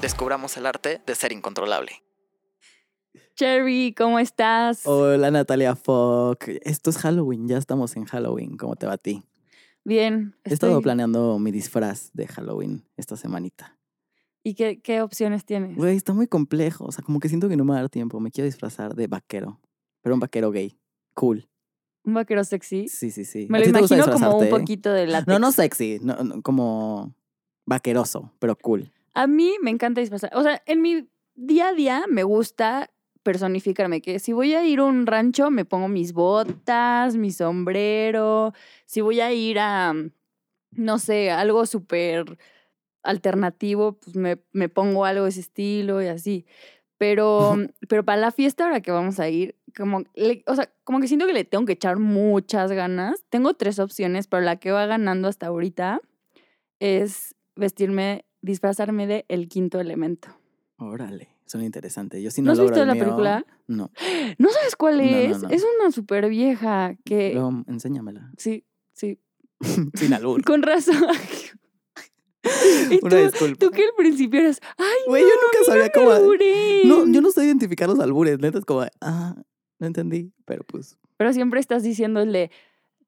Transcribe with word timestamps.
Descubramos 0.00 0.56
el 0.56 0.64
arte 0.66 1.00
de 1.04 1.14
ser 1.16 1.32
incontrolable. 1.32 1.90
Cherry, 3.34 3.92
¿cómo 3.98 4.20
estás? 4.20 4.86
Hola 4.86 5.32
Natalia 5.32 5.74
Fock. 5.74 6.44
Esto 6.62 6.90
es 6.90 6.98
Halloween, 6.98 7.48
ya 7.48 7.58
estamos 7.58 7.96
en 7.96 8.04
Halloween. 8.04 8.56
¿Cómo 8.56 8.76
te 8.76 8.86
va 8.86 8.92
a 8.92 8.98
ti? 8.98 9.24
Bien. 9.84 10.36
He 10.44 10.54
estado 10.54 10.80
planeando 10.82 11.40
mi 11.40 11.50
disfraz 11.50 12.12
de 12.12 12.28
Halloween 12.28 12.84
esta 12.96 13.16
semanita. 13.16 13.76
¿Y 14.44 14.54
qué, 14.54 14.80
qué 14.80 15.02
opciones 15.02 15.44
tienes? 15.44 15.76
Güey, 15.76 15.96
está 15.96 16.14
muy 16.14 16.28
complejo. 16.28 16.84
O 16.84 16.92
sea, 16.92 17.02
como 17.02 17.18
que 17.18 17.28
siento 17.28 17.48
que 17.48 17.56
no 17.56 17.64
me 17.64 17.72
va 17.72 17.78
a 17.78 17.80
dar 17.80 17.90
tiempo. 17.90 18.20
Me 18.20 18.30
quiero 18.30 18.46
disfrazar 18.46 18.94
de 18.94 19.08
vaquero. 19.08 19.60
Pero 20.00 20.14
un 20.14 20.20
vaquero 20.20 20.52
gay. 20.52 20.78
Cool. 21.14 21.48
¿Un 22.04 22.14
vaquero 22.14 22.44
sexy? 22.44 22.86
Sí, 22.86 23.10
sí, 23.10 23.24
sí. 23.24 23.48
Me 23.50 23.58
¿A 23.58 23.60
lo 23.62 23.66
imagino 23.66 24.12
como 24.12 24.38
un 24.38 24.48
poquito 24.48 24.92
de 24.92 25.08
látex. 25.08 25.26
No, 25.26 25.40
no 25.40 25.50
sexy. 25.50 25.98
no, 26.00 26.14
no, 26.22 26.40
como 26.40 27.16
vaqueroso, 27.66 28.32
pero 28.38 28.54
cool. 28.54 28.92
A 29.18 29.26
mí 29.26 29.56
me 29.60 29.70
encanta 29.72 30.00
disfrazar. 30.00 30.30
O 30.34 30.42
sea, 30.44 30.62
en 30.64 30.80
mi 30.80 31.08
día 31.34 31.68
a 31.68 31.72
día 31.72 32.04
me 32.08 32.22
gusta 32.22 32.88
personificarme. 33.24 34.00
Que 34.00 34.20
si 34.20 34.32
voy 34.32 34.54
a 34.54 34.64
ir 34.64 34.78
a 34.78 34.84
un 34.84 35.06
rancho, 35.06 35.50
me 35.50 35.64
pongo 35.64 35.88
mis 35.88 36.12
botas, 36.12 37.16
mi 37.16 37.32
sombrero. 37.32 38.52
Si 38.86 39.00
voy 39.00 39.18
a 39.20 39.32
ir 39.32 39.58
a, 39.58 39.92
no 40.70 40.98
sé, 41.00 41.32
algo 41.32 41.66
súper 41.66 42.38
alternativo, 43.02 43.94
pues 43.94 44.14
me, 44.16 44.38
me 44.52 44.68
pongo 44.68 45.04
algo 45.04 45.24
de 45.24 45.30
ese 45.30 45.40
estilo 45.40 46.00
y 46.02 46.06
así. 46.06 46.46
Pero, 46.98 47.56
pero 47.88 48.04
para 48.04 48.20
la 48.20 48.30
fiesta 48.32 48.66
ahora 48.66 48.82
que 48.82 48.92
vamos 48.92 49.18
a 49.20 49.28
ir, 49.28 49.56
como, 49.76 50.04
le- 50.14 50.44
o 50.46 50.54
sea, 50.54 50.70
como 50.84 51.00
que 51.00 51.08
siento 51.08 51.26
que 51.26 51.32
le 51.32 51.44
tengo 51.44 51.64
que 51.64 51.72
echar 51.74 51.98
muchas 51.98 52.70
ganas. 52.72 53.24
Tengo 53.30 53.54
tres 53.54 53.80
opciones, 53.80 54.28
pero 54.28 54.42
la 54.42 54.56
que 54.56 54.70
va 54.72 54.86
ganando 54.86 55.26
hasta 55.28 55.48
ahorita 55.48 56.00
es 56.80 57.34
vestirme, 57.56 58.24
disfrazarme 58.48 59.06
de 59.06 59.24
El 59.28 59.48
Quinto 59.48 59.78
Elemento. 59.80 60.28
Órale, 60.78 61.28
suena 61.46 61.66
interesante. 61.66 62.22
Yo 62.22 62.30
sí 62.30 62.40
¿No, 62.42 62.46
no, 62.46 62.52
has 62.52 62.60
visto 62.60 62.84
la 62.84 62.94
mío. 62.94 63.04
película? 63.04 63.46
No. 63.66 63.90
¿No 64.38 64.48
sabes 64.50 64.76
cuál 64.76 64.98
no, 64.98 65.02
es? 65.04 65.42
no. 65.42 65.48
Es 65.50 65.64
una 65.78 65.90
súper 65.92 66.28
vieja 66.28 66.94
que... 67.04 67.32
Luego, 67.34 67.64
enséñamela. 67.66 68.32
Sí, 68.36 68.64
sí. 68.92 69.18
Sin 69.94 70.12
albur. 70.14 70.42
Con 70.44 70.62
razón. 70.62 70.94
y 72.90 72.98
Una 73.04 73.10
tú, 73.10 73.16
disculpa. 73.16 73.56
tú 73.58 73.70
que 73.70 73.84
al 73.84 73.92
principio 73.96 74.40
eras, 74.40 74.60
ay, 74.76 74.86
Güey, 75.08 75.22
no, 75.22 75.28
yo 75.28 75.34
nunca 75.34 75.64
sabía 75.72 75.90
cómo- 75.90 76.08
me 76.10 76.14
alburen". 76.16 76.88
No, 76.88 77.12
yo 77.12 77.20
no 77.20 77.30
sé 77.30 77.44
identificar 77.44 77.88
los 77.88 77.98
albures, 77.98 78.38
neta 78.38 78.58
es 78.58 78.64
como, 78.64 78.86
ah, 79.00 79.34
no 79.78 79.86
entendí, 79.86 80.32
pero 80.44 80.64
pues. 80.64 80.96
Pero 81.16 81.32
siempre 81.32 81.58
estás 81.60 81.82
diciéndole, 81.82 82.50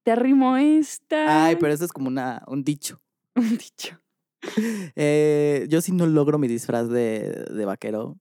te 0.03 0.11
arrimo 0.11 0.57
esta. 0.57 1.45
Ay, 1.47 1.57
pero 1.61 1.73
eso 1.73 1.85
es 1.85 1.93
como 1.93 2.09
una, 2.09 2.43
un 2.49 2.65
dicho. 2.65 3.01
Un 3.37 3.49
dicho. 3.57 4.00
Eh, 4.97 5.67
yo 5.69 5.81
sí 5.81 5.93
no 5.93 6.07
logro 6.07 6.39
mi 6.39 6.49
disfraz 6.49 6.89
de, 6.89 7.47
de 7.53 7.65
vaquero. 7.65 8.19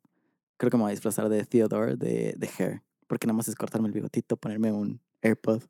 Creo 0.58 0.70
que 0.70 0.78
me 0.78 0.84
voy 0.84 0.90
a 0.90 0.92
disfrazar 0.92 1.30
de 1.30 1.46
Theodore, 1.46 1.96
de, 1.96 2.34
de 2.38 2.50
Hair. 2.58 2.82
Porque 3.08 3.28
nada 3.28 3.38
más 3.38 3.48
es 3.48 3.56
cortarme 3.56 3.88
el 3.88 3.94
bigotito, 3.94 4.38
ponerme 4.38 4.72
un 4.72 5.02
AirPod. 5.22 5.64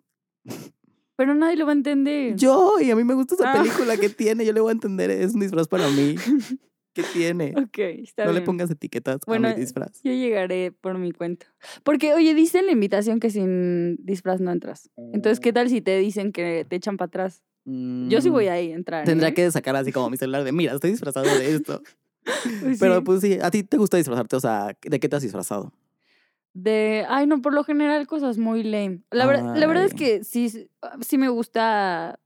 Pero 1.16 1.36
nadie 1.36 1.58
lo 1.58 1.66
va 1.66 1.72
a 1.74 1.76
entender. 1.76 2.36
Yo, 2.38 2.76
y 2.82 2.92
a 2.92 2.96
mí 2.96 3.04
me 3.04 3.14
gusta 3.14 3.36
esa 3.36 3.52
Ah. 3.54 3.58
película 3.62 3.98
que 3.98 4.10
tiene, 4.10 4.46
yo 4.46 4.54
le 4.54 4.62
voy 4.62 4.70
a 4.70 4.74
entender, 4.74 5.12
es 5.12 5.34
un 5.34 5.42
disfraz 5.42 5.68
para 5.68 5.88
mí. 5.90 6.16
¿Qué 6.94 7.04
tiene? 7.14 7.54
Ok, 7.56 7.78
está 7.78 8.26
No 8.26 8.32
le 8.32 8.40
bien. 8.40 8.46
pongas 8.46 8.72
etiquetas 8.72 9.20
Bueno, 9.28 9.48
a 9.50 9.54
mi 9.54 9.60
disfraz. 9.60 10.02
Yo 10.04 10.12
llegaré 10.12 10.72
por 10.72 10.98
mi 10.98 11.12
cuenta. 11.12 11.46
Porque, 11.84 12.14
oye, 12.14 12.34
dice 12.34 12.60
en 12.60 12.66
la 12.66 12.72
invitación 12.72 13.20
que 13.20 13.30
sin 13.30 13.96
disfraz 14.04 14.42
no 14.42 14.52
entras. 14.52 14.90
Entonces, 15.14 15.40
¿qué 15.40 15.54
tal 15.54 15.70
si 15.70 15.82
te 15.82 15.98
dicen 16.00 16.32
que 16.32 16.66
te 16.68 16.76
echan 16.78 16.98
para 16.98 17.08
atrás? 17.08 17.44
Yo 17.66 18.22
sí 18.22 18.30
voy 18.30 18.46
Mm, 18.46 18.50
a 18.50 18.60
entrar. 18.60 19.06
Tendrá 19.06 19.30
¿eh? 19.30 19.34
que 19.34 19.52
sacar 19.52 19.76
así 19.76 19.92
como 19.92 20.10
mi 20.10 20.18
celular 20.18 20.44
de, 20.44 20.52
mira, 20.52 20.74
estoy 20.74 20.92
disfrazado 20.92 21.26
de 21.26 21.56
esto. 21.56 21.82
Pues 22.62 22.78
Pero 22.80 22.98
sí. 22.98 23.02
pues 23.06 23.22
sí, 23.22 23.40
¿a 23.42 23.50
ti 23.50 23.64
te 23.64 23.78
gusta 23.78 23.98
disfrazarte? 23.98 24.36
O 24.36 24.40
sea, 24.40 24.76
¿de 24.82 25.00
qué 25.00 25.10
te 25.10 25.16
has 25.16 25.24
disfrazado? 25.24 25.74
De, 26.54 27.06
ay, 27.08 27.26
no, 27.28 27.42
por 27.42 27.54
lo 27.54 27.64
general 27.64 28.06
cosas 28.08 28.38
muy 28.38 28.64
lame. 28.64 29.02
La, 29.12 29.26
verdad, 29.26 29.56
la 29.56 29.66
verdad 29.68 29.86
es 29.86 29.94
que 29.94 30.24
sí, 30.24 30.68
sí 31.02 31.18
me 31.18 31.30
gusta. 31.30 32.20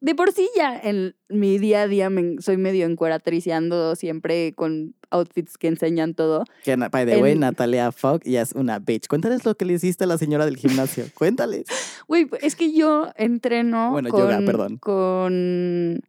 De 0.00 0.14
por 0.14 0.32
sí 0.32 0.48
ya 0.56 0.78
en 0.78 1.14
mi 1.28 1.58
día 1.58 1.82
a 1.82 1.88
día 1.88 2.10
me- 2.10 2.40
soy 2.40 2.56
medio 2.56 2.86
encueratriz 2.86 3.46
y 3.46 3.52
ando 3.52 3.94
siempre 3.96 4.52
con 4.54 4.94
outfits 5.10 5.56
que 5.58 5.68
enseñan 5.68 6.14
todo. 6.14 6.44
Que, 6.64 6.76
by 6.76 7.06
the 7.06 7.18
way, 7.22 7.32
En- 7.32 7.40
Natalia 7.40 7.92
Fogg 7.92 8.22
ya 8.24 8.42
es 8.42 8.52
una 8.52 8.78
bitch. 8.78 9.06
Cuéntales 9.08 9.44
lo 9.44 9.54
que 9.56 9.64
le 9.64 9.74
hiciste 9.74 10.04
a 10.04 10.06
la 10.06 10.18
señora 10.18 10.44
del 10.44 10.56
gimnasio. 10.56 11.04
Cuéntales. 11.14 11.66
Güey, 12.06 12.28
es 12.42 12.56
que 12.56 12.72
yo 12.72 13.08
entreno 13.16 13.90
Bueno, 13.90 14.10
con, 14.10 14.20
yoga, 14.20 14.40
perdón. 14.44 14.78
con 14.78 16.00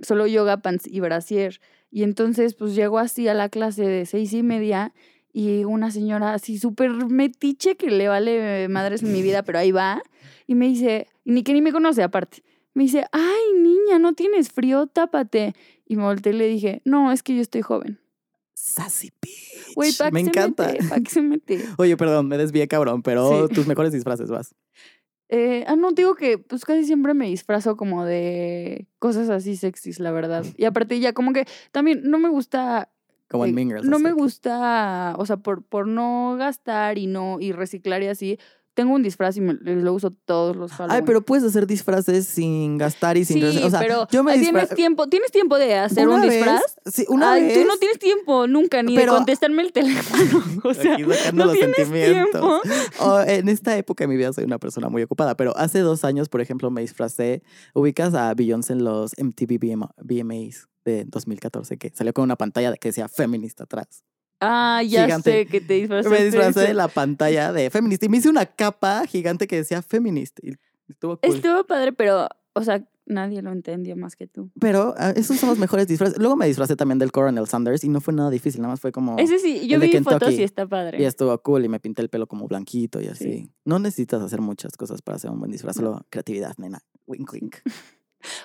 solo 0.00 0.26
yoga 0.26 0.58
pants 0.58 0.86
y 0.86 1.00
brasier. 1.00 1.60
Y 1.90 2.02
entonces, 2.02 2.54
pues 2.54 2.74
llego 2.74 2.98
así 2.98 3.28
a 3.28 3.34
la 3.34 3.48
clase 3.48 3.82
de 3.86 4.06
seis 4.06 4.32
y 4.32 4.42
media 4.42 4.92
y 5.32 5.64
una 5.64 5.90
señora 5.90 6.34
así 6.34 6.58
súper 6.58 6.90
metiche 7.06 7.76
que 7.76 7.90
le 7.90 8.08
vale 8.08 8.68
madres 8.68 9.02
en 9.02 9.12
mi 9.12 9.22
vida, 9.22 9.42
pero 9.42 9.58
ahí 9.58 9.70
va. 9.72 10.02
Y 10.46 10.54
me 10.54 10.66
dice, 10.66 11.06
ni 11.24 11.42
que 11.42 11.52
ni 11.52 11.62
me 11.62 11.72
conoce 11.72 12.02
aparte. 12.02 12.42
Me 12.74 12.82
dice, 12.84 13.06
ay, 13.12 13.60
niña, 13.60 13.98
¿no 13.98 14.12
tienes 14.12 14.50
frío? 14.50 14.86
Tápate. 14.86 15.54
Y 15.86 15.96
me 15.96 16.02
volteé 16.02 16.32
y 16.32 16.36
le 16.36 16.46
dije, 16.48 16.82
no, 16.84 17.10
es 17.12 17.22
que 17.22 17.34
yo 17.34 17.40
estoy 17.40 17.62
joven. 17.62 17.98
Sassy. 18.66 19.12
Güey, 19.76 19.92
¿para 19.92 20.10
Me 20.10 20.20
encanta. 20.20 20.66
mete? 20.72 20.88
¿Para 20.88 21.00
qué 21.00 21.10
se 21.10 21.22
mete? 21.22 21.64
Oye, 21.78 21.96
perdón, 21.96 22.26
me 22.28 22.36
desvié 22.36 22.66
cabrón, 22.66 23.02
pero 23.02 23.46
Sí. 23.48 23.54
tus 23.54 23.66
mejores 23.66 23.92
disfraces 23.92 24.28
vas. 24.30 24.54
Eh, 25.28 25.64
ah, 25.66 25.76
no, 25.76 25.92
digo 25.92 26.14
que 26.14 26.38
pues 26.38 26.64
casi 26.64 26.84
siempre 26.84 27.14
me 27.14 27.26
disfrazo 27.28 27.76
como 27.76 28.04
de 28.04 28.86
cosas 28.98 29.28
así 29.28 29.56
sexys, 29.56 29.98
la 30.00 30.10
verdad. 30.12 30.44
Y 30.56 30.64
aparte 30.64 30.98
ya 31.00 31.12
como 31.12 31.32
que 31.32 31.44
también 31.72 32.02
no 32.04 32.18
me 32.18 32.28
gusta... 32.28 32.90
Como 33.28 33.44
en 33.44 33.54
Mean 33.54 33.68
Girls. 33.68 33.86
No 33.86 33.98
me 33.98 34.10
que- 34.10 34.14
gusta, 34.14 35.14
o 35.18 35.26
sea, 35.26 35.36
por, 35.38 35.64
por 35.64 35.88
no 35.88 36.36
gastar 36.38 36.96
y 36.98 37.06
no 37.08 37.38
y 37.40 37.50
reciclar 37.52 38.02
y 38.02 38.06
así, 38.06 38.38
tengo 38.76 38.94
un 38.94 39.02
disfraz 39.02 39.36
y 39.38 39.40
me- 39.40 39.54
lo 39.54 39.94
uso 39.94 40.10
todos 40.10 40.54
los 40.54 40.70
Ay, 40.72 40.76
Halloween. 40.76 41.04
pero 41.06 41.22
puedes 41.22 41.42
hacer 41.44 41.66
disfraces 41.66 42.26
sin 42.26 42.76
gastar 42.76 43.16
y 43.16 43.24
sin... 43.24 43.40
sí, 43.50 43.62
o 43.64 43.70
sea, 43.70 43.80
pero 43.80 44.06
yo 44.12 44.22
me 44.22 44.38
tienes 44.38 44.68
tiempo, 44.68 45.08
tienes 45.08 45.32
tiempo 45.32 45.56
de 45.56 45.74
hacer 45.76 46.06
una 46.06 46.16
un 46.16 46.22
vez- 46.22 46.32
disfraz. 46.34 46.62
Sí, 46.84 47.06
una 47.08 47.32
Ay, 47.32 47.44
vez. 47.44 47.54
tú 47.54 47.66
no 47.66 47.76
tienes 47.78 47.98
tiempo 47.98 48.46
nunca 48.46 48.82
ni 48.82 48.94
Pero- 48.94 49.12
de 49.12 49.16
contestarme 49.18 49.62
el 49.62 49.72
teléfono. 49.72 50.44
O 50.64 50.74
sea, 50.74 50.92
Aquí 50.94 51.02
no 51.32 51.44
los 51.46 51.52
tienes 51.54 51.76
sentimientos. 51.76 52.30
tiempo. 52.32 52.60
Oh, 53.00 53.20
en 53.20 53.48
esta 53.48 53.76
época 53.76 54.04
de 54.04 54.08
mi 54.08 54.16
vida 54.16 54.32
soy 54.32 54.44
una 54.44 54.58
persona 54.58 54.88
muy 54.90 55.02
ocupada, 55.02 55.36
pero 55.36 55.56
hace 55.56 55.78
dos 55.80 56.04
años, 56.04 56.28
por 56.28 56.40
ejemplo, 56.42 56.70
me 56.70 56.82
disfracé. 56.82 57.42
Ubicas 57.74 58.14
a 58.14 58.34
Beyoncé 58.34 58.74
en 58.74 58.84
los 58.84 59.12
MTV 59.18 59.58
BM 59.58 59.86
VMAs 60.02 60.68
de 60.84 61.04
2014, 61.06 61.78
que 61.78 61.90
salió 61.94 62.12
con 62.12 62.24
una 62.24 62.36
pantalla 62.36 62.72
que 62.76 62.88
decía 62.90 63.08
feminista 63.08 63.64
atrás. 63.64 64.04
Ah, 64.40 64.82
ya 64.86 65.04
Gigante. 65.04 65.30
sé 65.30 65.46
que 65.46 65.60
te 65.60 65.74
disfrazaste. 65.74 66.18
Me 66.18 66.24
disfracé 66.24 66.50
eso. 66.50 66.60
de 66.60 66.74
la 66.74 66.88
pantalla 66.88 67.52
de 67.52 67.70
feminista 67.70 68.06
y 68.06 68.08
me 68.08 68.18
hice 68.18 68.28
una 68.28 68.46
capa 68.46 69.06
gigante 69.06 69.46
que 69.46 69.56
decía 69.56 69.82
feminist. 69.82 70.38
Y 70.42 70.52
estuvo 70.88 71.16
cool. 71.18 71.34
Estuvo 71.34 71.64
padre, 71.64 71.92
pero, 71.92 72.28
o 72.52 72.62
sea, 72.62 72.84
nadie 73.06 73.40
lo 73.40 73.52
entendió 73.52 73.96
más 73.96 74.14
que 74.16 74.26
tú. 74.26 74.50
Pero 74.60 74.94
ah, 74.98 75.12
esos 75.16 75.38
son 75.38 75.48
los 75.48 75.58
mejores 75.58 75.86
disfraces. 75.88 76.18
Luego 76.18 76.36
me 76.36 76.46
disfracé 76.46 76.76
también 76.76 76.98
del 76.98 77.12
Coronel 77.12 77.46
Sanders 77.46 77.82
y 77.84 77.88
no 77.88 78.00
fue 78.00 78.12
nada 78.12 78.28
difícil, 78.30 78.60
nada 78.60 78.72
más 78.72 78.80
fue 78.80 78.92
como... 78.92 79.16
Ese 79.18 79.38
sí, 79.38 79.66
yo 79.68 79.80
vi 79.80 79.90
fotos 80.02 80.32
y 80.34 80.42
está 80.42 80.66
padre. 80.66 81.00
Y 81.00 81.04
estuvo 81.04 81.36
cool 81.42 81.64
y 81.64 81.68
me 81.68 81.80
pinté 81.80 82.02
el 82.02 82.08
pelo 82.10 82.26
como 82.26 82.46
blanquito 82.46 83.00
y 83.00 83.06
así. 83.06 83.24
Sí. 83.24 83.50
No 83.64 83.78
necesitas 83.78 84.20
hacer 84.22 84.40
muchas 84.40 84.76
cosas 84.76 85.00
para 85.02 85.16
hacer 85.16 85.30
un 85.30 85.38
buen 85.38 85.50
disfraz, 85.50 85.76
No. 85.76 85.82
solo 85.82 86.06
creatividad, 86.10 86.54
nena. 86.58 86.80
Wink, 87.06 87.32
wink. 87.32 87.56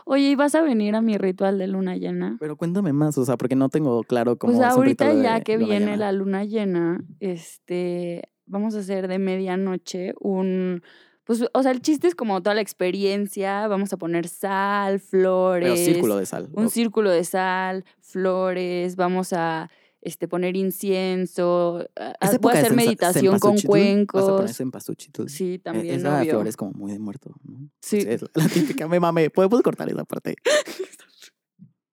Oye, 0.05 0.29
¿y 0.31 0.35
vas 0.35 0.55
a 0.55 0.61
venir 0.61 0.95
a 0.95 1.01
mi 1.01 1.17
ritual 1.17 1.57
de 1.57 1.67
luna 1.67 1.95
llena? 1.95 2.37
Pero 2.39 2.55
cuéntame 2.55 2.93
más, 2.93 3.17
o 3.17 3.25
sea, 3.25 3.37
porque 3.37 3.55
no 3.55 3.69
tengo 3.69 4.03
claro 4.03 4.37
cómo 4.37 4.53
Pues 4.53 4.65
es 4.65 4.73
un 4.73 4.79
ahorita 4.79 5.13
de 5.13 5.23
ya 5.23 5.41
que 5.41 5.57
luna 5.57 5.67
viene 5.67 5.85
llena. 5.91 5.97
la 5.97 6.11
luna 6.11 6.43
llena, 6.45 7.03
este, 7.19 8.23
vamos 8.45 8.75
a 8.75 8.79
hacer 8.79 9.07
de 9.07 9.19
medianoche 9.19 10.13
un, 10.19 10.81
pues, 11.23 11.45
o 11.53 11.63
sea, 11.63 11.71
el 11.71 11.81
chiste 11.81 12.07
es 12.07 12.15
como 12.15 12.41
toda 12.41 12.55
la 12.55 12.61
experiencia, 12.61 13.67
vamos 13.67 13.93
a 13.93 13.97
poner 13.97 14.27
sal, 14.27 14.99
flores, 14.99 15.71
Pero 15.73 15.75
círculo 15.93 16.17
de 16.17 16.25
sal. 16.25 16.49
un 16.53 16.69
círculo 16.69 17.09
de 17.09 17.23
sal, 17.23 17.85
flores, 17.99 18.95
vamos 18.95 19.33
a 19.33 19.69
este, 20.01 20.27
poner 20.27 20.55
incienso, 20.57 21.85
voy 22.41 22.53
a 22.53 22.57
hacer 22.59 22.73
meditación 22.75 23.39
con. 23.39 23.53
Vas 23.55 23.63
a 23.63 23.67
cuencos. 23.67 24.55
cempasúchil. 24.57 25.11
Sí, 25.27 25.53
Eh, 25.53 25.59
también, 25.59 25.99
Esa 25.99 26.19
obvio. 26.21 26.31
flor 26.31 26.47
es 26.47 26.57
como 26.57 26.71
muy 26.73 26.91
de 26.91 26.99
muerto, 26.99 27.31
¿no? 27.43 27.69
Sí. 27.81 27.97
Es 28.07 28.23
la 28.33 28.47
típica, 28.47 28.87
me 28.87 28.99
mame. 28.99 29.29
Podemos 29.29 29.61
cortar 29.61 29.89
esa 29.89 30.03
parte. 30.05 30.35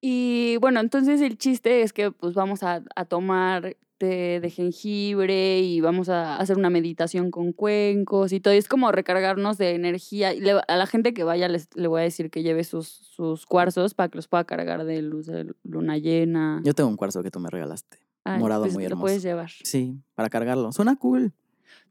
Y 0.01 0.57
bueno, 0.59 0.79
entonces 0.81 1.21
el 1.21 1.39
chiste 1.39 1.83
es 1.83 1.93
que 1.93 2.13
pues 2.13 2.33
vamos 2.35 2.63
a, 2.63 2.85
a 2.95 3.05
tomar 3.05 3.77
de 4.07 4.51
jengibre 4.51 5.61
y 5.61 5.81
vamos 5.81 6.09
a 6.09 6.37
hacer 6.37 6.57
una 6.57 6.71
meditación 6.71 7.31
con 7.31 7.53
cuencos 7.53 8.33
y 8.33 8.41
todo. 8.41 8.55
Y 8.55 8.59
es 8.59 8.69
como 8.69 8.93
recargarnos 8.93 9.59
de 9.59 9.75
energía. 9.75 10.33
Y 10.35 10.41
le- 10.41 10.61
a 10.67 10.77
la 10.77 10.87
gente 10.87 11.13
que 11.15 11.25
vaya 11.25 11.49
les, 11.49 11.69
le 11.75 11.89
voy 11.89 12.01
a 12.01 12.05
decir 12.05 12.31
que 12.31 12.43
lleve 12.43 12.65
sus, 12.65 12.87
sus 12.89 13.47
cuarzos 13.47 13.95
para 13.95 14.09
que 14.09 14.17
los 14.19 14.29
pueda 14.29 14.45
cargar 14.45 14.85
de 14.85 15.03
luz 15.03 15.27
de 15.27 15.53
luna 15.65 15.99
llena. 15.99 16.61
Yo 16.65 16.75
tengo 16.75 16.89
un 16.91 16.97
cuarzo 16.97 17.23
que 17.23 17.31
tú 17.31 17.41
me 17.41 17.51
regalaste. 17.51 17.99
Ay, 18.25 18.39
morado 18.41 18.63
pues 18.63 18.75
muy 18.75 18.85
Lo 18.85 18.89
hermoso. 18.91 19.03
puedes 19.05 19.23
llevar. 19.23 19.51
Sí, 19.65 20.01
para 20.15 20.29
cargarlo. 20.29 20.71
Suena 20.73 20.97
cool. 20.97 21.33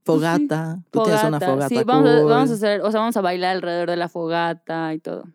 Pues 0.03 0.19
sí. 0.19 0.23
Fogata. 0.25 0.79
Tú 0.91 1.03
tienes 1.03 1.23
una 1.23 1.39
fogata 1.39 1.67
Sí, 1.69 1.75
vamos, 1.85 2.09
a, 2.09 2.21
cool. 2.21 2.29
vamos 2.29 2.51
a 2.51 2.53
hacer, 2.53 2.81
o 2.81 2.91
sea, 2.91 2.99
vamos 3.01 3.17
a 3.17 3.21
bailar 3.21 3.55
alrededor 3.57 3.89
de 3.89 3.97
la 3.97 4.07
fogata 4.07 4.93
y 4.93 4.99
todo. 4.99 5.25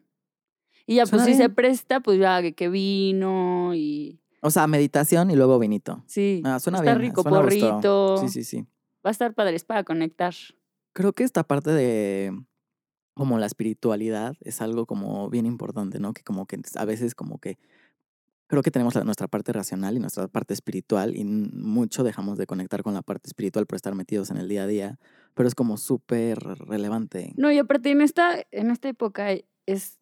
Y 0.87 0.97
ya, 0.97 1.07
pues 1.07 1.23
si 1.25 1.35
se 1.35 1.49
presta, 1.49 2.01
pues 2.01 2.19
ya 2.19 2.41
que, 2.43 2.55
que 2.55 2.69
vino 2.69 3.73
y 3.75 4.21
O 4.45 4.51
sea, 4.51 4.67
meditación 4.67 5.31
y 5.31 5.37
luego 5.37 5.59
vinito. 5.59 6.03
sí. 6.07 6.43
Ah, 6.45 6.59
suena 6.59 6.79
está 6.79 6.97
bien. 6.97 7.11
rico, 7.11 7.23
suena 7.23 7.39
porrito. 7.41 8.19
Sí, 8.19 8.29
sí, 8.29 8.45
sí. 8.45 8.67
Va 9.05 9.11
a 9.11 9.13
estar 9.13 9.35
padre, 9.35 9.57
es 9.57 9.65
para 9.65 9.85
conectar. 9.85 10.35
Creo 10.93 11.13
que 11.13 11.25
esta 11.25 11.45
parte 11.45 11.71
de 11.71 12.33
como 13.15 13.39
la 13.39 13.47
espiritualidad 13.47 14.37
es 14.41 14.61
algo 14.61 14.87
como 14.87 15.31
bien 15.31 15.47
importante, 15.47 16.01
¿no? 16.01 16.13
Que 16.13 16.23
como 16.23 16.47
que 16.47 16.61
a 16.77 16.85
veces 16.85 17.15
como 17.15 17.39
que 17.39 17.59
creo 18.47 18.63
que 18.63 18.71
tenemos 18.71 19.03
nuestra 19.05 19.29
parte 19.29 19.53
racional 19.53 19.97
y 19.97 20.01
nuestra 20.01 20.29
parte 20.29 20.53
espiritual 20.53 21.17
y 21.17 21.25
mucho 21.25 22.05
dejamos 22.05 22.37
de 22.37 22.47
conectar 22.47 22.83
con 22.83 22.95
la 22.95 23.03
parte 23.03 23.29
espiritual 23.29 23.67
por 23.67 23.77
estar 23.77 23.95
metidos 23.95 24.31
en 24.31 24.37
el 24.37 24.49
día 24.49 24.65
a 24.65 24.67
día, 24.67 24.99
pero 25.35 25.49
es 25.49 25.55
como 25.55 25.79
súper 25.79 26.39
relevante. 26.39 27.33
No, 27.37 27.51
y 27.51 27.59
aparte 27.59 27.91
en 27.91 28.03
esta, 28.03 28.45
en 28.51 28.71
esta 28.71 28.89
época 28.89 29.29
es, 29.67 29.99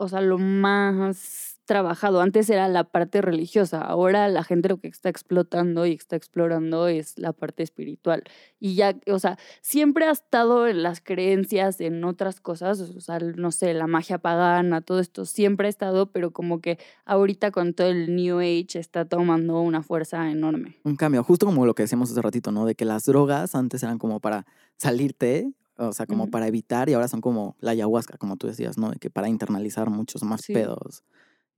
o 0.00 0.08
sea, 0.08 0.22
lo 0.22 0.38
más 0.38 1.58
trabajado. 1.66 2.20
Antes 2.20 2.50
era 2.50 2.66
la 2.66 2.82
parte 2.82 3.20
religiosa, 3.20 3.80
ahora 3.80 4.28
la 4.28 4.42
gente 4.42 4.68
lo 4.68 4.78
que 4.78 4.88
está 4.88 5.08
explotando 5.08 5.86
y 5.86 5.92
está 5.92 6.16
explorando 6.16 6.88
es 6.88 7.16
la 7.16 7.32
parte 7.32 7.62
espiritual. 7.62 8.24
Y 8.58 8.74
ya, 8.74 8.98
o 9.06 9.20
sea, 9.20 9.38
siempre 9.60 10.06
ha 10.06 10.10
estado 10.10 10.66
en 10.66 10.82
las 10.82 11.00
creencias, 11.00 11.80
en 11.80 12.02
otras 12.02 12.40
cosas, 12.40 12.80
o 12.80 13.00
sea, 13.00 13.20
no 13.20 13.52
sé, 13.52 13.72
la 13.74 13.86
magia 13.86 14.18
pagana, 14.18 14.80
todo 14.80 14.98
esto 14.98 15.26
siempre 15.26 15.68
ha 15.68 15.70
estado, 15.70 16.10
pero 16.10 16.32
como 16.32 16.60
que 16.60 16.78
ahorita 17.04 17.52
con 17.52 17.74
todo 17.74 17.86
el 17.86 18.16
New 18.16 18.40
Age 18.40 18.80
está 18.80 19.04
tomando 19.04 19.60
una 19.60 19.82
fuerza 19.82 20.28
enorme. 20.30 20.80
Un 20.82 20.96
cambio, 20.96 21.22
justo 21.22 21.46
como 21.46 21.66
lo 21.66 21.74
que 21.74 21.84
decíamos 21.84 22.10
hace 22.10 22.22
ratito, 22.22 22.50
¿no? 22.50 22.66
De 22.66 22.74
que 22.74 22.84
las 22.84 23.04
drogas 23.04 23.54
antes 23.54 23.82
eran 23.82 23.98
como 23.98 24.18
para 24.18 24.44
salirte, 24.76 25.52
o 25.88 25.92
sea, 25.92 26.06
como 26.06 26.28
para 26.28 26.46
evitar 26.48 26.88
y 26.88 26.94
ahora 26.94 27.08
son 27.08 27.20
como 27.20 27.56
la 27.60 27.72
ayahuasca, 27.72 28.18
como 28.18 28.36
tú 28.36 28.46
decías, 28.46 28.78
¿no? 28.78 28.90
De 28.90 28.98
que 28.98 29.10
para 29.10 29.28
internalizar 29.28 29.90
muchos 29.90 30.22
más 30.22 30.42
Sí. 30.42 30.52
pedos. 30.52 31.04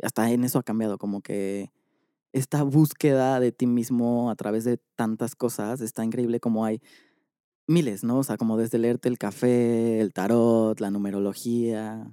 Hasta 0.02 0.30
en 0.30 0.44
eso 0.44 0.58
ha 0.58 0.62
cambiado, 0.64 0.98
como 0.98 1.22
que 1.22 1.70
esta 2.32 2.62
búsqueda 2.64 3.40
de 3.40 3.52
ti 3.52 3.66
mismo 3.66 4.30
a 4.30 4.36
través 4.36 4.64
de 4.64 4.78
tantas 4.96 5.36
cosas 5.36 5.80
está 5.80 6.04
increíble 6.04 6.40
como 6.40 6.64
hay 6.64 6.80
miles, 7.68 8.04
¿no? 8.04 8.18
O 8.18 8.24
sea, 8.24 8.36
como 8.36 8.56
desde 8.58 8.78
leerte 8.78 9.08
el 9.08 9.18
café, 9.18 10.00
el 10.00 10.12
tarot, 10.12 10.80
la 10.80 10.90
numerología. 10.90 12.10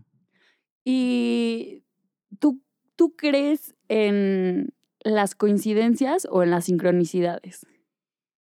¿Y 0.85 1.83
tú, 2.39 2.61
tú 2.95 3.15
crees 3.15 3.75
en 3.87 4.73
las 5.01 5.35
coincidencias 5.35 6.27
o 6.29 6.43
en 6.43 6.51
las 6.51 6.65
sincronicidades? 6.65 7.65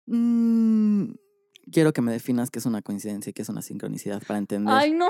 Mm, 0.06 1.14
quiero 1.72 1.92
que 1.92 2.02
me 2.02 2.12
definas 2.12 2.50
qué 2.50 2.58
es 2.58 2.66
una 2.66 2.82
coincidencia 2.82 3.30
y 3.30 3.32
qué 3.32 3.42
es 3.42 3.48
una 3.48 3.62
sincronicidad 3.62 4.22
para 4.26 4.38
entender. 4.38 4.74
Ay, 4.74 4.92
no. 4.92 5.08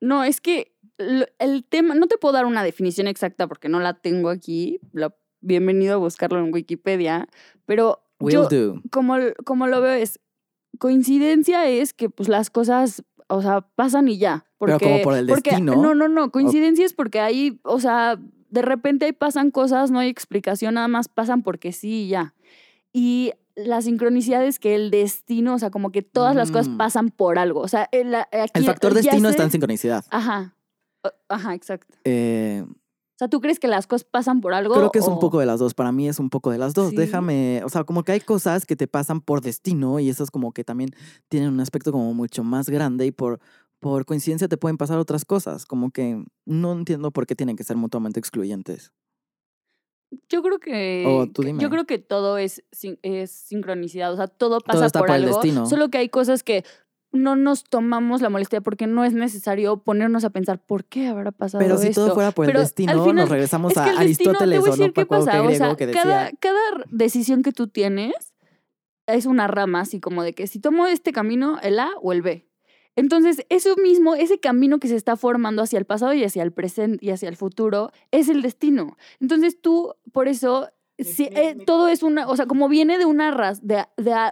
no, 0.00 0.24
es 0.24 0.40
que 0.40 0.74
el 0.98 1.64
tema, 1.68 1.94
no 1.94 2.06
te 2.06 2.18
puedo 2.18 2.32
dar 2.34 2.46
una 2.46 2.62
definición 2.62 3.06
exacta 3.08 3.46
porque 3.48 3.68
no 3.68 3.80
la 3.80 3.94
tengo 3.94 4.28
aquí. 4.30 4.80
la- 4.92 5.14
bienvenido 5.44 5.94
a 5.94 5.96
buscarlo 5.96 6.38
en 6.38 6.54
Wikipedia, 6.54 7.28
pero 7.66 8.04
Will 8.20 8.32
yo, 8.34 8.48
do. 8.48 8.80
como, 8.92 9.16
como 9.44 9.66
lo 9.66 9.80
veo 9.80 9.94
es, 9.94 10.20
coincidencia 10.78 11.66
es 11.68 11.92
que 11.92 12.08
pues 12.10 12.28
las 12.28 12.48
cosas, 12.50 13.02
o 13.28 13.42
sea, 13.42 13.62
pasan 13.74 14.06
y 14.08 14.18
ya. 14.18 14.44
Pero 14.58 14.74
Porque, 14.74 14.84
como 14.84 15.02
por 15.02 15.14
el 15.16 15.26
porque- 15.26 15.50
destino. 15.50 15.74
No, 15.82 15.94
no, 15.96 16.06
no, 16.08 16.30
coincidencia 16.30 16.84
es 16.84 16.92
porque 16.92 17.18
ahí, 17.20 17.60
o 17.64 17.80
sea, 17.80 18.18
de 18.50 18.62
repente 18.62 19.06
ahí 19.06 19.12
pasan 19.12 19.50
cosas, 19.50 19.90
no 19.90 19.98
hay 19.98 20.08
explicación, 20.10 20.74
nada 20.74 20.86
más 20.88 21.08
pasan 21.08 21.42
porque 21.42 21.72
sí 21.72 22.04
y 22.04 22.08
ya. 22.08 22.34
Y 22.92 23.32
la 23.56 23.82
sincronicidad 23.82 24.44
es 24.44 24.58
que 24.58 24.74
el 24.74 24.90
destino, 24.90 25.54
o 25.54 25.58
sea, 25.58 25.70
como 25.70 25.90
que 25.92 26.02
todas 26.02 26.34
las 26.34 26.50
cosas 26.50 26.68
Mm. 26.68 26.76
pasan 26.76 27.10
por 27.10 27.38
algo. 27.38 27.60
O 27.60 27.68
sea, 27.68 27.88
el, 27.92 28.14
aquí, 28.14 28.28
El 28.54 28.64
factor 28.64 28.94
destino 28.94 29.28
sé- 29.28 29.30
está 29.32 29.42
en 29.44 29.50
sincronicidad. 29.50 30.04
Ajá. 30.10 30.56
Ajá, 31.28 31.54
exacto. 31.54 31.94
Eh, 32.04 32.64
O 33.14 33.18
sea, 33.18 33.28
¿tú 33.28 33.40
crees 33.40 33.60
que 33.60 33.68
las 33.68 33.86
cosas 33.86 34.04
pasan 34.04 34.40
por 34.40 34.52
algo? 34.54 34.74
creo 34.74 34.90
que 34.90 34.98
es 34.98 35.06
un 35.06 35.20
poco 35.20 35.38
de 35.38 35.46
las 35.46 35.60
dos. 35.60 35.74
Para 35.74 35.92
mí 35.92 36.08
es 36.08 36.18
un 36.18 36.28
poco 36.30 36.50
de 36.50 36.58
las 36.58 36.74
dos. 36.74 36.90
Sí. 36.90 36.96
Déjame, 36.96 37.62
o 37.64 37.68
sea, 37.68 37.84
como 37.84 38.02
que 38.02 38.12
hay 38.12 38.20
cosas 38.20 38.66
que 38.66 38.74
te 38.74 38.88
pasan 38.88 39.20
por 39.20 39.40
destino 39.42 40.00
y 40.00 40.08
esas 40.08 40.30
como 40.30 40.52
que 40.52 40.64
también 40.64 40.90
tienen 41.28 41.50
un 41.50 41.60
aspecto 41.60 41.92
como 41.92 42.14
mucho 42.14 42.42
más 42.42 42.68
grande 42.68 43.06
y 43.06 43.12
por, 43.12 43.38
por 43.80 44.06
coincidencia 44.06 44.48
te 44.48 44.56
pueden 44.56 44.76
pasar 44.76 44.98
otras 44.98 45.24
cosas. 45.24 45.66
Como 45.66 45.90
que 45.92 46.24
no 46.46 46.72
entiendo 46.72 47.10
por 47.12 47.26
qué 47.26 47.34
tienen 47.36 47.54
que 47.56 47.64
ser 47.64 47.76
mutuamente 47.76 48.18
excluyentes. 48.18 48.92
Yo 50.28 50.42
creo 50.42 50.58
que. 50.58 51.30
Tú 51.32 51.42
dime. 51.42 51.62
Yo 51.62 51.70
creo 51.70 51.86
que 51.86 51.98
todo 51.98 52.38
es, 52.38 52.62
es 53.02 53.30
sincronicidad. 53.30 54.12
O 54.12 54.16
sea, 54.16 54.26
todo 54.26 54.60
pasa 54.60 54.78
Todo 54.78 54.86
está 54.86 54.98
por, 55.00 55.08
por 55.08 55.16
el 55.16 55.24
algo. 55.24 55.36
destino. 55.36 55.66
Solo 55.66 55.88
que 55.88 55.98
hay 55.98 56.08
cosas 56.08 56.42
que 56.42 56.64
no 57.12 57.36
nos 57.36 57.64
tomamos 57.64 58.22
la 58.22 58.30
molestia 58.30 58.60
porque 58.62 58.86
no 58.86 59.04
es 59.04 59.12
necesario 59.12 59.76
ponernos 59.76 60.24
a 60.24 60.30
pensar 60.30 60.58
por 60.58 60.84
qué 60.84 61.08
habrá 61.08 61.30
pasado 61.30 61.62
Pero 61.62 61.76
si 61.76 61.88
esto. 61.88 62.04
todo 62.06 62.14
fuera 62.14 62.30
por 62.32 62.46
Pero 62.46 62.60
el 62.60 62.64
destino, 62.64 62.92
final, 63.04 63.14
nos 63.14 63.28
regresamos 63.28 63.72
es 63.72 63.78
a 63.78 63.90
el 64.02 64.08
destino, 64.08 64.30
Aristóteles 64.30 64.56
te 64.56 64.60
voy 64.60 64.68
a 64.68 64.70
o 64.70 64.72
decir 64.72 64.86
no 64.86 64.94
qué 64.94 65.06
pasa. 65.06 65.42
O 65.42 65.50
sea, 65.50 65.76
que 65.76 65.90
cada, 65.90 66.30
cada 66.40 66.60
decisión 66.90 67.42
que 67.42 67.52
tú 67.52 67.68
tienes 67.68 68.14
es 69.06 69.26
una 69.26 69.46
rama, 69.46 69.80
así 69.80 70.00
como 70.00 70.22
de 70.22 70.32
que 70.32 70.46
si 70.46 70.58
tomo 70.58 70.86
este 70.86 71.12
camino, 71.12 71.58
el 71.62 71.78
A 71.78 71.90
o 72.00 72.12
el 72.12 72.22
B. 72.22 72.48
Entonces, 72.96 73.44
eso 73.48 73.76
mismo, 73.76 74.14
ese 74.14 74.38
camino 74.38 74.78
que 74.78 74.88
se 74.88 74.96
está 74.96 75.16
formando 75.16 75.62
hacia 75.62 75.78
el 75.78 75.86
pasado 75.86 76.12
y 76.12 76.24
hacia 76.24 76.42
el 76.42 76.52
presente 76.52 77.04
y 77.04 77.10
hacia 77.10 77.28
el 77.28 77.36
futuro, 77.36 77.90
es 78.10 78.28
el 78.28 78.42
destino. 78.42 78.96
Entonces, 79.20 79.60
tú, 79.60 79.94
por 80.12 80.28
eso, 80.28 80.68
sí, 80.98 81.28
eh, 81.32 81.56
todo 81.66 81.88
es 81.88 82.02
una, 82.02 82.28
o 82.28 82.36
sea, 82.36 82.46
como 82.46 82.68
viene 82.68 82.98
de 82.98 83.06
una 83.06 83.30
raz, 83.30 83.60
de, 83.62 83.84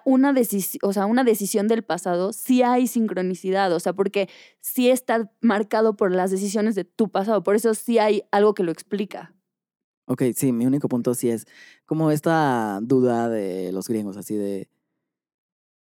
una 0.05 0.33
decisión, 0.33 0.81
o 0.83 0.93
sea, 0.93 1.07
una 1.07 1.25
decisión 1.25 1.69
del 1.69 1.83
pasado, 1.83 2.33
sí 2.33 2.62
hay 2.62 2.87
sincronicidad, 2.87 3.73
o 3.73 3.81
sea, 3.81 3.95
porque 3.95 4.29
sí 4.61 4.91
está 4.91 5.31
marcado 5.41 5.97
por 5.97 6.12
las 6.12 6.31
decisiones 6.31 6.75
de 6.75 6.85
tu 6.85 7.09
pasado, 7.09 7.43
por 7.43 7.57
eso 7.57 7.73
sí 7.75 7.99
hay 7.99 8.25
algo 8.31 8.55
que 8.55 8.62
lo 8.62 8.73
explica. 8.73 9.35
Ok, 10.07 10.25
sí, 10.35 10.51
mi 10.53 10.67
único 10.67 10.89
punto 10.89 11.15
sí 11.15 11.31
es 11.31 11.47
como 11.87 12.11
esta 12.11 12.81
duda 12.83 13.29
de 13.29 13.71
los 13.71 13.89
griegos, 13.89 14.17
así 14.17 14.35
de. 14.35 14.69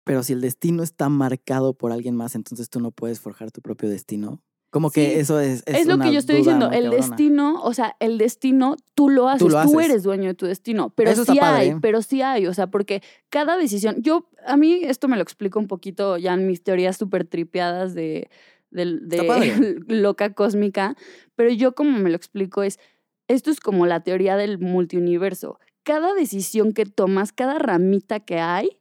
Pero 0.07 0.23
si 0.23 0.35
el 0.35 0.41
destino 0.41 0.85
está 0.85 1.09
marcado 1.09 1.75
por 1.75 1.91
alguien 1.91 2.15
más, 2.15 2.37
entonces 2.37 2.71
tú 2.71 2.79
no 2.79 2.93
puedes 2.93 3.19
forjar 3.19 3.51
tu 3.51 3.61
propio 3.61 3.89
destino. 3.89 4.41
Como 4.71 4.93
que 4.93 5.05
Sí, 5.05 5.13
eso 5.19 5.41
es. 5.41 5.65
Es, 5.67 5.89
lo 5.89 5.99
que 5.99 6.13
yo 6.13 6.21
estoy 6.21 6.37
diciendo, 6.37 6.67
el 6.67 6.85
cabrona. 6.85 6.97
destino, 6.97 7.61
o 7.61 7.75
sea, 7.75 7.97
el 7.99 8.17
destino 8.17 8.77
tú 8.95 9.09
lo 9.09 9.29
haces, 9.29 9.41
tú, 9.41 9.49
lo 9.49 9.59
haces. 9.59 9.85
eres 9.85 10.05
dueño 10.05 10.29
de 10.29 10.35
tu 10.35 10.47
destino, 10.47 10.91
pero 10.91 11.11
Eso 11.11 11.25
sí 11.25 11.33
hay, 11.33 11.39
padre. 11.41 11.79
pero 11.83 12.03
sí 12.03 12.23
hay, 12.23 12.47
o 12.47 12.55
sea, 12.55 12.69
porque 12.69 13.03
cada 13.31 13.57
decisión, 13.57 14.01
yo, 14.01 14.29
a 14.47 14.57
mí 14.57 14.79
esto 14.85 15.09
me 15.09 15.17
lo 15.17 15.23
explico 15.23 15.59
un 15.59 15.67
poquito 15.67 16.19
ya 16.19 16.35
en 16.35 16.47
mis 16.47 16.63
teorías 16.63 16.97
súper 16.97 17.27
tripeadas 17.27 17.93
de, 17.95 18.31
de 18.71 19.83
loca 19.89 20.35
cósmica, 20.35 20.95
pero 21.35 21.51
yo 21.51 21.75
como 21.75 21.99
me 21.99 22.11
lo 22.11 22.17
explico 22.17 22.63
es, 22.63 22.79
esto 23.27 23.51
es 23.51 23.59
como 23.59 23.87
la 23.87 24.05
teoría 24.05 24.37
del 24.37 24.61
multiuniverso, 24.61 25.59
cada 25.83 26.15
decisión 26.15 26.73
que 26.73 26.87
tomas, 26.87 27.33
cada 27.33 27.59
ramita 27.59 28.21
que 28.21 28.39
hay, 28.39 28.79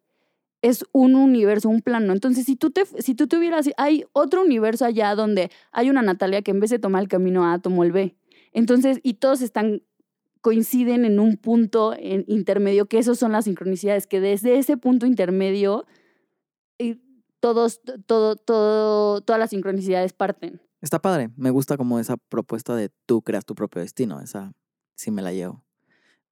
es 0.65 0.84
un 0.91 1.13
universo, 1.13 1.69
un 1.69 1.81
plano. 1.81 2.12
Entonces, 2.12 2.45
si 2.45 2.55
tú 2.55 2.72
te, 2.72 2.86
si 2.86 3.13
tú 3.13 3.27
tuvieras, 3.27 3.69
hay 3.77 4.05
otro 4.13 4.41
universo 4.41 4.84
allá 4.84 5.13
donde 5.13 5.51
hay 5.72 5.91
una 5.91 6.01
Natalia 6.01 6.41
que 6.41 6.50
en 6.50 6.60
vez 6.60 6.72
de 6.72 6.79
tomar 6.79 7.03
el 7.03 7.07
camino 7.07 7.45
A, 7.45 7.60
tomó 7.60 7.84
el 7.84 7.91
B. 7.91 8.15
Entonces, 8.51 9.00
y 9.03 9.15
todos 9.15 9.41
están, 9.41 9.84
coinciden 10.41 11.05
en 11.05 11.19
un 11.19 11.38
punto 11.38 11.93
en 11.98 12.25
intermedio, 12.27 12.88
que 12.88 12.98
esos 12.98 13.19
son 13.19 13.31
las 13.31 13.45
sincronicidades, 13.45 14.07
que 14.07 14.19
desde 14.19 14.57
ese 14.57 14.75
punto 14.75 15.05
intermedio, 15.05 15.86
y 16.79 17.00
todos, 17.39 17.81
todo, 18.07 18.36
todo, 18.36 19.22
todas 19.22 19.39
las 19.39 19.51
sincronicidades 19.51 20.13
parten. 20.13 20.62
Está 20.81 21.00
padre. 21.00 21.29
Me 21.36 21.51
gusta 21.51 21.77
como 21.77 22.00
esa 22.00 22.17
propuesta 22.17 22.75
de 22.75 22.89
tú 23.05 23.22
creas 23.22 23.45
tu 23.45 23.53
propio 23.53 23.81
destino. 23.81 24.19
Esa 24.19 24.53
sí 24.95 25.12
me 25.12 25.22
la 25.22 25.31
llevo. 25.31 25.64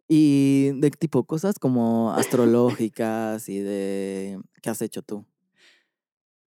Y 0.07 0.71
de 0.79 0.91
tipo 0.91 1.23
cosas 1.25 1.59
como 1.59 2.11
astrológicas 2.17 3.47
y 3.49 3.59
de 3.59 4.39
qué 4.61 4.69
has 4.69 4.81
hecho 4.81 5.01
tú. 5.01 5.25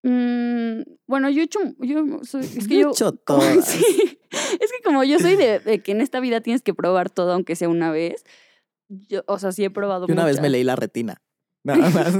Mm, 0.02 0.82
bueno, 1.06 1.30
yo 1.30 1.40
he 1.40 1.44
hecho, 1.44 1.60
yo 1.78 2.04
soy, 2.24 2.42
es 2.42 2.68
que 2.68 2.78
Yo 2.80 2.88
he 2.88 2.90
hecho 2.90 3.12
todas. 3.26 3.64
sí, 3.66 4.18
es 4.60 4.72
que 4.72 4.82
como 4.84 5.02
yo 5.04 5.18
soy 5.18 5.36
de, 5.36 5.60
de 5.60 5.78
que 5.82 5.92
en 5.92 6.00
esta 6.00 6.20
vida 6.20 6.40
tienes 6.40 6.62
que 6.62 6.74
probar 6.74 7.08
todo, 7.10 7.32
aunque 7.32 7.56
sea 7.56 7.68
una 7.68 7.90
vez, 7.90 8.24
yo, 8.88 9.22
o 9.26 9.38
sea, 9.38 9.52
sí 9.52 9.64
he 9.64 9.70
probado 9.70 10.06
Yo 10.06 10.12
una 10.12 10.24
vez 10.26 10.40
me 10.40 10.50
leí 10.50 10.62
la 10.64 10.76
retina. 10.76 11.22
Nada 11.62 11.88
más. 11.88 12.14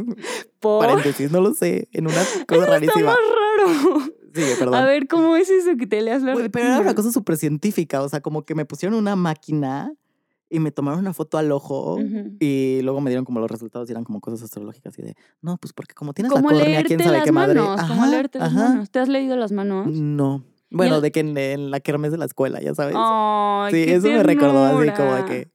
¿Por? 0.59 0.87
Paréntesis, 0.87 1.31
no 1.31 1.43
lo 1.43 1.53
sé. 1.53 1.89
En 1.93 2.07
una 2.07 2.17
cosa 2.49 2.61
Está 2.63 2.67
rarísima. 2.67 3.05
más 3.05 3.17
raro. 3.19 4.01
Sigue, 4.35 4.57
perdón. 4.59 4.75
A 4.75 4.87
ver, 4.87 5.07
¿cómo 5.07 5.37
es 5.37 5.51
eso 5.51 5.77
que 5.77 5.87
te 5.87 6.01
leas 6.01 6.23
la 6.23 6.33
Güey, 6.33 6.49
pero 6.49 6.65
era 6.65 6.75
retina? 6.77 6.91
una 6.91 6.95
cosa 6.95 7.13
súper 7.13 7.37
científica, 7.37 8.01
o 8.03 8.09
sea, 8.09 8.23
como 8.23 8.47
que 8.47 8.55
me 8.55 8.65
pusieron 8.65 8.97
una 8.99 9.15
máquina 9.17 9.93
y 10.55 10.61
me 10.61 10.71
tomaron 10.71 11.01
una 11.01 11.13
foto 11.13 11.37
al 11.39 11.51
ojo 11.53 11.99
y 12.41 12.81
luego 12.83 13.01
me 13.01 13.11
dieron 13.11 13.25
como 13.25 13.41
los 13.41 13.51
resultados 13.51 13.89
y 13.89 13.93
eran 13.93 14.05
como 14.05 14.21
cosas 14.21 14.43
astrológicas 14.43 14.99
y 14.99 15.03
de, 15.03 15.15
no, 15.43 15.57
pues 15.59 15.73
porque 15.73 15.95
como 15.95 16.13
tienes 16.15 16.33
la 16.33 16.43
córnea, 16.43 16.83
quién 16.85 17.01
sabe 17.01 17.17
las 17.19 17.25
qué 17.25 17.33
madre. 17.33 17.61
manos, 17.61 17.81
Ajá, 17.81 18.07
leerte 18.09 18.39
las 18.39 18.53
manos. 18.53 18.91
¿Te 18.91 18.99
has 19.01 19.09
leído 19.09 19.37
las 19.37 19.53
manos? 19.53 19.87
No. 19.89 20.45
Bueno, 20.71 20.97
el- 20.97 21.03
de 21.03 21.13
que 21.13 21.21
en, 21.21 21.37
en 21.37 21.71
la 21.71 21.81
kermés 21.81 22.11
de 22.13 22.19
la 22.19 22.25
escuela, 22.25 22.61
ya 22.61 22.75
sabes. 22.75 22.95
Ay, 22.99 23.73
sí, 23.73 23.85
qué 23.85 23.95
eso 23.95 24.09
me 24.09 24.23
recordó 24.23 24.65
así 24.65 24.91
como 24.97 25.15
de 25.15 25.25
que 25.25 25.49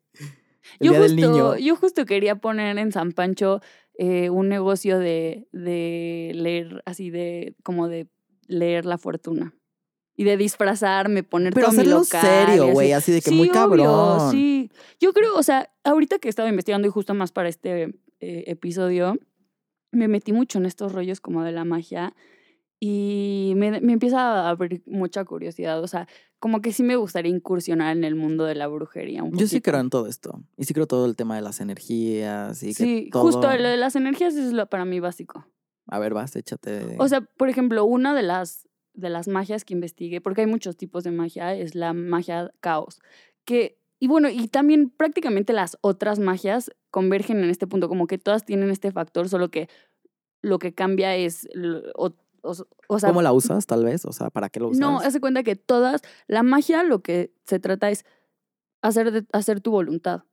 el 0.79 0.87
Yo 0.87 0.91
día 0.91 0.99
del 1.01 1.11
justo, 1.15 1.31
niño. 1.31 1.57
yo 1.57 1.75
justo 1.75 2.05
quería 2.05 2.35
poner 2.35 2.77
en 2.77 2.91
San 2.91 3.11
Pancho 3.11 3.59
eh, 3.97 4.29
un 4.29 4.47
negocio 4.49 4.97
de, 4.99 5.47
de 5.51 6.31
leer, 6.35 6.81
así 6.85 7.09
de, 7.09 7.55
como 7.63 7.87
de 7.87 8.07
leer 8.47 8.85
la 8.85 8.97
fortuna. 8.97 9.53
Y 10.19 10.25
de 10.25 10.35
disfrazarme, 10.35 11.23
poner 11.23 11.53
Pero 11.53 11.67
todo 11.69 11.77
mi 11.77 11.85
local. 11.85 12.21
serio, 12.21 12.67
güey, 12.73 12.91
así 12.91 13.11
de 13.13 13.21
que 13.21 13.29
sí, 13.29 13.35
muy 13.37 13.47
obvio, 13.49 13.53
cabrón. 13.53 14.31
sí. 14.31 14.69
Yo 14.99 15.13
creo, 15.13 15.33
o 15.35 15.43
sea, 15.43 15.71
ahorita 15.85 16.19
que 16.19 16.27
estaba 16.27 16.49
investigando 16.49 16.87
y 16.89 16.91
justo 16.91 17.13
más 17.13 17.31
para 17.31 17.47
este 17.47 17.83
eh, 18.19 18.43
episodio, 18.47 19.17
me 19.91 20.09
metí 20.09 20.33
mucho 20.33 20.57
en 20.59 20.65
estos 20.65 20.91
rollos 20.91 21.21
como 21.21 21.43
de 21.43 21.53
la 21.53 21.63
magia 21.63 22.13
y 22.81 23.53
me, 23.55 23.79
me 23.81 23.93
empieza 23.93 24.19
a 24.19 24.49
abrir 24.49 24.83
mucha 24.85 25.23
curiosidad. 25.25 25.81
O 25.81 25.87
sea, 25.87 26.07
como 26.39 26.61
que 26.61 26.71
sí 26.73 26.83
me 26.83 26.95
gustaría 26.95 27.31
incursionar 27.31 27.95
en 27.95 28.03
el 28.03 28.15
mundo 28.15 28.43
de 28.45 28.55
la 28.55 28.67
brujería. 28.67 29.23
Un 29.23 29.37
Yo 29.37 29.47
sí 29.47 29.61
creo 29.61 29.79
en 29.79 29.89
todo 29.89 30.07
esto. 30.07 30.41
Y 30.57 30.65
sí 30.65 30.73
creo 30.73 30.85
todo 30.87 31.05
el 31.05 31.15
tema 31.15 31.35
de 31.35 31.41
las 31.41 31.59
energías 31.61 32.61
y 32.63 32.67
que 32.67 32.83
Sí, 32.83 33.09
todo... 33.11 33.23
justo 33.23 33.41
lo 33.55 33.67
de 33.69 33.77
las 33.77 33.95
energías 33.95 34.35
es 34.35 34.51
lo 34.53 34.65
para 34.67 34.85
mí 34.85 34.99
básico. 34.99 35.45
A 35.87 35.97
ver, 35.99 36.13
vas, 36.13 36.35
échate. 36.35 36.95
O 36.99 37.07
sea, 37.07 37.21
por 37.21 37.49
ejemplo, 37.49 37.83
una 37.85 38.13
de 38.13 38.21
las, 38.23 38.67
de 38.99 39.09
las 39.09 39.27
magias 39.27 39.65
que 39.65 39.73
investigué, 39.73 40.21
porque 40.21 40.41
hay 40.41 40.47
muchos 40.47 40.77
tipos 40.77 41.03
de 41.03 41.11
magia, 41.11 41.55
es 41.55 41.75
la 41.75 41.93
magia 41.93 42.51
caos. 42.59 42.99
Que, 43.45 43.77
y 43.99 44.07
bueno, 44.07 44.29
y 44.29 44.47
también 44.47 44.89
prácticamente 44.89 45.53
las 45.53 45.77
otras 45.81 46.19
magias 46.19 46.71
convergen 46.91 47.43
en 47.43 47.49
este 47.49 47.67
punto, 47.67 47.89
como 47.89 48.07
que 48.07 48.17
todas 48.17 48.45
tienen 48.45 48.69
este 48.69 48.91
factor, 48.91 49.29
solo 49.29 49.49
que 49.49 49.69
lo 50.41 50.59
que 50.59 50.73
cambia 50.73 51.15
es, 51.15 51.47
o, 51.95 52.11
o, 52.41 52.53
o 52.87 52.99
sea, 52.99 53.09
¿Cómo 53.09 53.21
la 53.21 53.33
usas, 53.33 53.65
tal 53.65 53.83
vez? 53.83 54.05
O 54.05 54.11
sea, 54.13 54.29
¿para 54.29 54.49
qué 54.49 54.59
lo 54.59 54.69
usas? 54.69 54.79
no, 54.79 54.99
hace 54.99 55.19
cuenta 55.19 55.43
que 55.43 55.55
todas, 55.55 56.01
la 56.27 56.43
magia 56.43 56.83
lo 56.83 57.01
que 57.01 57.33
se 57.45 57.59
trata 57.59 57.89
es 57.89 58.05
hacer, 58.81 59.11
de- 59.11 59.25
hacer 59.33 59.59
tu 59.61 59.71
voluntad. 59.71 60.23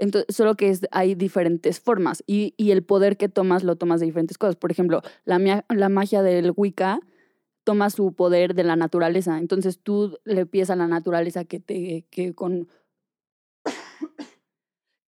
Entonces, 0.00 0.34
solo 0.34 0.54
que 0.56 0.68
es, 0.68 0.82
hay 0.92 1.14
diferentes 1.16 1.80
formas 1.80 2.22
y, 2.26 2.54
y 2.56 2.70
el 2.70 2.84
poder 2.84 3.16
que 3.16 3.28
tomas 3.28 3.64
lo 3.64 3.76
tomas 3.76 3.98
de 4.00 4.06
diferentes 4.06 4.38
cosas. 4.38 4.54
Por 4.56 4.70
ejemplo, 4.70 5.02
la, 5.24 5.64
la 5.68 5.88
magia 5.88 6.22
del 6.22 6.52
Wicca 6.56 7.00
toma 7.68 7.90
su 7.90 8.14
poder 8.14 8.54
de 8.54 8.64
la 8.64 8.76
naturaleza. 8.76 9.36
Entonces 9.36 9.78
tú 9.82 10.18
le 10.24 10.46
pides 10.46 10.70
a 10.70 10.76
la 10.76 10.86
naturaleza 10.86 11.44
que 11.44 11.60
te 11.60 12.06
que 12.08 12.32
con 12.32 12.66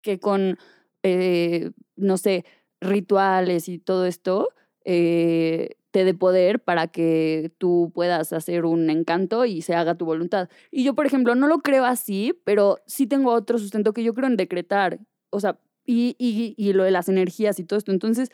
que 0.02 0.20
con 0.20 0.58
eh, 1.02 1.70
no 1.96 2.18
sé 2.18 2.44
rituales 2.82 3.66
y 3.70 3.78
todo 3.78 4.04
esto 4.04 4.50
eh, 4.84 5.70
te 5.90 6.04
dé 6.04 6.12
poder 6.12 6.60
para 6.60 6.88
que 6.88 7.50
tú 7.56 7.92
puedas 7.94 8.34
hacer 8.34 8.66
un 8.66 8.90
encanto 8.90 9.46
y 9.46 9.62
se 9.62 9.74
haga 9.74 9.94
tu 9.94 10.04
voluntad. 10.04 10.50
Y 10.70 10.84
yo, 10.84 10.94
por 10.94 11.06
ejemplo, 11.06 11.34
no 11.34 11.48
lo 11.48 11.60
creo 11.60 11.86
así, 11.86 12.38
pero 12.44 12.76
sí 12.84 13.06
tengo 13.06 13.32
otro 13.32 13.56
sustento 13.58 13.94
que 13.94 14.02
yo 14.02 14.12
creo 14.12 14.28
en 14.28 14.36
decretar. 14.36 14.98
O 15.30 15.40
sea, 15.40 15.58
y, 15.86 16.14
y, 16.18 16.54
y 16.58 16.74
lo 16.74 16.84
de 16.84 16.90
las 16.90 17.08
energías 17.08 17.58
y 17.58 17.64
todo 17.64 17.78
esto. 17.78 17.90
Entonces, 17.90 18.30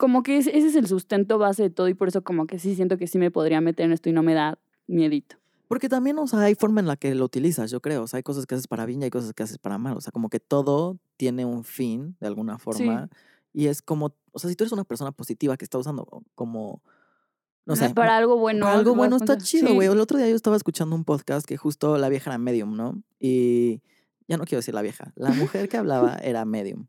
como 0.00 0.22
que 0.22 0.38
ese 0.38 0.56
es 0.56 0.74
el 0.76 0.86
sustento 0.86 1.36
base 1.36 1.64
de 1.64 1.70
todo 1.70 1.86
y 1.88 1.92
por 1.94 2.08
eso 2.08 2.24
como 2.24 2.46
que 2.46 2.58
sí 2.58 2.74
siento 2.74 2.96
que 2.96 3.06
sí 3.06 3.18
me 3.18 3.30
podría 3.30 3.60
meter 3.60 3.84
en 3.84 3.92
esto 3.92 4.08
y 4.08 4.12
no 4.12 4.22
me 4.22 4.32
da 4.32 4.58
miedito. 4.86 5.36
Porque 5.68 5.90
también, 5.90 6.18
o 6.18 6.26
sea, 6.26 6.40
hay 6.40 6.54
forma 6.54 6.80
en 6.80 6.86
la 6.86 6.96
que 6.96 7.14
lo 7.14 7.26
utilizas, 7.26 7.70
yo 7.70 7.80
creo. 7.82 8.04
O 8.04 8.06
sea, 8.06 8.16
hay 8.16 8.22
cosas 8.22 8.46
que 8.46 8.54
haces 8.54 8.66
para 8.66 8.86
bien 8.86 9.02
y 9.02 9.04
hay 9.04 9.10
cosas 9.10 9.34
que 9.34 9.42
haces 9.42 9.58
para 9.58 9.76
mal. 9.76 9.98
O 9.98 10.00
sea, 10.00 10.10
como 10.10 10.30
que 10.30 10.40
todo 10.40 10.98
tiene 11.18 11.44
un 11.44 11.64
fin, 11.64 12.16
de 12.18 12.26
alguna 12.28 12.58
forma. 12.58 13.10
Y 13.52 13.66
es 13.66 13.82
como, 13.82 14.14
o 14.32 14.38
sea, 14.38 14.48
si 14.48 14.56
tú 14.56 14.64
eres 14.64 14.72
una 14.72 14.84
persona 14.84 15.12
positiva 15.12 15.58
que 15.58 15.66
está 15.66 15.76
usando 15.76 16.24
como, 16.34 16.82
no 17.66 17.76
sé, 17.76 17.90
para 17.90 18.16
algo 18.16 18.38
bueno. 18.38 18.64
Para 18.64 18.78
algo 18.78 18.94
bueno 18.94 19.16
está 19.16 19.36
chido, 19.36 19.68
Sí. 19.68 19.74
güey. 19.74 19.86
El 19.86 20.00
otro 20.00 20.16
día 20.16 20.30
yo 20.30 20.34
estaba 20.34 20.56
escuchando 20.56 20.96
un 20.96 21.04
podcast 21.04 21.46
que 21.46 21.58
justo 21.58 21.98
la 21.98 22.08
vieja 22.08 22.30
era 22.30 22.38
medium, 22.38 22.74
¿no? 22.74 23.02
Y 23.20 23.82
ya 24.28 24.38
no 24.38 24.44
quiero 24.44 24.60
decir 24.60 24.72
la 24.72 24.82
vieja. 24.82 25.12
La 25.14 25.30
mujer 25.32 25.68
que 25.68 25.76
hablaba 25.76 26.16
era 26.24 26.46
medium. 26.46 26.86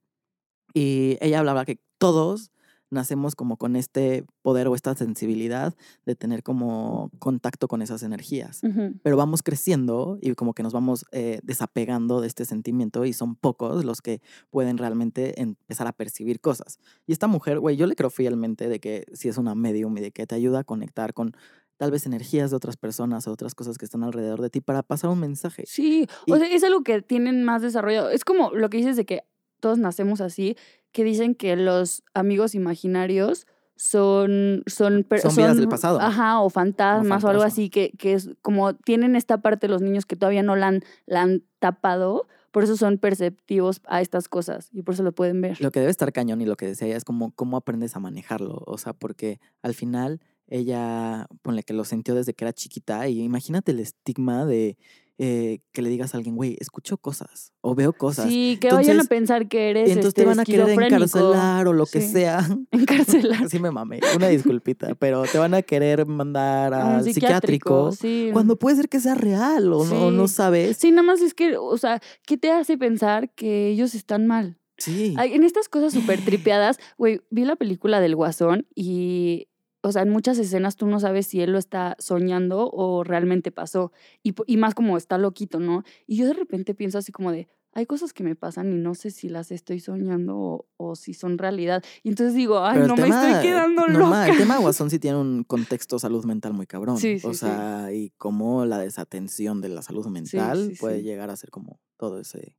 Y 0.73 1.17
ella 1.19 1.39
hablaba 1.39 1.65
que 1.65 1.81
todos 1.97 2.51
nacemos 2.91 3.35
como 3.35 3.57
con 3.57 3.75
este 3.75 4.25
poder 4.41 4.67
o 4.67 4.75
esta 4.75 4.93
sensibilidad 4.95 5.73
de 6.05 6.15
tener 6.15 6.43
como 6.43 7.09
contacto 7.19 7.67
con 7.67 7.81
esas 7.81 8.03
energías. 8.03 8.61
Pero 9.01 9.17
vamos 9.17 9.41
creciendo 9.43 10.17
y 10.21 10.33
como 10.35 10.53
que 10.53 10.61
nos 10.63 10.73
vamos 10.73 11.05
eh, 11.11 11.39
desapegando 11.43 12.21
de 12.21 12.27
este 12.27 12.45
sentimiento 12.45 13.05
y 13.05 13.13
son 13.13 13.35
pocos 13.35 13.85
los 13.85 14.01
que 14.01 14.21
pueden 14.49 14.77
realmente 14.77 15.41
empezar 15.41 15.87
a 15.87 15.93
percibir 15.93 16.39
cosas. 16.41 16.79
Y 17.07 17.13
esta 17.13 17.27
mujer, 17.27 17.59
güey, 17.59 17.77
yo 17.77 17.87
le 17.87 17.95
creo 17.95 18.09
fielmente 18.09 18.67
de 18.69 18.79
que 18.79 19.05
si 19.13 19.29
es 19.29 19.37
una 19.37 19.55
medium 19.55 19.97
y 19.97 20.01
de 20.01 20.11
que 20.11 20.27
te 20.27 20.35
ayuda 20.35 20.59
a 20.59 20.63
conectar 20.63 21.13
con 21.13 21.31
tal 21.77 21.89
vez 21.91 22.05
energías 22.05 22.51
de 22.51 22.57
otras 22.57 22.77
personas 22.77 23.25
o 23.27 23.31
otras 23.31 23.55
cosas 23.55 23.77
que 23.79 23.85
están 23.85 24.03
alrededor 24.03 24.39
de 24.41 24.49
ti 24.51 24.61
para 24.61 24.83
pasar 24.83 25.09
un 25.09 25.19
mensaje. 25.19 25.63
Sí, 25.65 26.07
Y- 26.27 26.31
o 26.31 26.37
sea, 26.37 26.47
es 26.47 26.63
algo 26.63 26.83
que 26.83 27.01
tienen 27.01 27.43
más 27.43 27.61
desarrollado. 27.63 28.09
Es 28.11 28.23
como 28.23 28.51
lo 28.51 28.69
que 28.69 28.77
dices 28.77 28.95
de 28.97 29.05
que 29.05 29.23
todos 29.59 29.77
nacemos 29.79 30.21
así, 30.21 30.55
que 30.91 31.03
dicen 31.03 31.35
que 31.35 31.55
los 31.55 32.03
amigos 32.13 32.55
imaginarios 32.55 33.47
son 33.75 34.63
son 34.67 35.07
Son 35.21 35.35
vidas 35.35 35.57
del 35.57 35.67
pasado. 35.67 35.99
Ajá, 35.99 36.39
o 36.41 36.49
fantasmas 36.49 37.23
o 37.23 37.29
algo 37.29 37.43
así 37.43 37.69
que 37.69 37.91
que 37.97 38.13
es 38.13 38.29
como 38.41 38.75
tienen 38.75 39.15
esta 39.15 39.41
parte 39.41 39.67
los 39.67 39.81
niños 39.81 40.05
que 40.05 40.15
todavía 40.15 40.43
no 40.43 40.55
la 40.55 40.67
han 40.67 40.83
la 41.07 41.23
han 41.23 41.43
tapado, 41.59 42.27
por 42.51 42.63
eso 42.63 42.77
son 42.77 42.99
perceptivos 42.99 43.81
a 43.85 44.01
estas 44.01 44.27
cosas 44.27 44.69
y 44.71 44.83
por 44.83 44.93
eso 44.93 45.03
lo 45.03 45.13
pueden 45.13 45.41
ver. 45.41 45.59
Lo 45.61 45.71
que 45.71 45.79
debe 45.79 45.89
estar 45.89 46.11
cañón 46.11 46.41
y 46.41 46.45
lo 46.45 46.57
que 46.57 46.67
decía 46.67 46.87
ella 46.87 46.97
es 46.97 47.05
como 47.05 47.31
cómo 47.31 47.57
aprendes 47.57 47.95
a 47.95 47.99
manejarlo. 47.99 48.61
O 48.67 48.77
sea, 48.77 48.93
porque 48.93 49.39
al 49.63 49.73
final 49.73 50.21
ella, 50.51 51.27
ponle 51.41 51.63
que 51.63 51.73
lo 51.73 51.85
sintió 51.85 52.13
desde 52.13 52.33
que 52.33 52.43
era 52.43 52.51
chiquita 52.51 53.07
y 53.07 53.21
imagínate 53.21 53.71
el 53.71 53.79
estigma 53.79 54.45
de 54.45 54.77
eh, 55.23 55.59
que 55.71 55.83
le 55.83 55.89
digas 55.89 56.15
a 56.15 56.17
alguien, 56.17 56.35
güey, 56.35 56.57
escucho 56.59 56.97
cosas 56.97 57.53
o 57.61 57.75
veo 57.75 57.93
cosas. 57.93 58.27
Sí, 58.27 58.57
que 58.59 58.69
vayan 58.69 58.77
a 58.77 58.91
entonces- 58.93 59.07
pensar 59.07 59.47
que 59.47 59.69
eres 59.69 59.87
Y 59.87 59.91
entonces 59.91 60.09
este, 60.09 60.21
te 60.23 60.27
van 60.27 60.39
a 60.39 60.43
querer 60.45 60.69
encarcelar 60.69 61.67
o 61.67 61.73
lo 61.73 61.85
que 61.85 62.01
sea. 62.01 62.39
Encarcelar. 62.71 63.47
Sí 63.47 63.59
me 63.59 63.69
mamé, 63.69 63.99
una 64.15 64.29
disculpita, 64.29 64.95
pero 64.95 65.21
te 65.23 65.37
van 65.37 65.53
a 65.53 65.61
querer 65.61 66.07
mandar 66.07 66.73
al 66.73 67.03
psiquiátrico, 67.03 67.91
sí. 67.91 68.29
cuando 68.33 68.57
puede 68.57 68.77
ser 68.77 68.89
que 68.89 68.99
sea 68.99 69.13
real 69.13 69.71
o 69.73 69.85
no, 69.85 70.09
no 70.09 70.27
Sí. 70.27 70.33
sabes. 70.33 70.77
Sí, 70.77 70.89
nada 70.89 71.03
más 71.03 71.21
es 71.21 71.35
que, 71.35 71.55
o 71.55 71.77
sea, 71.77 72.01
¿qué 72.25 72.37
te 72.37 72.49
hace 72.51 72.77
pensar 72.79 73.31
que 73.35 73.67
ellos 73.67 73.93
están 73.93 74.25
mal? 74.25 74.57
Sí. 74.77 75.13
En 75.19 75.43
estas 75.43 75.69
cosas 75.69 75.93
súper 75.93 76.25
tripeadas, 76.25 76.79
güey, 76.97 77.21
vi 77.29 77.45
la 77.45 77.55
película 77.55 77.99
del 77.99 78.15
Guasón 78.15 78.65
y, 78.73 79.49
o 79.81 79.91
sea, 79.91 80.03
en 80.03 80.09
muchas 80.09 80.37
escenas 80.37 80.75
tú 80.75 80.85
no 80.87 80.99
sabes 80.99 81.27
si 81.27 81.41
él 81.41 81.51
lo 81.51 81.57
está 81.57 81.95
soñando 81.99 82.69
o 82.71 83.03
realmente 83.03 83.51
pasó. 83.51 83.91
Y, 84.23 84.33
y 84.45 84.57
más 84.57 84.75
como 84.75 84.97
está 84.97 85.17
loquito, 85.17 85.59
¿no? 85.59 85.83
Y 86.07 86.17
yo 86.17 86.27
de 86.27 86.33
repente 86.33 86.73
pienso 86.75 86.97
así 86.97 87.11
como 87.11 87.31
de, 87.31 87.47
hay 87.73 87.85
cosas 87.85 88.13
que 88.13 88.23
me 88.23 88.35
pasan 88.35 88.71
y 88.73 88.75
no 88.75 88.95
sé 88.95 89.11
si 89.11 89.29
las 89.29 89.51
estoy 89.51 89.79
soñando 89.79 90.37
o, 90.37 90.67
o 90.77 90.95
si 90.95 91.13
son 91.13 91.37
realidad. 91.37 91.83
Y 92.03 92.09
entonces 92.09 92.35
digo, 92.35 92.63
ay, 92.63 92.75
Pero 92.75 92.87
no 92.87 92.95
me 92.95 93.07
estoy 93.07 93.41
quedando 93.41 93.87
no, 93.87 94.09
ma, 94.09 94.27
loca. 94.27 94.31
el 94.33 94.37
tema 94.37 94.57
Guasón 94.57 94.89
sí 94.91 94.99
tiene 94.99 95.17
un 95.17 95.43
contexto 95.45 95.97
salud 95.97 96.25
mental 96.25 96.53
muy 96.53 96.67
cabrón. 96.67 96.97
Sí, 96.97 97.19
sí, 97.19 97.27
o 97.27 97.33
sí. 97.33 97.39
sea, 97.39 97.91
y 97.93 98.11
cómo 98.17 98.65
la 98.65 98.77
desatención 98.77 99.61
de 99.61 99.69
la 99.69 99.81
salud 99.81 100.05
mental 100.07 100.73
puede 100.79 101.01
llegar 101.01 101.29
a 101.29 101.35
ser 101.37 101.49
como 101.49 101.79
todo 101.97 102.19
ese 102.19 102.57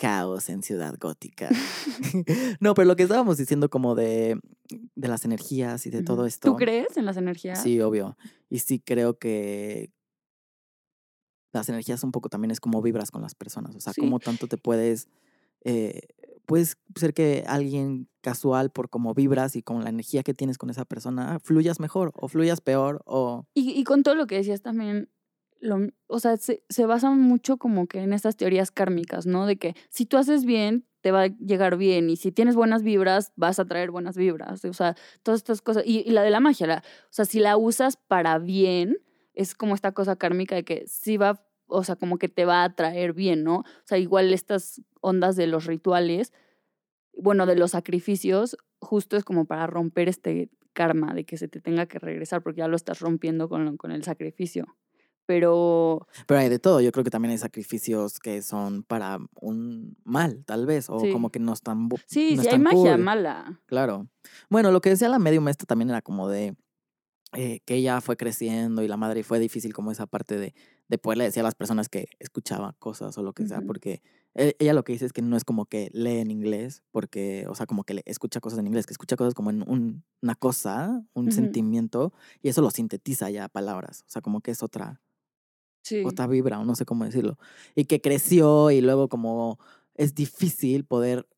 caos 0.00 0.48
en 0.48 0.62
Ciudad 0.62 0.96
Gótica. 0.98 1.50
no, 2.60 2.72
pero 2.74 2.86
lo 2.88 2.96
que 2.96 3.02
estábamos 3.02 3.36
diciendo 3.36 3.68
como 3.68 3.94
de, 3.94 4.40
de 4.94 5.08
las 5.08 5.26
energías 5.26 5.84
y 5.86 5.90
de 5.90 6.02
todo 6.02 6.24
esto. 6.24 6.50
¿Tú 6.50 6.56
crees 6.56 6.96
en 6.96 7.04
las 7.04 7.18
energías? 7.18 7.62
Sí, 7.62 7.80
obvio. 7.80 8.16
Y 8.48 8.60
sí 8.60 8.80
creo 8.80 9.18
que 9.18 9.92
las 11.52 11.68
energías 11.68 12.02
un 12.02 12.12
poco 12.12 12.28
también 12.30 12.50
es 12.50 12.60
como 12.60 12.80
vibras 12.80 13.10
con 13.10 13.20
las 13.20 13.34
personas. 13.34 13.74
O 13.76 13.80
sea, 13.80 13.92
Sí. 13.92 14.00
cómo 14.00 14.20
tanto 14.20 14.46
te 14.46 14.56
puedes. 14.56 15.08
Eh, 15.64 16.00
puedes 16.46 16.78
ser 16.94 17.12
que 17.12 17.44
alguien 17.46 18.08
casual, 18.22 18.70
por 18.70 18.88
cómo 18.88 19.12
vibras 19.12 19.54
y 19.54 19.62
con 19.62 19.84
la 19.84 19.90
energía 19.90 20.22
que 20.22 20.32
tienes 20.32 20.56
con 20.56 20.70
esa 20.70 20.84
persona, 20.86 21.38
fluyas 21.40 21.78
mejor 21.78 22.12
o 22.14 22.28
fluyas 22.28 22.60
peor 22.62 23.02
o. 23.04 23.44
Y, 23.52 23.70
y 23.78 23.84
con 23.84 24.02
todo 24.02 24.14
lo 24.14 24.26
que 24.26 24.36
decías 24.36 24.62
también, 24.62 25.10
lo, 25.60 25.88
o 26.06 26.18
sea, 26.20 26.36
se, 26.36 26.64
se 26.68 26.86
basa 26.86 27.10
mucho 27.10 27.58
como 27.58 27.86
que 27.86 28.00
en 28.00 28.12
estas 28.12 28.36
teorías 28.36 28.70
kármicas, 28.70 29.26
¿no? 29.26 29.46
De 29.46 29.56
que 29.56 29.74
si 29.88 30.06
tú 30.06 30.16
haces 30.16 30.44
bien, 30.44 30.86
te 31.00 31.12
va 31.12 31.22
a 31.22 31.26
llegar 31.26 31.76
bien 31.76 32.10
y 32.10 32.16
si 32.16 32.32
tienes 32.32 32.54
buenas 32.56 32.82
vibras, 32.82 33.32
vas 33.36 33.58
a 33.58 33.64
traer 33.64 33.90
buenas 33.90 34.16
vibras. 34.16 34.64
O 34.64 34.72
sea, 34.72 34.96
todas 35.22 35.40
estas 35.40 35.62
cosas. 35.62 35.84
Y, 35.86 36.00
y 36.00 36.10
la 36.10 36.22
de 36.22 36.30
la 36.30 36.40
magia, 36.40 36.66
la, 36.66 36.78
o 36.78 37.12
sea, 37.12 37.24
si 37.24 37.40
la 37.40 37.56
usas 37.56 37.96
para 37.96 38.38
bien, 38.38 38.98
es 39.34 39.54
como 39.54 39.74
esta 39.74 39.92
cosa 39.92 40.16
kármica 40.16 40.54
de 40.54 40.64
que 40.64 40.84
sí 40.86 41.16
va, 41.16 41.42
o 41.66 41.84
sea, 41.84 41.96
como 41.96 42.18
que 42.18 42.28
te 42.28 42.44
va 42.44 42.64
a 42.64 42.74
traer 42.74 43.12
bien, 43.12 43.44
¿no? 43.44 43.58
O 43.58 43.64
sea, 43.84 43.98
igual 43.98 44.32
estas 44.34 44.82
ondas 45.00 45.36
de 45.36 45.46
los 45.46 45.66
rituales, 45.66 46.32
bueno, 47.16 47.46
de 47.46 47.56
los 47.56 47.72
sacrificios, 47.72 48.56
justo 48.80 49.16
es 49.16 49.24
como 49.24 49.46
para 49.46 49.66
romper 49.66 50.08
este 50.08 50.50
karma 50.72 51.14
de 51.14 51.24
que 51.24 51.36
se 51.36 51.48
te 51.48 51.60
tenga 51.60 51.86
que 51.86 51.98
regresar 51.98 52.42
porque 52.42 52.58
ya 52.58 52.68
lo 52.68 52.76
estás 52.76 53.00
rompiendo 53.00 53.48
con, 53.48 53.76
con 53.76 53.92
el 53.92 54.04
sacrificio. 54.04 54.76
Pero 55.30 56.06
Pero 56.26 56.40
hay 56.40 56.48
de 56.48 56.58
todo. 56.58 56.80
Yo 56.80 56.90
creo 56.90 57.04
que 57.04 57.10
también 57.10 57.30
hay 57.30 57.38
sacrificios 57.38 58.18
que 58.18 58.42
son 58.42 58.82
para 58.82 59.18
un 59.40 59.96
mal, 60.04 60.44
tal 60.44 60.66
vez, 60.66 60.90
o 60.90 60.98
Sí. 60.98 61.12
como 61.12 61.30
que 61.30 61.38
no 61.38 61.52
están. 61.52 61.88
sí, 62.06 62.34
no 62.36 62.42
sí 62.42 62.48
hay 62.48 62.58
magia 62.58 62.96
mala. 62.96 63.60
Claro. 63.66 64.08
Bueno, 64.48 64.72
lo 64.72 64.80
que 64.80 64.90
decía 64.90 65.08
la 65.08 65.20
medium 65.20 65.46
esta 65.48 65.66
también 65.66 65.90
era 65.90 66.02
como 66.02 66.28
de 66.28 66.56
eh, 67.32 67.60
que 67.64 67.76
ella 67.76 68.00
fue 68.00 68.16
creciendo 68.16 68.82
y 68.82 68.88
la 68.88 68.96
madre 68.96 69.20
y 69.20 69.22
fue 69.22 69.38
difícil 69.38 69.72
como 69.72 69.92
esa 69.92 70.06
parte 70.08 70.36
de, 70.36 70.52
de 70.88 70.98
poderle 70.98 71.22
decir 71.24 71.42
a 71.42 71.44
las 71.44 71.54
personas 71.54 71.88
que 71.88 72.08
escuchaba 72.18 72.74
cosas 72.80 73.16
o 73.18 73.22
lo 73.22 73.32
que 73.34 73.46
sea, 73.46 73.60
porque 73.60 74.02
e- 74.34 74.56
ella 74.58 74.74
lo 74.74 74.82
que 74.82 74.94
dice 74.94 75.06
es 75.06 75.12
que 75.12 75.22
no 75.22 75.36
es 75.36 75.44
como 75.44 75.66
que 75.66 75.90
lee 75.92 76.18
en 76.18 76.32
inglés, 76.32 76.82
porque, 76.90 77.46
o 77.48 77.54
sea, 77.54 77.66
como 77.66 77.84
que 77.84 77.94
le 77.94 78.02
escucha 78.04 78.40
cosas 78.40 78.58
en 78.58 78.66
inglés, 78.66 78.84
que 78.86 78.94
escucha 78.94 79.14
cosas 79.14 79.34
como 79.34 79.50
en 79.50 79.62
un- 79.68 80.02
una 80.22 80.34
cosa, 80.34 81.04
un 81.14 81.30
sentimiento, 81.30 82.12
y 82.42 82.48
eso 82.48 82.62
lo 82.62 82.70
sintetiza 82.72 83.30
ya 83.30 83.44
a 83.44 83.48
palabras, 83.48 84.02
o 84.08 84.10
sea, 84.10 84.22
como 84.22 84.40
que 84.40 84.50
es 84.50 84.64
otra, 84.64 85.00
Sí. 85.82 86.02
otra 86.04 86.26
vibra, 86.26 86.60
o 86.60 86.64
no 86.64 86.74
sé 86.74 86.84
cómo 86.84 87.04
decirlo, 87.04 87.38
y 87.74 87.84
que 87.86 88.00
creció 88.00 88.70
y 88.70 88.80
luego 88.80 89.08
como 89.08 89.58
es 89.94 90.14
difícil 90.14 90.84
poder 90.84 91.28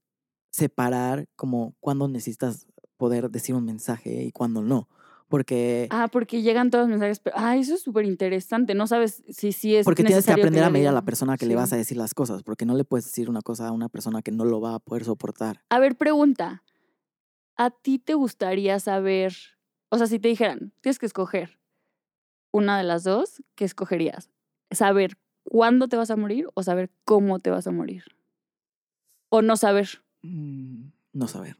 separar 0.51 1.29
como 1.37 1.75
cuando 1.81 2.09
necesitas 2.09 2.67
poder 2.97 3.31
decir 3.31 3.55
un 3.55 3.65
mensaje 3.65 4.25
y 4.25 4.33
cuando 4.33 4.63
no, 4.63 4.89
porque, 5.33 5.89
Ah, 5.91 6.09
porque 6.13 6.43
llegan 6.43 6.69
todos 6.69 6.83
los 6.83 6.91
mensajes, 6.91 7.19
pero 7.19 7.35
ah, 7.39 7.57
eso 7.57 7.73
es 7.73 7.81
súper 7.81 8.05
interesante. 8.05 8.75
No 8.75 8.87
sabes 8.87 9.23
si 9.31 9.53
sí 9.53 9.75
es 9.75 9.87
porque 9.87 10.05
tienes 10.05 10.27
que 10.27 10.33
aprender 10.33 10.63
a 10.63 10.69
medir 10.69 10.89
a 10.89 10.93
la 10.93 11.07
persona 11.07 11.39
que 11.39 11.47
le 11.47 11.55
vas 11.55 11.73
a 11.73 11.77
decir 11.77 11.97
las 11.97 12.13
cosas, 12.13 12.43
porque 12.43 12.67
no 12.67 12.75
le 12.75 12.85
puedes 12.85 13.07
decir 13.07 13.31
una 13.31 13.41
cosa 13.41 13.69
a 13.69 13.73
una 13.73 13.89
persona 13.89 14.21
que 14.21 14.31
no 14.31 14.45
lo 14.45 14.61
va 14.61 14.75
a 14.75 14.79
poder 14.79 15.05
soportar. 15.05 15.65
A 15.71 15.79
ver, 15.79 15.97
pregunta. 15.97 16.63
¿A 17.57 17.71
ti 17.71 17.99
te 17.99 18.13
gustaría 18.13 18.79
saber, 18.79 19.35
o 19.89 19.97
sea, 19.97 20.07
si 20.07 20.19
te 20.19 20.29
dijeran, 20.29 20.75
tienes 20.83 20.99
que 20.99 21.07
escoger 21.07 21.59
una 22.53 22.77
de 22.77 22.85
las 22.85 23.05
dos, 23.05 23.43
¿qué 23.55 23.65
escogerías? 23.65 24.31
¿Saber 24.73 25.17
cuándo 25.45 25.88
te 25.88 25.97
vas 25.97 26.11
a 26.11 26.17
morir 26.17 26.47
o 26.55 26.62
saber 26.62 26.91
cómo 27.05 27.38
te 27.41 27.50
vas 27.50 27.67
a 27.67 27.71
morir? 27.73 28.05
O 29.31 29.41
no 29.43 29.57
saber. 29.57 29.88
Mm, 30.23 30.91
No 31.14 31.26
saber. 31.29 31.57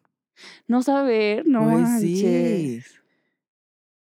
No 0.67 0.83
saber, 0.83 1.47
no 1.47 1.63
Pues 1.65 1.89
manches. 1.89 2.11
sí. 2.11 2.83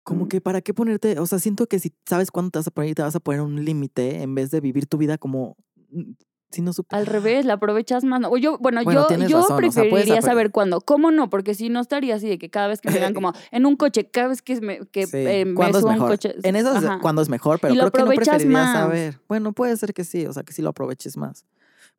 Como 0.04 0.26
Mm. 0.26 0.28
que 0.30 0.42
para 0.42 0.62
qué 0.62 0.74
ponerte, 0.74 1.20
o 1.20 1.26
sea, 1.26 1.40
siento 1.40 1.68
que 1.68 1.80
si 1.80 1.94
sabes 2.06 2.32
cuándo 2.32 2.52
te 2.52 2.60
vas 2.60 2.68
a 2.68 2.72
poner, 2.72 2.96
te 2.96 3.02
vas 3.02 3.16
a 3.16 3.20
poner 3.20 3.42
un 3.42 3.64
límite 3.66 4.22
en 4.22 4.36
vez 4.36 4.52
de 4.52 4.62
vivir 4.62 4.88
tu 4.88 4.98
vida 4.98 5.18
como 5.18 5.58
mm, 5.90 6.12
si 6.50 6.62
no 6.62 6.72
Al 6.90 7.06
revés, 7.06 7.46
la 7.46 7.54
aprovechas 7.54 8.04
más. 8.04 8.22
O 8.30 8.38
yo, 8.38 8.58
bueno, 8.60 8.82
Bueno, 8.84 9.08
yo, 9.10 9.18
yo 9.28 9.38
razón, 9.42 9.42
o 9.42 9.48
sea, 9.48 9.56
puedes 9.58 9.76
preferiría 9.76 10.22
saber 10.22 10.52
cuándo. 10.52 10.80
¿Cómo 10.82 11.12
no? 11.12 11.30
Porque 11.30 11.54
si 11.54 11.70
no 11.70 11.82
estaría 11.82 12.16
así 12.16 12.30
de 12.30 12.38
que 12.40 12.50
cada 12.50 12.68
vez 12.68 12.80
que 12.82 12.90
me 12.90 12.96
digan 12.96 13.14
como 13.14 13.34
en 13.52 13.66
un 13.66 13.76
coche, 13.76 14.10
cada 14.10 14.30
vez 14.30 14.42
que 14.42 14.60
me, 14.62 14.86
que, 14.88 15.06
Sí, 15.08 15.18
eh, 15.18 15.46
me 15.46 15.56
¿cuándo 15.56 15.80
es 15.80 15.82
subo 15.84 15.92
a 15.92 15.96
un 15.96 16.00
coche. 16.00 16.36
En 16.44 16.56
eso 16.56 16.76
es 16.76 16.84
cuando 17.02 17.22
es 17.22 17.30
mejor, 17.30 17.60
pero 17.60 17.74
Y 17.74 17.78
lo 17.78 17.92
creo 17.92 18.06
que 18.06 18.10
no 18.10 18.16
preferiría 18.16 18.54
más. 18.60 18.72
saber. 18.74 19.20
Bueno, 19.28 19.52
puede 19.54 19.76
ser 19.78 19.94
que 19.94 20.04
sí, 20.04 20.26
o 20.26 20.32
sea, 20.34 20.44
que 20.44 20.54
sí 20.54 20.62
lo 20.62 20.70
aproveches 20.70 21.18
más. 21.18 21.46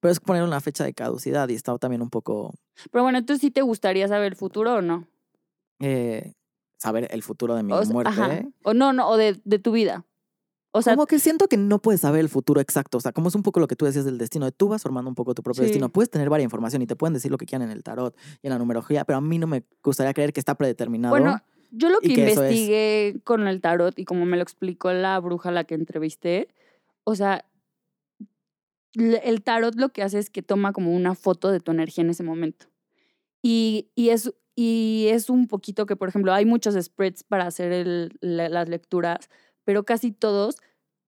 Pero 0.01 0.13
es 0.13 0.21
poner 0.21 0.43
una 0.45 0.61
fecha 0.61 0.85
de 0.85 0.95
caducidad 0.95 1.49
y 1.49 1.55
está 1.55 1.77
también 1.77 2.03
un 2.03 2.11
poco 2.11 2.55
Pero 2.93 3.03
bueno, 3.03 3.19
entonces 3.19 3.41
sí 3.41 3.51
te 3.51 3.63
gustaría 3.63 4.07
saber 4.09 4.29
el 4.33 4.37
futuro 4.37 4.75
o 4.77 4.81
no. 4.83 5.07
eh, 5.81 6.33
saber 6.79 7.09
el 7.11 7.23
futuro 7.23 7.55
de 7.57 7.63
mi 7.65 7.73
O, 7.73 7.83
sea, 7.85 7.93
muerte. 7.93 8.11
ajá. 8.13 8.43
O 8.63 8.73
no, 8.75 8.93
no, 8.93 9.09
o 9.09 9.17
de, 9.17 9.41
de 9.45 9.59
tu 9.59 9.73
vida. 9.73 10.05
O 10.73 10.83
sea, 10.83 10.95
como 10.95 11.07
que 11.07 11.19
siento 11.19 11.49
que 11.49 11.57
no 11.57 11.81
puedes 11.81 12.03
saber 12.03 12.21
el 12.21 12.29
futuro 12.29 12.61
exacto. 12.61 12.99
O 12.99 13.01
sea, 13.01 13.13
como 13.13 13.29
es 13.29 13.35
un 13.35 13.43
poco 13.43 13.59
lo 13.59 13.67
que 13.69 13.75
tú 13.77 13.87
decías 13.87 14.05
del 14.05 14.19
destino, 14.19 14.45
de 14.45 14.53
tú 14.53 14.69
vas 14.69 14.83
formando 14.83 15.09
un 15.09 15.15
poco 15.15 15.35
tu 15.35 15.43
propio 15.43 15.63
Sí. 15.63 15.69
destino. 15.69 15.89
Puedes 15.89 16.11
tener 16.11 16.29
varias 16.29 16.45
información 16.45 16.83
y 16.83 16.87
te 16.87 16.95
pueden 16.95 17.15
decir 17.15 17.31
lo 17.31 17.39
que 17.39 17.47
quieran 17.47 17.69
en 17.71 17.77
el 17.77 17.83
tarot 17.83 18.15
y 18.43 18.47
en 18.47 18.51
la 18.53 18.59
numerología, 18.59 19.05
pero 19.05 19.17
a 19.19 19.21
mí 19.21 19.39
no 19.39 19.47
me 19.47 19.65
gustaría 19.83 20.13
creer 20.15 20.33
que 20.33 20.41
está 20.41 20.55
predeterminado. 20.57 21.13
bueno, 21.13 21.41
yo 21.71 21.89
lo 21.89 22.01
que, 22.01 22.15
que 22.15 22.31
eso 22.31 22.43
es- 22.45 22.51
investigué 22.53 23.21
con 23.25 23.49
el 23.49 23.61
tarot 23.61 23.99
y 23.99 24.05
como 24.05 24.25
me 24.27 24.37
lo 24.37 24.43
explicó 24.43 24.93
la 24.93 25.19
bruja 25.21 25.49
a 25.49 25.53
la 25.53 25.65
que 25.65 25.75
entrevisté, 25.75 26.49
o 27.05 27.15
sea, 27.15 27.45
el 28.95 29.43
tarot 29.43 29.75
lo 29.77 29.91
que 29.91 30.03
hace 30.03 30.19
es 30.19 30.31
que 30.31 30.43
toma 30.43 30.73
como 30.73 30.95
una 30.95 31.15
foto 31.15 31.51
de 31.51 31.61
tu 31.61 31.71
energía 31.73 32.03
en 32.05 32.11
ese 32.11 32.23
momento. 32.23 32.67
Y, 33.43 33.91
y, 33.95 34.11
es, 34.11 34.33
y 34.57 35.07
es 35.11 35.31
un 35.31 35.47
poquito 35.47 35.87
que, 35.87 35.95
por 35.97 36.09
ejemplo, 36.09 36.33
hay 36.33 36.45
muchos 36.47 36.75
spreads 36.83 37.23
para 37.23 37.47
hacer 37.47 37.71
el- 37.73 38.17
la- 38.21 38.49
las 38.49 38.69
lecturas, 38.69 39.29
pero 39.69 39.85
casi 39.85 40.13
todos 40.13 40.57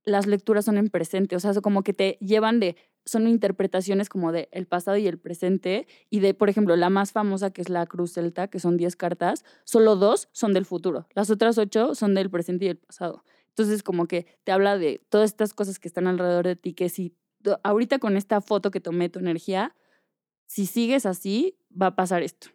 las 0.05 0.27
lecturas 0.27 0.67
son 0.67 0.77
en 0.77 0.91
presente, 0.91 1.35
o 1.35 1.41
sea, 1.41 1.55
como 1.63 1.83
que 1.83 1.95
te 1.95 2.19
llevan 2.21 2.61
de, 2.61 2.77
son 3.07 3.27
interpretaciones 3.27 4.11
como 4.11 4.33
de 4.33 4.51
el 4.53 4.67
pasado 4.67 4.99
y 4.99 5.07
el 5.07 5.19
presente, 5.19 5.87
y 6.11 6.21
de, 6.21 6.35
por 6.35 6.51
ejemplo, 6.51 6.77
la 6.77 6.91
más 6.91 7.11
famosa 7.11 7.55
que 7.55 7.63
es 7.63 7.71
la 7.71 7.87
Cruz 7.87 8.13
Celta, 8.13 8.49
que 8.49 8.61
son 8.61 8.77
10 8.77 8.97
cartas, 8.97 9.47
solo 9.65 9.97
dos 9.97 10.29
son 10.33 10.53
del 10.53 10.67
futuro, 10.67 11.09
las 11.15 11.31
otras 11.31 11.57
ocho 11.57 11.95
son 11.95 12.15
del 12.15 12.29
presente 12.29 12.67
y 12.67 12.69
del 12.69 12.77
pasado. 12.77 13.25
Entonces, 13.49 13.83
como 13.83 14.05
que 14.05 14.27
te 14.45 14.53
habla 14.53 14.77
de 14.77 15.01
todas 15.09 15.31
estas 15.31 15.55
cosas 15.55 15.79
que 15.79 15.89
están 15.89 16.07
alrededor 16.07 16.45
de 16.45 16.57
ti, 16.57 16.75
que 16.75 16.91
si 16.91 17.15
ahorita 17.63 17.99
con 17.99 18.19
esta 18.19 18.43
foto 18.43 18.71
que 18.71 18.81
tomé 18.81 19.09
tu 19.09 19.21
energía, 19.21 19.75
si 20.45 20.67
sigues 20.67 21.07
así, 21.07 21.57
va 21.81 21.87
a 21.87 21.97
pasar 21.97 22.23
esto. 22.23 22.49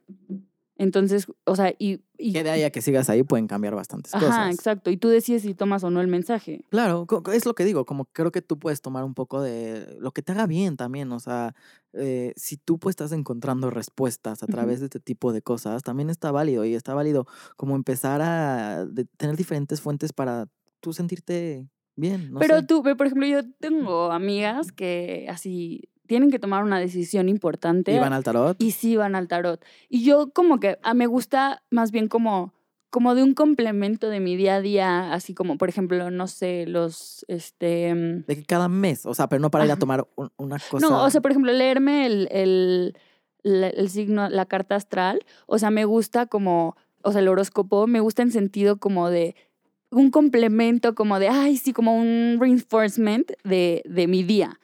Entonces, 0.78 1.28
o 1.46 1.56
sea, 1.56 1.74
y... 1.80 2.02
y 2.18 2.34
Que 2.34 2.44
de 2.44 2.50
ahí 2.50 2.64
a 2.64 2.70
que 2.70 2.82
sigas 2.82 3.10
ahí 3.10 3.24
pueden 3.24 3.48
cambiar 3.48 3.76
bastantes 3.76 4.14
Ajá, 4.14 4.26
cosas. 4.26 4.54
exacto. 4.56 4.90
Y 4.92 4.98
tú 4.98 5.08
decides 5.08 5.44
si 5.44 5.54
tomas 5.54 5.84
o 5.86 5.90
no 5.90 6.02
el 6.02 6.08
mensaje. 6.08 6.66
Claro, 6.70 7.08
es 7.34 7.46
lo 7.46 7.56
que 7.56 7.64
digo, 7.64 7.86
como 7.86 8.06
creo 8.06 8.32
que 8.32 8.42
tú 8.42 8.60
puedes 8.60 8.82
tomar 8.82 9.04
un 9.06 9.14
poco 9.14 9.42
de 9.42 9.96
lo 10.00 10.12
que 10.12 10.22
te 10.22 10.34
haga 10.34 10.48
bien 10.48 10.76
también, 10.76 11.12
o 11.14 11.20
sea, 11.20 11.56
eh, 11.94 12.34
si 12.36 12.58
tú 12.58 12.78
pues 12.78 12.92
estás 12.94 13.14
encontrando 13.14 13.70
respuestas 13.70 14.44
a 14.44 14.48
través 14.48 14.80
de 14.82 14.88
este 14.88 15.00
tipo 15.00 15.32
de 15.32 15.42
cosas, 15.42 15.82
también 15.82 16.10
está 16.10 16.32
válido 16.32 16.66
y 16.66 16.76
está 16.76 16.94
válido 16.94 17.26
como 17.56 17.76
empezar 17.76 18.22
a 18.22 18.86
tener 19.18 19.38
diferentes 19.38 19.80
fuentes 19.80 20.12
para 20.12 20.48
tú 20.82 20.92
sentirte 20.92 21.70
bien, 21.96 22.34
no 22.34 22.40
Pero 22.40 22.60
sé. 22.60 22.66
tú, 22.68 22.84
por 22.84 23.06
ejemplo, 23.06 23.26
yo 23.28 23.42
tengo 23.60 24.12
amigas 24.12 24.74
que 24.74 25.26
así 25.30 25.90
tienen 26.08 26.32
que 26.32 26.40
tomar 26.40 26.64
una 26.64 26.80
decisión 26.80 27.30
importante 27.30 27.94
¿Y 27.94 28.00
van 28.00 28.14
al 28.14 28.24
tarot? 28.24 28.56
y 28.62 28.72
sí 28.72 28.96
van 28.96 29.16
al 29.16 29.28
tarot. 29.28 29.64
Y 29.90 30.04
yo 30.04 30.32
como 30.32 30.60
que 30.60 30.78
a 30.84 30.94
me 30.94 31.08
gusta 31.08 31.64
más 31.70 31.92
bien 31.92 32.08
como 32.08 32.54
como 32.92 33.14
de 33.14 33.24
un 33.24 33.34
complemento 33.34 34.10
de 34.10 34.22
mi 34.22 34.38
día 34.38 34.56
a 34.56 34.62
día, 34.62 35.12
así 35.14 35.34
como 35.34 35.58
por 35.58 35.68
ejemplo, 35.68 36.12
no 36.12 36.28
sé, 36.28 36.66
los 36.66 37.26
este 37.28 37.94
mm, 37.94 38.24
De 38.26 38.36
que 38.38 38.46
cada 38.46 38.70
mes, 38.70 39.06
o 39.06 39.14
sea, 39.14 39.28
pero 39.28 39.42
no 39.42 39.52
para 39.52 39.66
ir 39.66 39.72
a 39.72 39.76
tomar 39.76 40.08
un- 40.16 40.32
una 40.38 40.58
cosa. 40.60 40.88
No, 40.88 41.04
o 41.04 41.10
sea, 41.10 41.20
por 41.20 41.32
ejemplo, 41.32 41.52
leerme 41.52 42.06
el, 42.06 42.30
el, 42.32 42.98
la- 43.44 43.68
el 43.68 43.90
signo, 43.90 44.30
la 44.30 44.46
carta 44.46 44.76
astral, 44.76 45.20
o 45.46 45.60
sea, 45.60 45.72
me 45.72 45.84
gusta 45.84 46.26
como, 46.28 46.78
o 47.02 47.12
sea, 47.12 47.20
el 47.20 47.28
horóscopo, 47.28 47.86
me 47.86 48.00
gusta 48.00 48.22
en 48.22 48.32
sentido 48.32 48.78
como 48.78 49.10
de 49.10 49.36
un 49.92 50.10
complemento, 50.10 50.96
como 50.96 51.20
de, 51.20 51.28
ay, 51.28 51.58
sí, 51.58 51.74
como 51.74 51.98
un 51.98 52.38
reinforcement 52.40 53.30
de, 53.44 53.82
de 53.86 54.08
mi 54.08 54.24
día. 54.24 54.58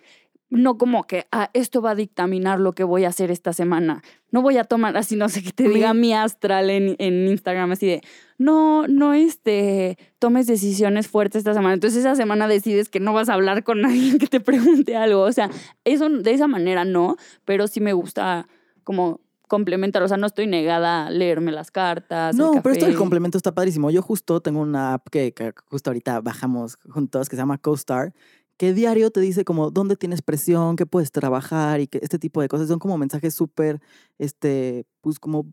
No 0.51 0.77
como 0.77 1.05
que, 1.05 1.27
ah, 1.31 1.49
esto 1.53 1.81
va 1.81 1.91
a 1.91 1.95
dictaminar 1.95 2.59
lo 2.59 2.73
que 2.73 2.83
voy 2.83 3.05
a 3.05 3.07
hacer 3.07 3.31
esta 3.31 3.53
semana. 3.53 4.03
No 4.31 4.41
voy 4.41 4.57
a 4.57 4.65
tomar 4.65 4.95
así, 4.97 5.15
no 5.15 5.29
sé, 5.29 5.41
que 5.41 5.51
te 5.51 5.67
diga 5.67 5.93
mi 5.93 6.13
astral 6.13 6.69
en, 6.69 6.95
en 6.99 7.27
Instagram, 7.27 7.71
así 7.71 7.87
de, 7.87 8.01
no, 8.37 8.87
no, 8.87 9.13
este, 9.13 9.97
tomes 10.19 10.47
decisiones 10.47 11.07
fuertes 11.07 11.39
esta 11.39 11.53
semana. 11.53 11.73
Entonces 11.75 11.99
esa 11.99 12.15
semana 12.15 12.47
decides 12.47 12.89
que 12.89 12.99
no 12.99 13.13
vas 13.13 13.29
a 13.29 13.33
hablar 13.35 13.63
con 13.63 13.85
alguien 13.85 14.19
que 14.19 14.27
te 14.27 14.39
pregunte 14.39 14.95
algo. 14.95 15.21
O 15.21 15.31
sea, 15.31 15.49
eso 15.85 16.09
de 16.09 16.31
esa 16.31 16.47
manera 16.47 16.83
no, 16.83 17.15
pero 17.45 17.67
sí 17.67 17.79
me 17.79 17.93
gusta 17.93 18.47
como 18.83 19.21
complementar. 19.47 20.01
O 20.01 20.07
sea, 20.07 20.17
no 20.17 20.27
estoy 20.27 20.47
negada 20.47 21.07
a 21.07 21.09
leerme 21.11 21.51
las 21.51 21.71
cartas. 21.71 22.33
el 22.33 22.39
No, 22.39 22.53
pero 22.63 22.73
esto 22.73 22.85
del 22.85 22.95
complemento 22.95 23.37
está 23.37 23.53
padrísimo. 23.53 23.91
Yo 23.91 24.01
justo 24.01 24.39
tengo 24.39 24.61
una 24.61 24.93
app 24.93 25.09
que, 25.09 25.33
que 25.33 25.53
justo 25.65 25.89
ahorita 25.89 26.21
bajamos 26.21 26.77
juntos 26.89 27.29
que 27.29 27.35
se 27.35 27.41
llama 27.41 27.57
CoStar, 27.57 28.13
que 28.61 28.75
diario 28.75 29.09
te 29.09 29.19
dice 29.21 29.43
como 29.43 29.71
dónde 29.71 29.95
tienes 29.95 30.21
presión, 30.21 30.75
qué 30.75 30.85
puedes 30.85 31.11
trabajar 31.11 31.79
y 31.79 31.87
que 31.87 31.97
este 32.03 32.19
tipo 32.19 32.41
de 32.41 32.47
cosas 32.47 32.67
son 32.67 32.77
como 32.77 32.95
mensajes 32.95 33.33
súper, 33.33 33.81
este, 34.19 34.85
pues 35.01 35.17
como 35.17 35.47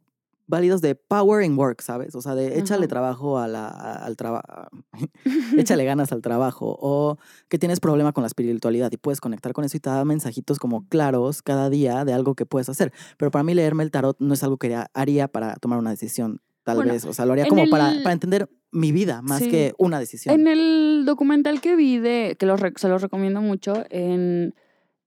válidos 0.47 0.83
de 0.83 0.95
power 0.95 1.43
in 1.43 1.59
work, 1.59 1.81
¿sabes? 1.81 2.15
O 2.15 2.21
sea, 2.21 2.35
de 2.35 2.59
échale 2.59 2.83
Ajá. 2.85 2.89
trabajo 2.89 3.39
a 3.39 3.49
la, 3.49 3.67
a- 3.69 4.05
al 4.05 4.15
trabajo, 4.17 4.69
échale 5.57 5.85
ganas 5.87 6.13
al 6.13 6.21
trabajo 6.21 6.77
o 6.79 7.17
que 7.49 7.59
tienes 7.59 7.81
problema 7.81 8.13
con 8.13 8.21
la 8.25 8.27
espiritualidad 8.27 8.93
y 8.93 8.99
puedes 8.99 9.23
conectar 9.23 9.55
con 9.55 9.65
eso 9.65 9.79
y 9.79 9.81
te 9.81 9.89
da 9.89 10.05
mensajitos 10.05 10.59
como 10.59 10.87
claros 10.89 11.41
cada 11.41 11.71
día 11.71 12.05
de 12.05 12.13
algo 12.13 12.35
que 12.35 12.45
puedes 12.45 12.69
hacer. 12.69 12.93
Pero 13.17 13.31
para 13.31 13.43
mí 13.43 13.55
leerme 13.55 13.85
el 13.85 13.91
tarot 13.91 14.19
no 14.21 14.35
es 14.35 14.43
algo 14.43 14.59
que 14.59 14.77
haría- 14.93 15.29
para 15.29 15.57
tomar 15.57 15.79
una 15.79 15.89
decisión, 15.91 16.43
tal 16.63 16.77
Bueno, 16.77 16.93
vez. 16.93 17.07
O 17.07 17.15
sea, 17.15 17.25
lo 17.25 17.33
haría 17.33 17.47
como 17.49 17.71
para 17.71 17.95
entender 18.13 18.51
mi 18.71 18.93
vida 18.93 19.23
más 19.23 19.43
Sí. 19.43 19.51
que 19.51 19.73
una 19.79 19.99
decisión. 19.99 20.35
En 20.35 20.47
el 20.47 21.05
documental 21.07 21.61
que 21.61 21.75
vi 21.77 21.99
de, 21.99 22.37
que 22.39 22.47
los, 22.47 22.61
se 22.77 22.89
los 22.89 23.01
recomiendo 23.03 23.41
mucho, 23.41 23.85
en 23.91 24.55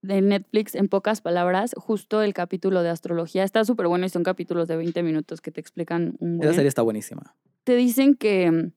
de 0.04 0.20
Netflix, 0.22 0.74
en 0.74 0.88
pocas 0.88 1.22
palabras, 1.22 1.76
justo 1.78 2.24
el 2.24 2.34
capítulo 2.34 2.82
de 2.82 2.90
astrología. 2.90 3.44
Está 3.44 3.64
súper 3.66 3.88
bueno 3.88 4.04
y 4.06 4.10
son 4.10 4.24
capítulos 4.24 4.68
de 4.68 4.76
20 4.76 5.04
minutos 5.04 5.42
que 5.42 5.52
te 5.52 5.62
explican 5.62 6.16
un 6.20 6.38
Esa 6.38 6.46
buen. 6.46 6.56
serie 6.56 6.70
está 6.70 6.82
buenísima. 6.82 7.36
Te 7.64 7.76
dicen 7.76 8.16
que, 8.16 8.72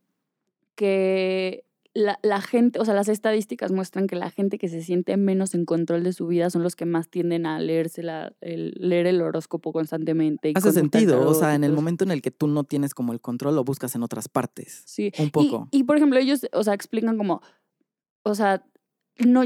que 0.74 1.64
la, 1.94 2.18
la 2.22 2.40
gente, 2.40 2.80
o 2.80 2.84
sea, 2.84 2.92
las 2.92 3.08
estadísticas 3.08 3.70
muestran 3.70 4.06
que 4.08 4.16
la 4.16 4.30
gente 4.30 4.58
que 4.58 4.68
se 4.68 4.82
siente 4.82 5.16
menos 5.16 5.54
en 5.54 5.64
control 5.64 6.02
de 6.02 6.12
su 6.12 6.26
vida 6.26 6.50
son 6.50 6.62
los 6.64 6.74
que 6.76 6.86
más 6.86 7.08
tienden 7.08 7.46
a 7.46 7.60
leerse 7.60 8.02
la, 8.02 8.32
el, 8.40 8.72
leer 8.76 9.06
el 9.06 9.22
horóscopo 9.22 9.72
constantemente. 9.72 10.50
y 10.50 10.52
Hace 10.56 10.72
sentido. 10.72 11.26
O 11.28 11.34
sea, 11.34 11.52
y 11.52 11.56
en 11.56 11.64
el 11.64 11.72
momento 11.72 12.04
en 12.04 12.10
el 12.10 12.20
que 12.20 12.30
tú 12.32 12.48
no 12.48 12.64
tienes 12.64 12.94
como 12.94 13.12
el 13.12 13.20
control, 13.20 13.54
lo 13.54 13.64
buscas 13.64 13.94
en 13.94 14.02
otras 14.02 14.28
partes. 14.28 14.82
Sí. 14.86 15.12
Un 15.18 15.26
Y- 15.26 15.30
poco. 15.30 15.68
Y, 15.70 15.84
por 15.84 15.96
ejemplo, 15.96 16.18
ellos, 16.18 16.46
o 16.52 16.64
sea, 16.64 16.74
explican 16.74 17.16
como 17.16 17.40
o 18.24 18.34
sea, 18.34 18.64
no, 19.18 19.42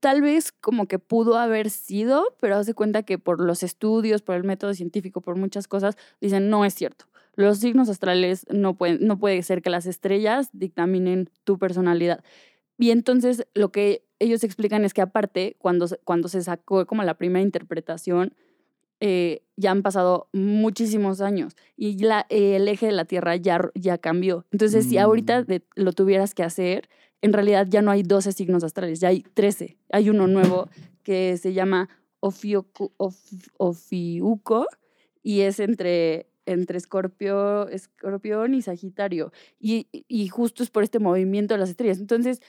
tal 0.00 0.22
vez 0.22 0.52
como 0.52 0.86
que 0.86 0.98
pudo 0.98 1.36
haber 1.36 1.70
sido, 1.70 2.24
pero 2.40 2.56
hace 2.56 2.72
cuenta 2.72 3.02
que 3.02 3.18
por 3.18 3.40
los 3.40 3.62
estudios, 3.62 4.22
por 4.22 4.36
el 4.36 4.44
método 4.44 4.74
científico, 4.74 5.20
por 5.20 5.36
muchas 5.36 5.68
cosas, 5.68 5.96
dicen, 6.20 6.48
no 6.48 6.64
es 6.64 6.74
cierto. 6.74 7.06
Los 7.34 7.58
signos 7.58 7.88
astrales 7.88 8.46
no 8.50 8.74
pueden, 8.76 9.06
no 9.06 9.18
puede 9.18 9.42
ser 9.42 9.62
que 9.62 9.70
las 9.70 9.86
estrellas 9.86 10.50
dictaminen 10.52 11.30
tu 11.44 11.58
personalidad. 11.58 12.22
Y 12.78 12.90
entonces 12.90 13.46
lo 13.54 13.70
que 13.72 14.04
ellos 14.18 14.44
explican 14.44 14.84
es 14.84 14.92
que 14.94 15.00
aparte, 15.02 15.56
cuando, 15.58 15.88
se- 15.88 15.98
cuando 16.04 16.28
se 16.28 16.42
sacó 16.42 16.86
como 16.86 17.02
la 17.04 17.14
primera 17.14 17.42
interpretación, 17.42 18.34
eh, 19.00 19.42
ya 19.56 19.72
han 19.72 19.82
pasado 19.82 20.28
muchísimos 20.32 21.20
años 21.20 21.56
y 21.76 21.98
la, 21.98 22.24
eh, 22.28 22.56
el 22.56 22.68
eje 22.68 22.86
de 22.86 22.92
la 22.92 23.04
Tierra 23.04 23.34
ya, 23.36 23.60
ya 23.74 23.98
cambió. 23.98 24.46
Entonces, 24.52 24.86
si 24.88 24.98
ahorita 24.98 25.42
Mm. 25.42 25.46
de- 25.46 25.62
lo 25.74 25.92
tuvieras 25.92 26.34
que 26.34 26.44
hacer, 26.44 26.88
en 27.20 27.32
realidad 27.32 27.66
ya 27.68 27.82
no 27.82 27.90
hay 27.90 28.02
12 28.04 28.30
signos 28.32 28.62
astrales, 28.62 29.00
ya 29.00 29.08
hay 29.08 29.22
13. 29.34 29.76
Hay 29.90 30.08
uno 30.10 30.26
nuevo 30.28 30.68
que 31.02 31.36
se 31.36 31.52
llama 31.52 31.88
Ofiocu- 32.20 32.92
Of- 32.96 33.50
Ofiuco 33.58 34.66
y 35.22 35.40
es 35.40 35.58
entre, 35.60 36.26
entre 36.46 36.78
Escorpio, 36.78 37.68
Escorpión 37.68 38.54
y 38.54 38.62
Sagitario. 38.62 39.32
Y, 39.60 39.86
y 39.92 40.28
justo 40.28 40.62
es 40.62 40.70
por 40.70 40.82
este 40.82 40.98
movimiento 40.98 41.54
de 41.54 41.58
las 41.58 41.70
estrellas. 41.70 41.98
Entonces, 41.98 42.40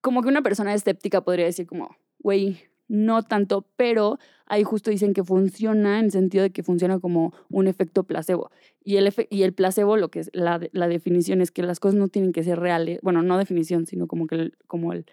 como 0.00 0.22
que 0.22 0.28
una 0.28 0.42
persona 0.42 0.74
escéptica 0.74 1.22
podría 1.22 1.46
decir 1.46 1.66
como, 1.66 1.96
güey, 2.18 2.58
no 2.88 3.22
tanto, 3.22 3.66
pero 3.76 4.18
ahí 4.46 4.64
justo 4.64 4.90
dicen 4.90 5.12
que 5.12 5.22
funciona 5.22 5.98
en 5.98 6.06
el 6.06 6.10
sentido 6.10 6.42
de 6.42 6.50
que 6.50 6.62
funciona 6.62 6.98
como 7.00 7.34
un 7.50 7.66
efecto 7.68 8.04
placebo. 8.04 8.50
Y 8.82 8.96
el, 8.96 9.06
efe- 9.06 9.26
y 9.30 9.42
el 9.42 9.52
placebo, 9.52 9.96
lo 9.98 10.08
que 10.10 10.20
es 10.20 10.30
la, 10.32 10.58
la 10.72 10.88
definición 10.88 11.42
es 11.42 11.50
que 11.50 11.62
las 11.62 11.80
cosas 11.80 11.96
no 11.96 12.08
tienen 12.08 12.32
que 12.32 12.42
ser 12.42 12.58
reales, 12.58 12.98
bueno, 13.02 13.22
no 13.22 13.36
definición, 13.36 13.84
sino 13.86 14.06
como 14.06 14.26
que 14.26 14.36
el- 14.36 14.56
como 14.66 14.92
el, 14.94 15.04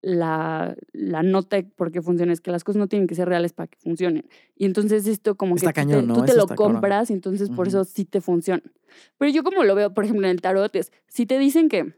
la, 0.00 0.76
la 0.92 1.22
nota 1.22 1.60
por 1.76 1.90
qué 1.90 2.02
funciona 2.02 2.32
es 2.32 2.40
que 2.40 2.50
las 2.50 2.64
cosas 2.64 2.78
no 2.78 2.86
tienen 2.86 3.08
que 3.08 3.14
ser 3.14 3.28
reales 3.28 3.52
para 3.52 3.66
que 3.66 3.78
funcionen. 3.78 4.26
Y 4.56 4.64
entonces 4.64 5.06
esto 5.06 5.36
como 5.36 5.56
Está 5.56 5.72
que 5.72 5.82
tú 5.82 5.88
cañón, 5.88 6.06
¿no? 6.06 6.14
tú 6.14 6.24
te 6.24 6.32
Eso 6.32 6.46
lo 6.46 6.54
compras 6.54 7.10
y 7.10 7.14
entonces 7.14 7.50
por 7.50 7.68
eso 7.68 7.84
sí 7.84 8.04
te 8.04 8.20
funciona. 8.20 8.62
Pero 9.18 9.30
yo 9.30 9.42
como 9.42 9.64
lo 9.64 9.74
veo, 9.74 9.92
por 9.92 10.04
ejemplo, 10.04 10.26
en 10.26 10.32
el 10.32 10.40
tarot 10.40 10.74
es, 10.76 10.92
si 11.08 11.26
te 11.26 11.38
dicen 11.38 11.68
que, 11.68 11.94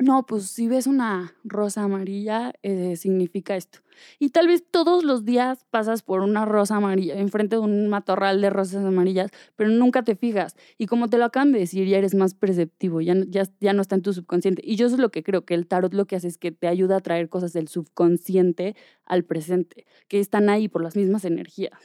no, 0.00 0.26
pues 0.26 0.44
si 0.44 0.68
ves 0.68 0.86
una 0.86 1.34
rosa 1.42 1.82
amarilla, 1.82 2.52
eh, 2.62 2.94
significa 2.96 3.56
esto. 3.56 3.80
Y 4.20 4.30
tal 4.30 4.46
vez 4.46 4.64
todos 4.70 5.02
los 5.02 5.24
días 5.24 5.64
pasas 5.70 6.02
por 6.02 6.20
una 6.20 6.44
rosa 6.44 6.76
amarilla, 6.76 7.18
enfrente 7.18 7.56
de 7.56 7.62
un 7.62 7.88
matorral 7.88 8.40
de 8.40 8.48
rosas 8.48 8.84
amarillas, 8.84 9.32
pero 9.56 9.70
nunca 9.70 10.04
te 10.04 10.14
fijas. 10.14 10.54
Y 10.78 10.86
como 10.86 11.08
te 11.08 11.18
lo 11.18 11.24
acaban 11.24 11.50
de 11.50 11.58
decir, 11.58 11.88
ya 11.88 11.98
eres 11.98 12.14
más 12.14 12.34
perceptivo, 12.34 13.00
ya, 13.00 13.16
ya, 13.26 13.42
ya 13.60 13.72
no 13.72 13.82
está 13.82 13.96
en 13.96 14.02
tu 14.02 14.12
subconsciente. 14.12 14.62
Y 14.64 14.76
yo 14.76 14.86
eso 14.86 14.94
es 14.94 15.00
lo 15.00 15.10
que 15.10 15.24
creo, 15.24 15.44
que 15.44 15.54
el 15.54 15.66
tarot 15.66 15.92
lo 15.92 16.06
que 16.06 16.14
hace 16.14 16.28
es 16.28 16.38
que 16.38 16.52
te 16.52 16.68
ayuda 16.68 16.98
a 16.98 17.00
traer 17.00 17.28
cosas 17.28 17.52
del 17.52 17.66
subconsciente 17.66 18.76
al 19.04 19.24
presente, 19.24 19.84
que 20.06 20.20
están 20.20 20.48
ahí 20.48 20.68
por 20.68 20.84
las 20.84 20.94
mismas 20.94 21.24
energías. 21.24 21.78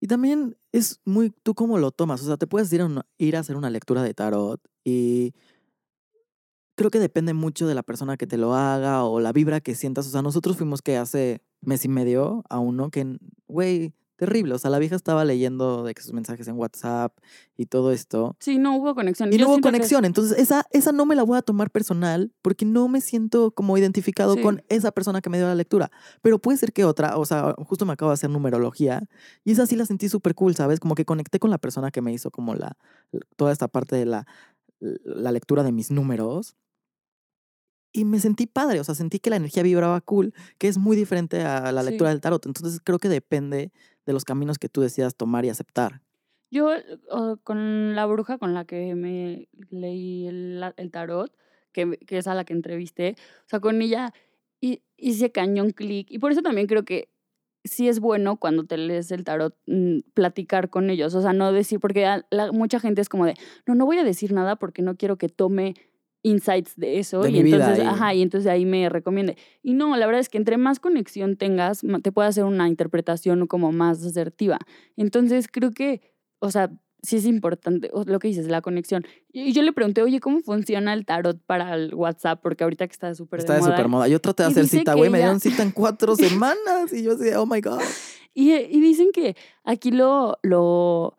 Y 0.00 0.06
también 0.06 0.58
es 0.70 1.00
muy 1.06 1.30
tú 1.30 1.54
cómo 1.54 1.78
lo 1.78 1.92
tomas. 1.92 2.22
O 2.22 2.26
sea, 2.26 2.36
te 2.36 2.46
puedes 2.46 2.70
ir 2.74 2.82
a, 2.82 3.06
ir 3.16 3.36
a 3.36 3.40
hacer 3.40 3.56
una 3.56 3.70
lectura 3.70 4.02
de 4.02 4.12
tarot 4.12 4.60
y 4.84 5.32
creo 6.74 6.90
que 6.90 6.98
depende 7.00 7.34
mucho 7.34 7.66
de 7.66 7.74
la 7.74 7.82
persona 7.82 8.16
que 8.16 8.26
te 8.26 8.36
lo 8.36 8.54
haga 8.54 9.04
o 9.04 9.20
la 9.20 9.32
vibra 9.32 9.60
que 9.60 9.74
sientas. 9.74 10.06
O 10.06 10.10
sea, 10.10 10.22
nosotros 10.22 10.56
fuimos 10.56 10.82
que 10.82 10.96
hace 10.96 11.42
mes 11.60 11.84
y 11.84 11.88
medio 11.88 12.44
a 12.48 12.58
uno 12.58 12.90
que, 12.90 13.18
güey, 13.48 13.94
terrible. 14.16 14.54
O 14.54 14.58
sea, 14.58 14.70
la 14.70 14.78
vieja 14.78 14.94
estaba 14.94 15.24
leyendo 15.24 15.82
de 15.82 15.92
que 15.92 16.00
sus 16.00 16.12
mensajes 16.12 16.46
en 16.46 16.56
WhatsApp 16.56 17.16
y 17.56 17.66
todo 17.66 17.90
esto. 17.90 18.36
Sí, 18.38 18.58
no 18.58 18.76
hubo 18.76 18.94
conexión. 18.94 19.32
Y 19.32 19.38
Yo 19.38 19.44
no 19.44 19.48
hubo 19.50 19.56
que- 19.56 19.62
conexión. 19.62 20.04
Entonces, 20.04 20.38
esa, 20.38 20.64
esa 20.70 20.92
no 20.92 21.04
me 21.04 21.16
la 21.16 21.24
voy 21.24 21.36
a 21.36 21.42
tomar 21.42 21.70
personal 21.70 22.32
porque 22.40 22.64
no 22.64 22.86
me 22.86 23.00
siento 23.00 23.50
como 23.50 23.76
identificado 23.76 24.34
Sí. 24.34 24.42
con 24.42 24.62
esa 24.68 24.92
persona 24.92 25.20
que 25.20 25.30
me 25.30 25.38
dio 25.38 25.46
la 25.48 25.54
lectura. 25.56 25.90
Pero 26.22 26.38
puede 26.38 26.58
ser 26.58 26.72
que 26.72 26.84
otra, 26.84 27.16
o 27.18 27.24
sea, 27.24 27.54
justo 27.66 27.86
me 27.86 27.92
acabo 27.94 28.10
de 28.10 28.14
hacer 28.14 28.30
numerología 28.30 29.02
y 29.44 29.50
esa 29.52 29.66
sí 29.66 29.74
la 29.74 29.84
sentí 29.84 30.08
súper 30.08 30.34
cool, 30.36 30.54
¿sabes? 30.54 30.78
Como 30.80 30.94
que 30.94 31.04
conecté 31.04 31.40
con 31.40 31.50
la 31.50 31.58
persona 31.58 31.90
que 31.90 32.00
me 32.00 32.12
hizo 32.12 32.30
como 32.30 32.54
la, 32.54 32.76
toda 33.36 33.52
esta 33.52 33.66
parte 33.66 33.96
de 33.96 34.06
la, 34.06 34.26
la 34.80 35.32
lectura 35.32 35.64
de 35.64 35.72
mis 35.72 35.90
números. 35.90 36.54
Y 37.96 38.04
me 38.04 38.18
sentí 38.18 38.46
padre, 38.48 38.80
o 38.80 38.84
sea, 38.84 38.96
sentí 38.96 39.20
que 39.20 39.30
la 39.30 39.36
energía 39.36 39.62
vibraba 39.62 40.00
cool, 40.00 40.34
que 40.58 40.66
es 40.66 40.78
muy 40.78 40.96
diferente 40.96 41.40
a 41.42 41.70
la 41.70 41.82
Sí. 41.84 41.90
lectura 41.90 42.10
del 42.10 42.20
tarot. 42.20 42.44
Entonces 42.44 42.80
creo 42.82 42.98
que 42.98 43.08
depende 43.08 43.70
de 44.04 44.12
los 44.12 44.24
caminos 44.24 44.58
que 44.58 44.68
tú 44.68 44.80
decidas 44.80 45.14
tomar 45.14 45.44
y 45.44 45.48
aceptar. 45.50 46.02
Yo, 46.50 46.70
o- 47.08 47.36
con 47.44 47.94
la 47.94 48.04
bruja 48.06 48.36
con 48.38 48.52
la 48.52 48.64
que 48.64 48.96
me 48.96 49.48
leí 49.70 50.26
el, 50.26 50.60
el 50.76 50.90
tarot, 50.90 51.32
que, 51.72 51.96
que 52.06 52.18
es 52.18 52.26
a 52.26 52.34
la 52.34 52.44
que 52.44 52.52
entrevisté, 52.52 53.14
o 53.46 53.48
sea, 53.48 53.60
con 53.60 53.80
ella 53.80 54.12
hi- 54.60 54.82
hice 54.96 55.30
cañón 55.30 55.70
clic. 55.70 56.08
Y 56.10 56.18
por 56.18 56.32
eso 56.32 56.42
también 56.42 56.66
creo 56.66 56.84
que 56.84 57.08
sí 57.62 57.88
es 57.88 58.00
bueno 58.00 58.36
cuando 58.38 58.64
te 58.64 58.76
lees 58.76 59.10
el 59.12 59.22
tarot 59.24 59.56
mm, 59.66 60.00
platicar 60.14 60.68
con 60.68 60.90
ellos. 60.90 61.14
O 61.14 61.22
sea, 61.22 61.32
no 61.32 61.52
decir, 61.52 61.78
porque 61.78 62.06
la- 62.30 62.50
mucha 62.52 62.80
gente 62.80 63.00
es 63.00 63.08
como 63.08 63.24
de, 63.24 63.34
no, 63.66 63.76
no 63.76 63.86
voy 63.86 63.98
a 63.98 64.04
decir 64.04 64.32
nada 64.32 64.56
porque 64.56 64.82
no 64.82 64.96
quiero 64.96 65.16
que 65.16 65.28
tome 65.28 65.74
insights 66.24 66.74
de 66.76 66.98
eso 66.98 67.22
De 67.22 67.30
y 67.30 67.38
entonces 67.38 67.78
y- 67.78 67.82
ajá 67.86 68.14
y 68.14 68.22
entonces 68.22 68.50
ahí 68.50 68.64
me 68.64 68.88
recomiende 68.88 69.36
y 69.62 69.74
no 69.74 69.96
la 69.96 70.06
verdad 70.06 70.20
es 70.20 70.28
que 70.28 70.38
entre 70.38 70.56
más 70.56 70.80
conexión 70.80 71.36
tengas 71.36 71.82
te 72.02 72.10
puede 72.10 72.28
hacer 72.28 72.44
una 72.44 72.66
interpretación 72.66 73.46
como 73.46 73.70
más 73.70 74.02
asertiva 74.04 74.58
entonces 74.96 75.46
creo 75.48 75.70
que 75.70 76.00
o 76.40 76.50
sea, 76.50 76.70
sí 77.02 77.16
es 77.16 77.24
importante 77.26 77.90
lo 78.06 78.18
que 78.18 78.28
dices, 78.28 78.48
la 78.48 78.60
conexión. 78.60 79.04
Y 79.32 79.52
yo 79.52 79.62
le 79.62 79.72
pregunté, 79.72 80.02
oye, 80.02 80.20
¿cómo 80.20 80.40
funciona 80.40 80.92
el 80.92 81.06
tarot 81.06 81.40
para 81.46 81.74
el 81.74 81.94
WhatsApp? 81.94 82.40
Porque 82.42 82.64
ahorita 82.64 82.86
que 82.86 82.92
está 82.92 83.14
súper 83.14 83.40
Está 83.40 83.54
de 83.54 83.60
moda. 83.60 83.70
súper 83.72 83.88
moda. 83.88 84.08
Yo 84.08 84.20
traté 84.20 84.42
de 84.42 84.48
hacer 84.50 84.66
cita, 84.68 84.94
güey. 84.94 85.08
Me 85.10 85.18
dieron 85.18 85.40
cita 85.40 85.62
en 85.62 85.70
cuatro 85.70 86.16
semanas. 86.16 86.92
Y 86.92 87.02
yo 87.02 87.12
así, 87.12 87.30
oh 87.36 87.46
my 87.46 87.60
God. 87.60 87.80
Y, 88.36 88.52
y 88.52 88.80
dicen 88.80 89.10
que 89.12 89.36
aquí 89.62 89.90
lo, 89.92 90.38
lo, 90.42 91.16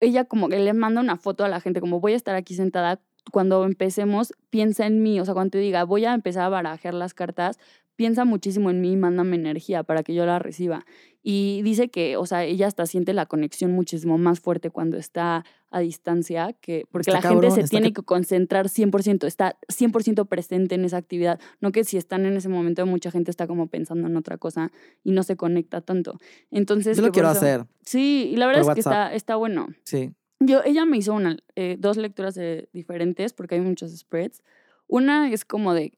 ella 0.00 0.24
como 0.24 0.48
que 0.48 0.58
le 0.58 0.72
manda 0.72 1.00
una 1.02 1.16
foto 1.16 1.44
a 1.44 1.48
la 1.48 1.60
gente, 1.60 1.80
como 1.80 2.00
voy 2.00 2.14
a 2.14 2.16
estar 2.16 2.34
aquí 2.34 2.54
sentada, 2.54 3.02
cuando 3.32 3.64
empecemos, 3.64 4.32
piensa 4.50 4.86
en 4.86 5.02
mí, 5.02 5.20
o 5.20 5.24
sea, 5.24 5.34
cuando 5.34 5.52
te 5.52 5.58
diga, 5.58 5.84
voy 5.84 6.04
a 6.04 6.14
empezar 6.14 6.44
a 6.44 6.48
barajar 6.48 6.94
las 6.94 7.14
cartas, 7.14 7.58
piensa 7.96 8.24
muchísimo 8.24 8.70
en 8.70 8.80
mí 8.80 8.92
y 8.92 8.96
mándame 8.96 9.36
energía 9.36 9.82
para 9.84 10.02
que 10.02 10.14
yo 10.14 10.26
la 10.26 10.38
reciba. 10.38 10.84
Y 11.22 11.62
dice 11.62 11.88
que, 11.88 12.16
o 12.18 12.26
sea, 12.26 12.44
ella 12.44 12.66
hasta 12.66 12.84
siente 12.86 13.14
la 13.14 13.24
conexión 13.24 13.72
muchísimo 13.72 14.18
más 14.18 14.40
fuerte 14.40 14.68
cuando 14.70 14.98
está 14.98 15.44
a 15.70 15.80
distancia, 15.80 16.52
que, 16.60 16.84
porque 16.90 17.10
Está 17.10 17.18
la 17.18 17.22
gente 17.22 17.34
cabrón, 17.46 17.50
se 17.54 17.60
está 17.62 17.70
tiene 17.70 17.92
que 17.92 18.02
concentrar 18.02 18.66
100%, 18.68 19.26
está 19.26 19.56
100% 19.68 20.26
presente 20.28 20.74
en 20.74 20.84
esa 20.84 20.98
actividad, 20.98 21.40
no 21.60 21.72
que 21.72 21.84
si 21.84 21.96
están 21.96 22.26
en 22.26 22.36
ese 22.36 22.48
momento 22.48 22.84
mucha 22.84 23.10
gente 23.10 23.30
está 23.30 23.46
como 23.46 23.68
pensando 23.68 24.06
en 24.06 24.16
otra 24.16 24.36
cosa 24.38 24.70
y 25.02 25.12
no 25.12 25.22
se 25.22 25.36
conecta 25.36 25.80
tanto. 25.80 26.18
Entonces, 26.50 26.96
Yo 26.98 27.02
lo 27.04 27.08
que 27.08 27.12
quiero 27.14 27.30
eso- 27.30 27.38
hacer. 27.38 27.64
Sí, 27.84 28.30
y 28.32 28.36
la 28.36 28.46
verdad 28.46 28.60
es 28.62 28.66
que 28.66 28.70
WhatsApp. 28.80 28.92
está, 28.92 29.14
está 29.14 29.36
bueno. 29.36 29.68
Sí. 29.84 30.10
Yo, 30.46 30.62
ella 30.64 30.84
me 30.84 30.96
hizo 30.96 31.12
una, 31.14 31.36
eh, 31.56 31.76
dos 31.78 31.96
lecturas 31.96 32.34
de- 32.34 32.68
diferentes 32.72 33.32
porque 33.32 33.54
hay 33.56 33.60
muchos 33.60 33.90
spreads. 33.96 34.42
Una 34.86 35.30
es 35.30 35.44
como 35.44 35.74
de, 35.74 35.92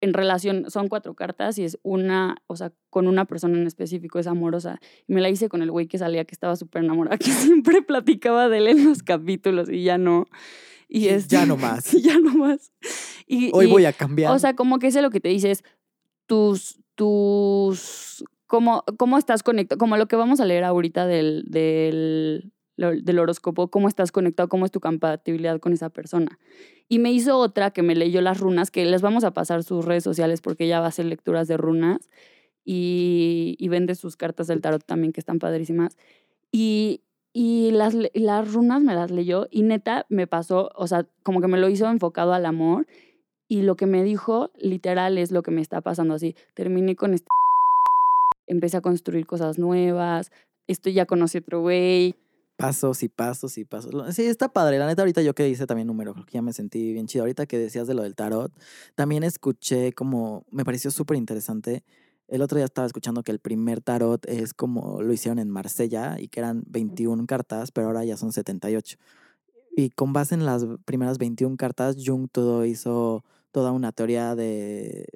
en 0.00 0.12
relación, 0.12 0.70
son 0.70 0.88
cuatro 0.88 1.14
cartas 1.14 1.58
y 1.58 1.64
es 1.64 1.78
una, 1.82 2.36
o 2.46 2.56
sea, 2.56 2.72
con 2.90 3.06
una 3.08 3.24
persona 3.24 3.56
en 3.58 3.66
específico, 3.66 4.18
es 4.18 4.26
amorosa. 4.26 4.78
Y 5.06 5.14
me 5.14 5.20
la 5.20 5.30
hice 5.30 5.48
con 5.48 5.62
el 5.62 5.70
güey 5.70 5.86
que 5.86 5.98
salía 5.98 6.24
que 6.24 6.34
estaba 6.34 6.56
súper 6.56 6.84
enamorada, 6.84 7.18
que 7.18 7.30
siempre 7.30 7.82
platicaba 7.82 8.48
de 8.48 8.58
él 8.58 8.68
en 8.68 8.84
los 8.84 9.02
capítulos 9.02 9.68
y 9.70 9.84
ya 9.84 9.96
no. 9.98 10.26
Y 10.88 11.08
es, 11.08 11.28
Ya 11.28 11.46
no 11.46 11.56
más. 11.56 11.92
ya 11.92 12.18
no 12.18 12.34
más. 12.34 12.72
Y, 13.26 13.50
Hoy 13.54 13.66
y- 13.66 13.70
voy 13.70 13.84
a 13.86 13.92
cambiar. 13.92 14.32
o 14.32 14.38
sea, 14.38 14.54
como 14.54 14.78
que 14.78 14.88
ese 14.88 15.02
lo 15.02 15.10
que 15.10 15.20
te 15.20 15.28
dice 15.28 15.50
es 15.50 15.64
tus, 16.26 16.78
tus, 16.94 18.24
cómo, 18.46 18.84
cómo 18.98 19.18
estás 19.18 19.42
conectado, 19.42 19.78
como 19.78 19.96
lo 19.96 20.06
que 20.06 20.16
vamos 20.16 20.40
a 20.40 20.44
leer 20.44 20.64
ahorita 20.64 21.06
del, 21.06 21.44
del, 21.48 22.52
del 22.76 23.18
horóscopo, 23.18 23.68
cómo 23.68 23.88
estás 23.88 24.12
conectado, 24.12 24.48
cómo 24.48 24.64
es 24.64 24.70
tu 24.70 24.80
compatibilidad 24.80 25.58
con 25.60 25.72
esa 25.72 25.88
persona. 25.90 26.38
Y 26.88 26.98
me 26.98 27.12
hizo 27.12 27.38
otra 27.38 27.70
que 27.70 27.82
me 27.82 27.94
leyó 27.94 28.20
las 28.20 28.38
runas, 28.38 28.70
que 28.70 28.84
les 28.84 29.02
vamos 29.02 29.24
a 29.24 29.32
pasar 29.32 29.62
sus 29.62 29.84
redes 29.84 30.04
sociales 30.04 30.40
porque 30.40 30.64
ella 30.64 30.80
va 30.80 30.86
a 30.86 30.88
hacer 30.90 31.06
lecturas 31.06 31.48
de 31.48 31.56
runas 31.56 32.10
y, 32.64 33.56
y 33.58 33.68
vende 33.68 33.94
sus 33.94 34.16
cartas 34.16 34.46
del 34.46 34.60
tarot 34.60 34.84
también, 34.84 35.12
que 35.12 35.20
están 35.20 35.38
padrísimas. 35.38 35.96
Y, 36.52 37.00
y 37.32 37.70
las, 37.72 37.96
las 38.14 38.52
runas 38.52 38.82
me 38.82 38.94
las 38.94 39.10
leyó 39.10 39.48
y 39.50 39.62
neta 39.62 40.06
me 40.08 40.26
pasó, 40.26 40.70
o 40.74 40.86
sea, 40.86 41.06
como 41.22 41.40
que 41.40 41.48
me 41.48 41.58
lo 41.58 41.68
hizo 41.68 41.88
enfocado 41.90 42.32
al 42.32 42.46
amor 42.46 42.86
y 43.48 43.62
lo 43.62 43.76
que 43.76 43.86
me 43.86 44.02
dijo 44.02 44.50
literal 44.58 45.18
es 45.18 45.30
lo 45.30 45.42
que 45.42 45.50
me 45.50 45.60
está 45.60 45.80
pasando 45.80 46.14
así. 46.14 46.34
Terminé 46.54 46.96
con 46.96 47.14
este 47.14 47.28
empecé 48.46 48.76
a 48.76 48.80
construir 48.80 49.26
cosas 49.26 49.58
nuevas, 49.58 50.30
esto 50.66 50.90
ya 50.90 51.06
conocí 51.06 51.38
otro 51.38 51.60
güey. 51.60 52.16
Pasos 52.56 53.02
y 53.02 53.08
pasos 53.08 53.58
y 53.58 53.64
pasos. 53.64 53.92
Sí, 54.14 54.24
está 54.24 54.48
padre. 54.48 54.78
La 54.78 54.86
neta, 54.86 55.02
ahorita 55.02 55.22
yo 55.22 55.34
que 55.34 55.48
hice 55.48 55.66
también 55.66 55.86
numerología 55.86 56.40
me 56.42 56.52
sentí 56.52 56.92
bien 56.92 57.06
chido. 57.06 57.24
Ahorita 57.24 57.46
que 57.46 57.58
decías 57.58 57.86
de 57.86 57.94
lo 57.94 58.02
del 58.02 58.14
tarot, 58.14 58.52
también 58.94 59.22
escuché 59.24 59.92
como, 59.92 60.46
me 60.50 60.64
pareció 60.64 60.90
súper 60.90 61.16
interesante. 61.16 61.84
El 62.28 62.42
otro 62.42 62.56
día 62.56 62.64
estaba 62.64 62.86
escuchando 62.86 63.22
que 63.22 63.30
el 63.30 63.38
primer 63.38 63.80
tarot 63.80 64.26
es 64.26 64.54
como 64.54 65.02
lo 65.02 65.12
hicieron 65.12 65.38
en 65.38 65.50
Marsella 65.50 66.16
y 66.18 66.28
que 66.28 66.40
eran 66.40 66.64
21 66.66 67.26
cartas, 67.26 67.70
pero 67.70 67.88
ahora 67.88 68.04
ya 68.04 68.16
son 68.16 68.32
78. 68.32 68.96
Y 69.76 69.90
con 69.90 70.12
base 70.12 70.34
en 70.34 70.46
las 70.46 70.64
primeras 70.84 71.18
21 71.18 71.56
cartas, 71.56 71.96
Jung 72.04 72.28
todo 72.32 72.64
hizo 72.64 73.22
toda 73.52 73.72
una 73.72 73.92
teoría 73.92 74.34
de 74.34 75.06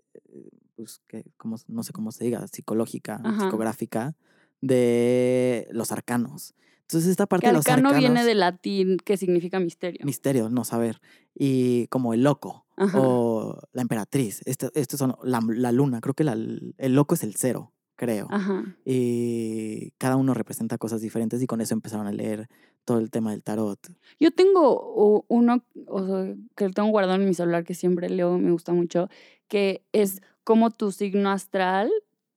pues, 0.77 1.01
que, 1.07 1.25
como, 1.37 1.57
no 1.69 1.83
sé 1.83 1.93
cómo 1.93 2.13
se 2.13 2.25
diga, 2.25 2.47
psicológica, 2.47 3.21
Ajá. 3.25 3.45
psicográfica, 3.45 4.15
de 4.61 5.69
los 5.73 5.93
arcanos. 5.93 6.55
Entonces, 6.91 7.11
esta 7.11 7.27
parte 7.27 7.45
Que 7.45 7.49
de 7.49 7.53
los 7.55 7.67
arcano 7.67 7.89
arcanos, 7.91 7.99
viene 8.09 8.25
del 8.25 8.41
latín 8.41 8.97
que 9.05 9.17
significa 9.17 9.61
misterio. 9.61 10.05
misterio, 10.05 10.49
no 10.51 10.65
saber, 10.65 11.01
y 11.35 11.87
como 11.89 12.15
el 12.15 12.23
loco 12.25 12.67
Ajá. 12.77 12.99
o 13.01 13.61
la 13.73 13.83
emperatriz. 13.83 14.41
Este- 14.45 14.71
Estos 14.75 14.99
son 14.99 15.15
la, 15.23 15.41
la 15.49 15.71
luna, 15.73 16.01
creo 16.01 16.15
que 16.15 16.25
la- 16.25 16.33
el 16.33 16.95
loco 16.95 17.15
es 17.15 17.23
el 17.23 17.35
cero, 17.37 17.73
creo. 17.97 18.27
Ajá. 18.31 18.65
Y 18.85 19.93
cada 19.99 20.17
uno 20.17 20.35
representa 20.35 20.79
cosas 20.79 21.01
diferentes 21.01 21.41
y 21.43 21.47
con 21.47 21.61
eso 21.61 21.75
empezaron 21.75 22.07
a 22.07 22.13
leer 22.13 22.49
todo 22.85 22.99
el 22.99 23.11
tema 23.11 23.31
del 23.31 23.43
tarot. 23.43 23.79
Yo 24.19 24.31
tengo 24.33 25.25
uno 25.29 25.65
o 25.87 26.07
sea, 26.07 26.35
que 26.57 26.69
tengo 26.71 26.89
guardado 26.89 27.21
en 27.21 27.29
mi 27.29 27.35
celular 27.35 27.63
que 27.65 27.75
siempre 27.75 28.09
leo, 28.09 28.37
me 28.39 28.51
gusta 28.51 28.73
mucho, 28.73 29.09
que 29.49 29.85
es 29.93 30.23
como 30.45 30.71
tu 30.71 30.91
signo 30.91 31.31
astral 31.31 31.91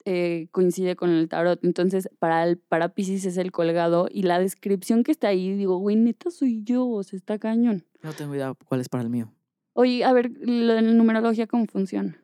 eh, 0.06 0.48
coincide 0.52 0.96
con 0.96 1.10
el 1.10 1.30
tarot. 1.30 1.64
Entonces, 1.64 2.10
para, 2.20 2.44
el, 2.46 2.58
para 2.58 2.90
Pisces 2.94 3.26
es 3.26 3.38
el 3.38 3.52
colgado 3.52 4.08
y 4.12 4.24
la 4.24 4.40
descripción 4.40 5.04
que 5.04 5.12
está 5.12 5.30
ahí, 5.30 5.54
digo, 5.56 5.78
güey, 5.78 5.96
neta 5.96 6.32
soy 6.32 6.62
yo, 6.64 6.88
o 6.88 7.04
sea, 7.04 7.18
está 7.18 7.40
cañón. 7.40 7.86
No 8.02 8.14
tengo 8.14 8.36
idea 8.36 8.54
cuál 8.68 8.82
es 8.82 8.90
para 8.90 9.04
el 9.04 9.10
mío. 9.10 9.32
Oye, 9.74 10.04
a 10.04 10.14
ver, 10.14 10.32
la 10.42 10.82
numerología, 10.82 11.48
¿cómo 11.48 11.66
funciona? 11.66 12.18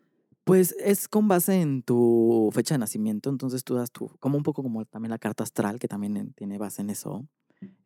Pues 0.43 0.75
es 0.79 1.07
con 1.07 1.27
base 1.27 1.61
en 1.61 1.83
tu 1.83 2.49
fecha 2.53 2.73
de 2.75 2.79
nacimiento, 2.79 3.29
entonces 3.29 3.63
tú 3.63 3.75
das 3.75 3.91
tu, 3.91 4.09
como 4.19 4.35
un 4.37 4.43
poco 4.43 4.63
como 4.63 4.83
también 4.85 5.11
la 5.11 5.19
carta 5.19 5.43
astral, 5.43 5.77
que 5.79 5.87
también 5.87 6.17
en- 6.17 6.33
tiene 6.33 6.57
base 6.57 6.81
en 6.81 6.89
eso, 6.89 7.27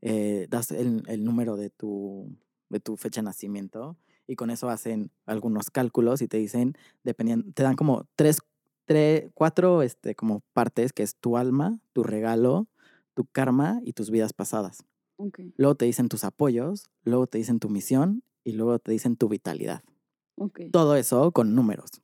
eh, 0.02 0.48
das 0.50 0.72
el, 0.72 1.04
el 1.08 1.24
número 1.24 1.56
de 1.58 1.70
tu, 1.70 2.36
de 2.70 2.80
tu 2.80 2.96
fecha 2.98 3.22
de 3.22 3.26
nacimiento 3.26 3.98
y 4.28 4.36
con 4.36 4.50
eso 4.50 4.70
hacen 4.70 5.12
algunos 5.26 5.70
cálculos 5.72 6.22
y 6.22 6.28
te 6.28 6.38
dicen, 6.38 6.76
dependiendo, 7.04 7.52
te 7.54 7.64
dan 7.64 7.76
como 7.76 8.06
tres, 8.16 8.40
tres 8.86 9.32
cuatro 9.34 9.82
este, 9.82 10.15
como 10.15 10.41
partes, 10.54 10.93
que 10.93 11.04
es 11.04 11.15
tu 11.15 11.38
alma, 11.38 11.80
tu 11.93 12.04
regalo, 12.04 12.67
tu 13.13 13.26
karma 13.26 13.80
y 13.84 13.93
tus 13.93 14.10
vidas 14.10 14.34
pasadas. 14.34 14.84
Luego 15.58 15.76
te 15.76 15.86
dicen 15.86 16.10
tus 16.10 16.24
apoyos, 16.24 16.89
luego 17.04 17.28
te 17.28 17.38
dicen 17.38 17.60
tu 17.60 17.69
misión 17.69 18.24
y 18.43 18.54
luego 18.54 18.80
te 18.80 18.91
dicen 18.91 19.15
tu 19.15 19.30
vitalidad. 19.30 19.84
Todo 20.72 20.96
eso 20.96 21.32
con 21.32 21.56
números 21.56 22.02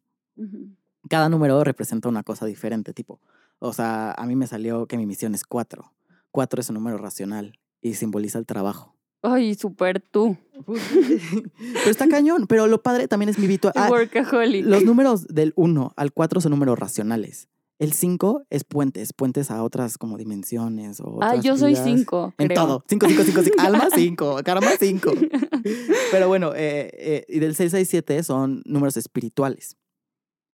cada 1.09 1.29
número 1.29 1.63
representa 1.63 2.09
una 2.09 2.23
cosa 2.23 2.45
diferente, 2.45 2.93
tipo. 2.93 3.19
O 3.59 3.73
sea, 3.73 4.11
a 4.11 4.25
mí 4.25 4.35
me 4.35 4.47
salió 4.47 4.87
que 4.87 4.97
mi 4.97 5.05
misión 5.05 5.35
es 5.35 5.43
cuatro. 5.43 5.93
Cuatro 6.31 6.61
es 6.61 6.69
un 6.69 6.75
número 6.75 6.97
racional 6.97 7.59
y 7.81 7.95
simboliza 7.95 8.37
el 8.39 8.45
trabajo. 8.45 8.95
Ay, 9.21 9.55
súper 9.55 9.99
tú. 10.01 10.37
pero 10.65 11.89
está 11.89 12.07
cañón. 12.07 12.47
Pero 12.47 12.67
lo 12.67 12.81
padre 12.81 13.07
también 13.07 13.29
es 13.29 13.37
mi 13.39 13.47
vito. 13.47 13.71
Ah, 13.75 13.89
Workaholic. 13.89 14.65
los 14.65 14.83
números 14.83 15.27
del 15.27 15.53
1 15.55 15.93
al 15.95 16.11
4 16.13 16.41
son 16.41 16.51
números 16.51 16.77
racionales. 16.79 17.47
El 17.79 17.93
5 17.93 18.43
es 18.49 18.65
puentes, 18.65 19.13
puentes 19.13 19.51
a 19.51 19.63
otras 19.63 19.97
como 19.97 20.17
dimensiones. 20.17 20.99
O 20.99 21.19
Ah, 21.21 21.29
otras 21.29 21.43
yo 21.45 21.57
soy 21.57 21.71
vidas. 21.71 21.85
cinco. 21.85 22.33
En 22.37 22.47
creo. 22.47 22.61
todo. 22.65 22.83
5, 22.89 23.07
5, 23.07 23.23
5, 23.23 23.41
5. 23.43 23.55
Alma 23.61 23.87
5, 23.95 24.39
karma 24.43 24.71
5. 24.77 25.11
Pero 26.11 26.27
bueno, 26.27 26.53
eh, 26.55 26.89
eh, 26.93 27.25
y 27.29 27.39
del 27.39 27.55
6 27.55 27.73
al 27.73 27.85
7 27.85 28.23
son 28.23 28.61
números 28.65 28.97
espirituales. 28.97 29.77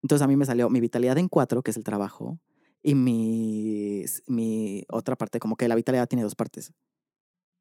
Entonces 0.02 0.22
a 0.22 0.28
mí 0.28 0.36
me 0.36 0.44
salió 0.44 0.68
mi 0.68 0.80
vitalidad 0.80 1.16
en 1.16 1.28
4, 1.28 1.62
que 1.62 1.70
es 1.70 1.78
el 1.78 1.84
trabajo, 1.84 2.38
y 2.82 2.94
mi, 2.94 4.04
mi 4.26 4.84
otra 4.90 5.16
parte, 5.16 5.38
como 5.38 5.56
que 5.56 5.66
la 5.66 5.74
vitalidad 5.76 6.06
tiene 6.06 6.22
dos 6.22 6.34
partes. 6.34 6.72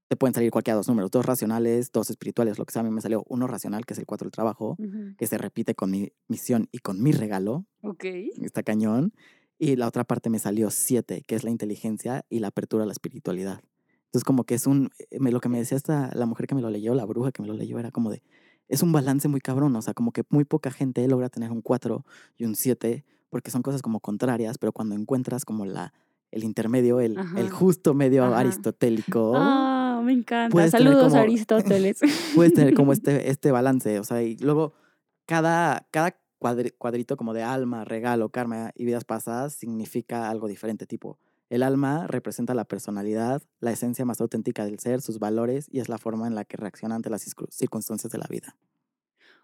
Te 0.07 0.15
pueden 0.15 0.33
salir 0.33 0.51
cualquiera 0.51 0.75
dos 0.77 0.87
números, 0.87 1.09
dos 1.11 1.25
racionales, 1.25 1.91
dos 1.91 2.09
espirituales, 2.09 2.59
lo 2.59 2.65
que 2.65 2.71
sea. 2.73 2.81
A 2.81 2.85
mí 2.85 2.91
me 2.91 3.01
salió 3.01 3.23
uno 3.29 3.47
racional, 3.47 3.85
que 3.85 3.93
es 3.93 3.99
el 3.99 4.05
4 4.05 4.25
del 4.25 4.31
trabajo, 4.31 4.75
Ujú. 4.77 5.15
que 5.17 5.25
se 5.27 5.37
repite 5.37 5.73
con 5.75 5.89
mi 5.91 6.11
misión 6.27 6.67
y 6.71 6.79
con 6.79 7.01
mi 7.01 7.11
regalo. 7.11 7.65
Ok. 7.81 8.03
Está 8.41 8.61
cañón. 8.63 9.13
Y 9.57 9.75
la 9.75 9.87
otra 9.87 10.03
parte 10.03 10.29
me 10.29 10.39
salió 10.39 10.69
7, 10.69 11.23
que 11.25 11.35
es 11.35 11.43
la 11.43 11.49
inteligencia 11.49 12.25
y 12.29 12.39
la 12.39 12.47
apertura 12.49 12.83
a 12.83 12.85
la 12.85 12.91
espiritualidad. 12.91 13.61
Entonces, 14.05 14.23
como 14.25 14.43
que 14.43 14.55
es 14.55 14.67
un. 14.67 14.89
eh, 15.09 15.17
me- 15.19 15.31
Lo 15.31 15.39
que 15.39 15.49
me 15.49 15.57
decía 15.57 15.77
esta, 15.77 16.11
la 16.13 16.25
mujer 16.25 16.45
que 16.47 16.53
me 16.55 16.61
lo 16.61 16.69
leyó, 16.69 16.93
la 16.93 17.05
bruja 17.05 17.31
que 17.31 17.41
me 17.41 17.47
lo 17.47 17.53
leyó, 17.55 17.79
era 17.79 17.89
como 17.89 18.11
de. 18.11 18.21
Es 18.67 18.83
un 18.83 18.91
balance 18.91 19.27
muy 19.27 19.41
cabrón. 19.41 19.75
O 19.75 19.81
sea, 19.81 19.93
como 19.93 20.11
que 20.11 20.23
muy 20.29 20.43
poca 20.45 20.69
gente 20.69 21.07
logra 21.07 21.29
tener 21.29 21.51
un 21.51 21.61
4 21.61 22.05
y 22.37 22.45
un 22.45 22.55
7, 22.55 23.05
porque 23.29 23.49
son 23.51 23.61
cosas 23.63 23.81
como 23.81 23.99
contrarias, 23.99 24.57
pero 24.59 24.71
cuando 24.73 24.93
encuentras 24.95 25.45
como 25.45 25.65
la, 25.65 25.93
el 26.31 26.43
intermedio, 26.43 26.99
el, 26.99 27.17
el 27.37 27.49
justo 27.49 27.93
medio 27.93 28.25
Ajá. 28.25 28.39
aristotélico, 28.39 29.33
Ah, 29.35 29.82
me 30.03 30.13
encanta. 30.13 30.69
Saludos, 30.69 31.09
como- 31.11 31.21
Aristóteles. 31.21 31.99
puedes 32.35 32.53
tener 32.53 32.73
como 32.73 32.93
este, 32.93 33.29
este 33.29 33.51
balance. 33.51 33.99
O 33.99 34.03
sea, 34.03 34.21
y 34.23 34.37
luego 34.37 34.73
cada, 35.25 35.87
cada 35.91 36.19
cuadri- 36.39 36.73
cuadrito 36.77 37.17
como 37.17 37.33
de 37.33 37.43
alma, 37.43 37.85
regalo, 37.85 38.29
karma 38.29 38.71
y 38.75 38.85
vidas 38.85 39.05
pasadas 39.05 39.53
significa 39.53 40.29
algo 40.29 40.47
diferente. 40.47 40.85
Tipo, 40.85 41.17
el 41.49 41.63
alma 41.63 42.07
representa 42.07 42.53
la 42.53 42.65
personalidad, 42.65 43.41
la 43.59 43.71
esencia 43.71 44.05
más 44.05 44.19
auténtica 44.21 44.65
del 44.65 44.79
ser, 44.79 45.01
sus 45.01 45.19
valores 45.19 45.67
y 45.71 45.79
es 45.79 45.89
la 45.89 45.97
forma 45.97 46.27
en 46.27 46.35
la 46.35 46.45
que 46.45 46.57
reacciona 46.57 46.95
ante 46.95 47.09
las 47.09 47.25
circun- 47.27 47.49
circunstancias 47.51 48.11
de 48.11 48.17
la 48.17 48.27
vida. 48.29 48.55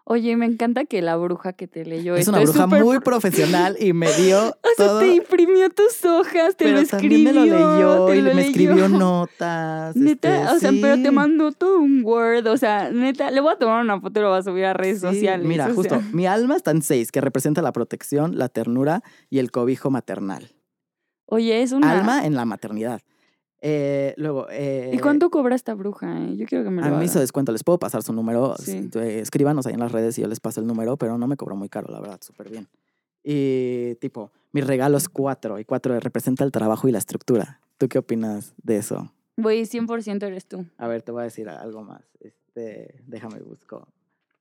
Oye, 0.04 0.36
me 0.36 0.46
encanta 0.46 0.86
que 0.86 1.02
la 1.02 1.16
bruja 1.16 1.52
que 1.52 1.68
te 1.68 1.84
leyó 1.84 2.14
es 2.16 2.20
esto 2.26 2.32
una 2.32 2.40
bruja 2.40 2.66
muy 2.66 2.98
profesional 3.00 3.76
y 3.78 3.92
me 3.92 4.10
dio 4.14 4.38
O 4.62 4.68
sea, 4.76 4.86
todo. 4.86 4.98
te 5.00 5.14
imprimió 5.14 5.70
tus 5.70 6.04
hojas, 6.04 6.56
te 6.56 6.64
pero 6.64 6.76
lo 6.78 6.82
escribió. 6.82 7.18
me 7.24 7.32
lo 7.32 7.44
leyó 7.44 8.06
te 8.06 8.16
y 8.16 8.20
lo 8.22 8.34
me 8.34 8.42
escribió 8.46 8.88
notas. 8.88 9.94
Neta, 9.94 10.42
este, 10.42 10.54
o 10.56 10.58
sea, 10.58 10.70
pero 10.80 11.00
te 11.02 11.10
mandó 11.12 11.52
todo 11.52 11.78
un 11.78 12.02
Word, 12.04 12.46
o 12.48 12.56
sea, 12.56 12.90
neta, 12.90 13.30
le 13.30 13.40
voy 13.40 13.52
a 13.52 13.56
tomar 13.58 13.82
una 13.84 14.00
foto 14.00 14.18
y 14.18 14.22
lo 14.22 14.30
voy 14.30 14.38
a 14.38 14.42
subir 14.42 14.64
a 14.64 14.72
redes 14.72 14.96
Sí, 15.00 15.06
sociales. 15.06 15.46
Mira, 15.46 15.68
o 15.68 15.74
justo, 15.74 16.00
sea. 16.00 16.08
mi 16.12 16.26
alma 16.26 16.56
está 16.56 16.72
en 16.72 16.82
seis, 16.82 17.12
que 17.12 17.20
representa 17.20 17.62
la 17.62 17.72
protección, 17.72 18.36
la 18.36 18.48
ternura 18.48 19.02
y 19.28 19.38
el 19.38 19.50
cobijo 19.52 19.90
maternal. 19.90 20.50
Oye, 21.26 21.62
es 21.62 21.70
una... 21.70 21.92
Alma 21.92 22.26
en 22.26 22.34
la 22.34 22.44
maternidad. 22.44 23.00
Eh, 23.62 24.14
luego, 24.16 24.46
eh, 24.50 24.90
¿Y 24.94 24.98
cuánto 24.98 25.30
cobra 25.30 25.54
esta 25.54 25.74
bruja? 25.74 26.18
eh? 26.24 26.36
Yo 26.36 26.46
quiero 26.46 26.64
que 26.64 26.70
me 26.70 26.80
lo 26.80 26.88
A 26.88 26.98
mí 26.98 27.04
hizo 27.04 27.20
descuento, 27.20 27.52
les 27.52 27.62
puedo 27.62 27.78
pasar 27.78 28.02
su 28.02 28.12
número. 28.12 28.56
Sí. 28.56 28.88
eh, 28.94 29.20
Escríbanos 29.20 29.66
ahí 29.66 29.74
en 29.74 29.80
las 29.80 29.92
redes 29.92 30.18
y 30.18 30.22
yo 30.22 30.28
les 30.28 30.40
paso 30.40 30.60
el 30.60 30.66
número, 30.66 30.96
pero 30.96 31.18
no 31.18 31.26
me 31.26 31.36
cobró 31.36 31.56
muy 31.56 31.68
caro, 31.68 31.92
la 31.92 32.00
verdad, 32.00 32.18
súper 32.22 32.48
bien. 32.48 32.68
Y 33.22 33.96
tipo, 33.96 34.30
mi 34.52 34.62
regalo 34.62 34.96
es 34.96 35.08
cuatro 35.08 35.58
y 35.58 35.64
cuatro 35.64 35.98
representa 36.00 36.42
el 36.44 36.52
trabajo 36.52 36.88
y 36.88 36.92
la 36.92 36.98
estructura. 36.98 37.60
¿Tú 37.76 37.88
qué 37.88 37.98
opinas 37.98 38.54
de 38.62 38.78
eso? 38.78 39.12
Voy, 39.36 39.62
100% 39.66 40.22
eres 40.26 40.46
tú. 40.46 40.64
A 40.78 40.88
ver, 40.88 41.02
te 41.02 41.12
voy 41.12 41.20
a 41.20 41.24
decir 41.24 41.48
algo 41.48 41.82
más. 41.82 42.02
Este, 42.20 43.02
déjame 43.06 43.40
busco. 43.40 43.88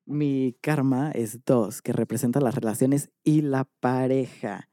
Mi 0.05 0.55
karma 0.61 1.11
es 1.11 1.43
dos, 1.45 1.81
que 1.81 1.93
representa 1.93 2.39
las 2.39 2.55
relaciones 2.55 3.09
y 3.23 3.41
la 3.41 3.65
pareja. 3.79 4.68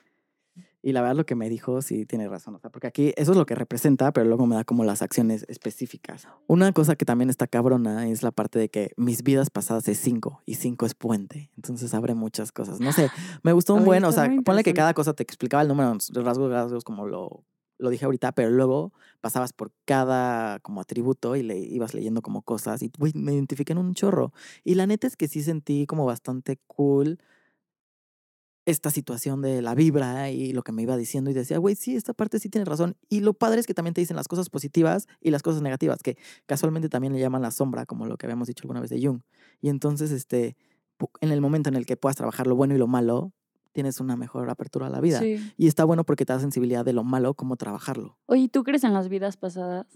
Y 0.87 0.93
la 0.93 1.01
verdad 1.01 1.17
lo 1.17 1.27
que 1.27 1.35
me 1.35 1.49
dijo 1.49 1.83
sí 1.83 2.07
tiene 2.07 2.29
razón, 2.29 2.55
o 2.55 2.61
sea, 2.61 2.71
porque 2.71 2.87
aquí 2.87 3.13
eso 3.17 3.33
es 3.33 3.37
lo 3.37 3.45
que 3.45 3.57
representa, 3.57 4.13
pero 4.13 4.25
luego 4.25 4.47
me 4.47 4.55
da 4.55 4.63
como 4.63 4.85
las 4.85 5.03
acciones 5.03 5.45
específicas. 5.49 6.29
Una 6.47 6.73
cosa 6.73 6.95
que 6.95 7.05
también 7.05 7.29
está 7.29 7.49
cabrona 7.49 8.09
es 8.09 8.23
la 8.23 8.31
parte 8.31 8.61
de 8.61 8.69
que 8.69 8.93
mis 8.97 9.25
vidas 9.25 9.51
pasadas 9.51 9.89
es 9.89 9.99
cinco 9.99 10.43
y 10.47 10.55
cinco 10.55 10.87
es 10.87 10.95
puente, 10.95 11.51
entonces 11.57 11.93
abre 11.93 12.15
muchas 12.15 12.53
cosas. 12.53 12.79
No 12.79 12.93
sé, 12.93 13.11
me 13.43 13.53
gustó 13.53 13.75
un 13.75 13.81
Oye, 13.81 13.87
buen, 13.87 14.05
o 14.05 14.13
sea, 14.13 14.31
ponle 14.45 14.63
que 14.63 14.75
cada 14.75 14.95
cosa 14.95 15.13
te 15.13 15.25
explicaba 15.25 15.61
el 15.61 15.67
número 15.67 15.93
de 15.93 16.23
rasgos, 16.23 16.53
rasgos 16.53 16.85
como 16.85 17.09
lo, 17.09 17.43
lo 17.79 17.91
dije 17.91 18.05
ahorita, 18.05 18.31
pero 18.31 18.51
luego 18.51 18.93
pasabas 19.21 19.53
por 19.53 19.73
cada 19.87 20.61
como 20.61 20.81
atributo 20.81 21.35
y 21.35 21.43
le 21.43 21.59
ibas 21.59 21.95
leyendo 21.95 22.23
como 22.23 22.43
cosas 22.43 22.81
y 22.85 22.93
me 23.15 23.33
identifiqué 23.33 23.73
en 23.73 23.79
un 23.79 23.95
chorro. 23.95 24.33
Y 24.63 24.77
la 24.77 24.87
neta 24.87 25.09
es 25.09 25.17
que 25.17 25.27
sí 25.27 25.43
sentí 25.43 25.85
como 25.87 26.07
bastante 26.07 26.61
cool 26.69 27.19
esta 28.67 28.91
situación 28.91 29.43
de 29.43 29.63
la 29.63 29.77
vibra 29.77 30.29
y 30.31 30.53
lo 30.53 30.63
que 30.63 30.73
me 30.73 30.83
iba 30.83 30.97
diciendo 30.97 31.31
y 31.31 31.35
decía, 31.35 31.59
güey, 31.59 31.77
sí, 31.77 31.95
esta 31.95 32.13
parte 32.13 32.41
sí 32.41 32.49
tiene 32.49 32.65
razón. 32.65 32.97
Y 33.09 33.21
lo 33.21 33.33
padre 33.33 33.61
es 33.61 33.67
que 33.67 33.75
también 33.75 33.95
te 33.95 34.01
dicen 34.01 34.17
las 34.17 34.27
cosas 34.27 34.51
positivas 34.51 35.07
y 35.21 35.31
las 35.31 35.43
cosas 35.43 35.63
negativas, 35.63 36.03
que 36.03 36.19
casualmente 36.47 36.89
también 36.89 37.13
le 37.13 37.21
llaman 37.21 37.43
la 37.43 37.53
sombra, 37.53 37.87
como 37.87 38.07
lo 38.07 38.17
que 38.17 38.27
habíamos 38.27 38.49
dicho 38.49 38.63
alguna 38.65 38.81
vez 38.81 38.91
de 38.91 39.01
Jung. 39.01 39.21
Y 39.63 39.69
entonces, 39.69 40.11
este, 40.11 40.57
en 41.21 41.31
el 41.31 41.41
momento 41.41 41.69
en 41.69 41.77
el 41.77 41.87
que 41.87 41.97
puedas 41.97 42.17
trabajar 42.17 42.49
lo 42.49 42.57
bueno 42.57 42.75
y 42.75 42.79
lo 42.79 42.89
malo, 42.89 43.33
tienes 43.71 44.01
una 44.01 44.17
mejor 44.17 44.51
apertura 44.51 44.89
a 44.89 44.91
la 44.91 45.01
vida. 45.01 45.21
Sí. 45.21 45.39
Y 45.57 45.69
está 45.69 45.85
bueno 45.85 46.03
porque 46.05 46.27
te 46.27 46.33
da 46.33 46.41
sensibilidad 46.41 46.85
de 46.85 46.93
lo 46.93 47.05
malo, 47.05 47.35
cómo 47.35 47.57
trabajarlo. 47.57 48.19
Oye, 48.27 48.49
¿tú 48.49 48.65
crees 48.65 48.83
en 48.83 48.93
las 48.93 49.09
vidas 49.09 49.37
pasadas? 49.37 49.87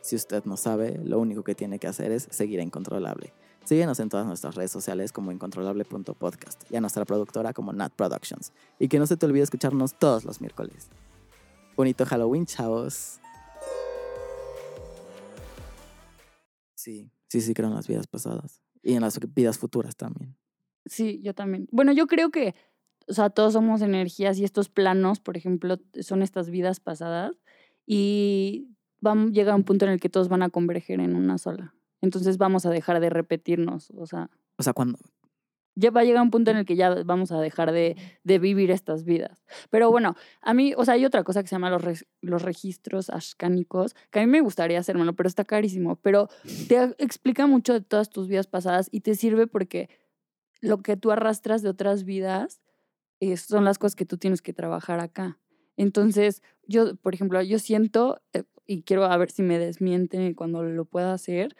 Si 0.00 0.16
usted 0.16 0.44
no 0.46 0.56
sabe, 0.56 0.98
lo 1.04 1.20
único 1.20 1.44
que 1.44 1.54
tiene 1.54 1.78
que 1.78 1.86
hacer 1.86 2.10
es 2.10 2.26
seguir 2.30 2.58
a 2.58 2.62
Incontrolable. 2.62 3.34
Síguenos 3.68 4.00
en 4.00 4.08
todas 4.08 4.26
nuestras 4.26 4.54
redes 4.54 4.70
sociales 4.70 5.12
como 5.12 5.30
incontrolable.podcast 5.30 6.72
y 6.72 6.76
a 6.76 6.80
nuestra 6.80 7.04
productora 7.04 7.52
como 7.52 7.74
Nat 7.74 7.92
Productions. 7.92 8.54
Y 8.78 8.88
que 8.88 8.98
no 8.98 9.06
se 9.06 9.18
te 9.18 9.26
olvide 9.26 9.42
escucharnos 9.42 9.92
todos 9.98 10.24
los 10.24 10.40
miércoles. 10.40 10.88
Bonito 11.76 12.06
Halloween, 12.06 12.46
chavos. 12.46 13.20
Sí, 16.76 17.10
sí, 17.28 17.42
sí 17.42 17.52
creo 17.52 17.68
en 17.68 17.74
las 17.74 17.86
vidas 17.86 18.06
pasadas. 18.06 18.62
Y 18.82 18.94
en 18.94 19.02
las 19.02 19.20
vidas 19.34 19.58
futuras 19.58 19.96
también. 19.96 20.34
Sí, 20.86 21.20
yo 21.22 21.34
también. 21.34 21.68
Bueno, 21.70 21.92
yo 21.92 22.06
creo 22.06 22.30
que, 22.30 22.54
o 23.06 23.12
sea, 23.12 23.28
todos 23.28 23.52
somos 23.52 23.82
energías 23.82 24.38
y 24.38 24.44
estos 24.44 24.70
planos, 24.70 25.20
por 25.20 25.36
ejemplo, 25.36 25.76
son 26.00 26.22
estas 26.22 26.48
vidas 26.48 26.80
pasadas 26.80 27.32
y 27.84 28.70
vamos, 29.02 29.32
llega 29.32 29.54
un 29.54 29.64
punto 29.64 29.84
en 29.84 29.90
el 29.90 30.00
que 30.00 30.08
todos 30.08 30.30
van 30.30 30.42
a 30.42 30.48
converger 30.48 31.00
en 31.00 31.14
una 31.16 31.36
sola. 31.36 31.74
Entonces 32.00 32.38
vamos 32.38 32.66
a 32.66 32.70
dejar 32.70 33.00
de 33.00 33.10
repetirnos, 33.10 33.90
o 33.96 34.06
sea, 34.06 34.30
O 34.56 34.62
sea, 34.62 34.72
cuando... 34.72 34.98
Ya 35.80 35.92
va 35.92 36.00
a 36.00 36.04
llegar 36.04 36.22
un 36.22 36.32
punto 36.32 36.50
en 36.50 36.56
el 36.56 36.64
que 36.64 36.74
ya 36.74 36.92
vamos 37.04 37.30
a 37.30 37.40
dejar 37.40 37.70
de, 37.70 37.94
de 38.24 38.38
vivir 38.40 38.72
estas 38.72 39.04
vidas. 39.04 39.44
Pero 39.70 39.92
bueno, 39.92 40.16
a 40.42 40.52
mí, 40.52 40.74
o 40.76 40.84
sea, 40.84 40.94
hay 40.94 41.04
otra 41.04 41.22
cosa 41.22 41.40
que 41.40 41.46
se 41.48 41.54
llama 41.54 41.70
los, 41.70 41.82
res- 41.82 42.04
los 42.20 42.42
registros 42.42 43.10
ashkánicos, 43.10 43.94
que 44.10 44.18
a 44.18 44.22
mí 44.26 44.26
me 44.26 44.40
gustaría 44.40 44.80
hacérmelo, 44.80 45.12
pero 45.14 45.28
está 45.28 45.44
carísimo. 45.44 45.94
Pero 46.02 46.30
te 46.66 46.82
explica 46.98 47.46
mucho 47.46 47.74
de 47.74 47.80
todas 47.80 48.10
tus 48.10 48.26
vidas 48.26 48.48
pasadas 48.48 48.88
y 48.90 49.02
te 49.02 49.14
sirve 49.14 49.46
porque 49.46 49.88
lo 50.60 50.82
que 50.82 50.96
tú 50.96 51.12
arrastras 51.12 51.62
de 51.62 51.68
otras 51.68 52.02
vidas 52.02 52.60
eh, 53.20 53.36
son 53.36 53.64
las 53.64 53.78
cosas 53.78 53.94
que 53.94 54.04
tú 54.04 54.18
tienes 54.18 54.42
que 54.42 54.52
trabajar 54.52 54.98
acá. 54.98 55.38
Entonces, 55.76 56.42
yo, 56.66 56.96
por 56.96 57.14
ejemplo, 57.14 57.40
yo 57.42 57.60
siento, 57.60 58.20
eh, 58.32 58.42
y 58.66 58.82
quiero 58.82 59.04
a 59.04 59.16
ver 59.16 59.30
si 59.30 59.42
me 59.42 59.60
desmienten 59.60 60.34
cuando 60.34 60.64
lo 60.64 60.84
pueda 60.86 61.12
hacer, 61.12 61.54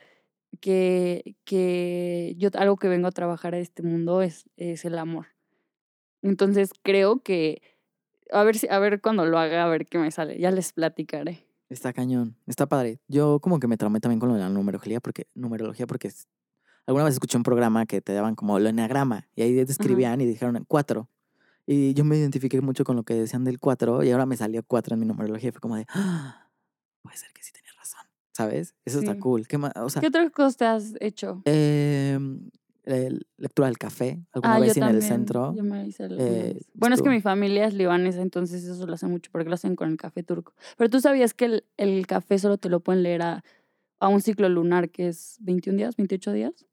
que, 0.60 1.36
que 1.44 2.34
yo 2.38 2.50
algo 2.54 2.76
que 2.76 2.88
vengo 2.88 3.08
a 3.08 3.12
trabajar 3.12 3.54
a 3.54 3.58
este 3.58 3.82
mundo 3.82 4.22
es, 4.22 4.44
es 4.56 4.84
el 4.84 4.98
amor. 4.98 5.26
Entonces, 6.22 6.70
creo 6.82 7.22
que, 7.22 7.62
a 8.32 8.44
ver, 8.44 8.58
si, 8.58 8.68
a 8.68 8.78
ver 8.78 9.00
cuando 9.00 9.26
lo 9.26 9.38
haga, 9.38 9.64
a 9.64 9.68
ver 9.68 9.86
qué 9.86 9.98
me 9.98 10.10
sale, 10.10 10.38
ya 10.38 10.50
les 10.50 10.72
platicaré. 10.72 11.44
Está 11.70 11.92
cañón, 11.92 12.36
está 12.46 12.66
padre. 12.66 13.00
Yo 13.08 13.40
como 13.40 13.60
que 13.60 13.68
me 13.68 13.76
traumé 13.76 14.00
también 14.00 14.20
con 14.20 14.30
lo 14.30 14.34
de 14.36 14.40
la 14.40 14.48
numerología 14.48 15.00
porque, 15.00 15.26
numerología 15.34 15.86
porque 15.86 16.08
es- 16.08 16.26
alguna 16.86 17.04
vez 17.04 17.14
escuché 17.14 17.36
un 17.38 17.44
programa 17.44 17.86
que 17.86 18.00
te 18.00 18.12
daban 18.14 18.34
como 18.36 18.58
el 18.58 18.66
enneagrama 18.66 19.28
y 19.36 19.42
ahí 19.42 19.52
describían 19.54 20.20
y 20.20 20.26
dijeron 20.26 20.64
cuatro. 20.68 21.10
Y 21.66 21.94
yo 21.94 22.04
me 22.04 22.16
identifiqué 22.18 22.60
mucho 22.62 22.84
con 22.84 22.96
lo 22.96 23.04
que 23.04 23.14
decían 23.14 23.44
del 23.44 23.60
cuatro 23.60 24.02
y 24.04 24.10
ahora 24.10 24.26
me 24.26 24.36
salió 24.36 24.62
cuatro 24.64 24.94
en 24.94 25.00
mi 25.00 25.06
numerología 25.06 25.50
y 25.50 25.52
fue 25.52 25.60
como 25.60 25.76
de, 25.76 25.86
"Ah, 25.90 26.50
puede 27.02 27.16
ser 27.18 27.32
que 27.32 27.42
sí 27.42 27.52
tenía 27.52 27.67
¿sabes? 28.38 28.76
Eso 28.84 29.00
está 29.00 29.18
cool. 29.18 29.48
¿Qué 29.48 29.58
más? 29.58 29.72
O 29.76 29.90
sea, 29.90 30.00
¿Qué 30.00 30.06
otras 30.06 30.30
cosas 30.30 30.56
te 30.56 30.64
has 30.64 30.94
hecho? 31.00 31.42
el- 31.44 33.26
lectura 33.36 33.66
del 33.66 33.76
café, 33.78 34.24
alguna 34.32 34.54
Ah, 34.54 34.60
vez 34.60 34.76
yo 34.76 34.82
en 34.86 34.94
el 34.94 35.02
centro. 35.02 35.52
Yo 35.56 35.62
me 35.64 35.86
hice 35.86 36.06
eh. 36.10 36.60
Bueno, 36.72 36.94
es 36.94 37.02
que 37.02 37.10
mi 37.10 37.20
familia 37.20 37.66
es 37.66 37.74
libanesa, 37.74 38.22
entonces 38.22 38.64
eso 38.64 38.86
lo 38.86 38.94
hacen 38.94 39.10
mucho 39.10 39.30
porque 39.32 39.48
lo 39.48 39.54
hacen 39.54 39.74
con 39.76 39.90
el 39.90 39.96
café 39.96 40.22
turco. 40.22 40.54
Pero 40.76 40.88
tú 40.88 41.00
sabías 41.00 41.34
que 41.34 41.44
el, 41.46 41.64
el 41.76 42.06
café 42.06 42.38
solo 42.38 42.56
te 42.58 42.68
lo 42.70 42.78
pueden 42.80 43.02
leer 43.02 43.22
a, 43.22 43.44
a 43.98 44.08
un 44.08 44.20
ciclo 44.22 44.48
lunar 44.48 44.88
que 44.90 45.08
es 45.08 45.36
21 45.40 45.76
días, 45.76 45.96
28 45.96 46.32
días. 46.32 46.64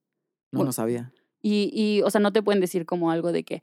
No, 0.52 0.64
no 0.64 0.72
sabía. 0.72 1.12
Y, 1.42 1.72
y, 1.74 2.02
o 2.04 2.10
sea, 2.12 2.22
no 2.22 2.32
te 2.32 2.44
pueden 2.44 2.62
decir 2.62 2.86
como 2.86 3.10
algo 3.12 3.32
de 3.32 3.44
que 3.44 3.62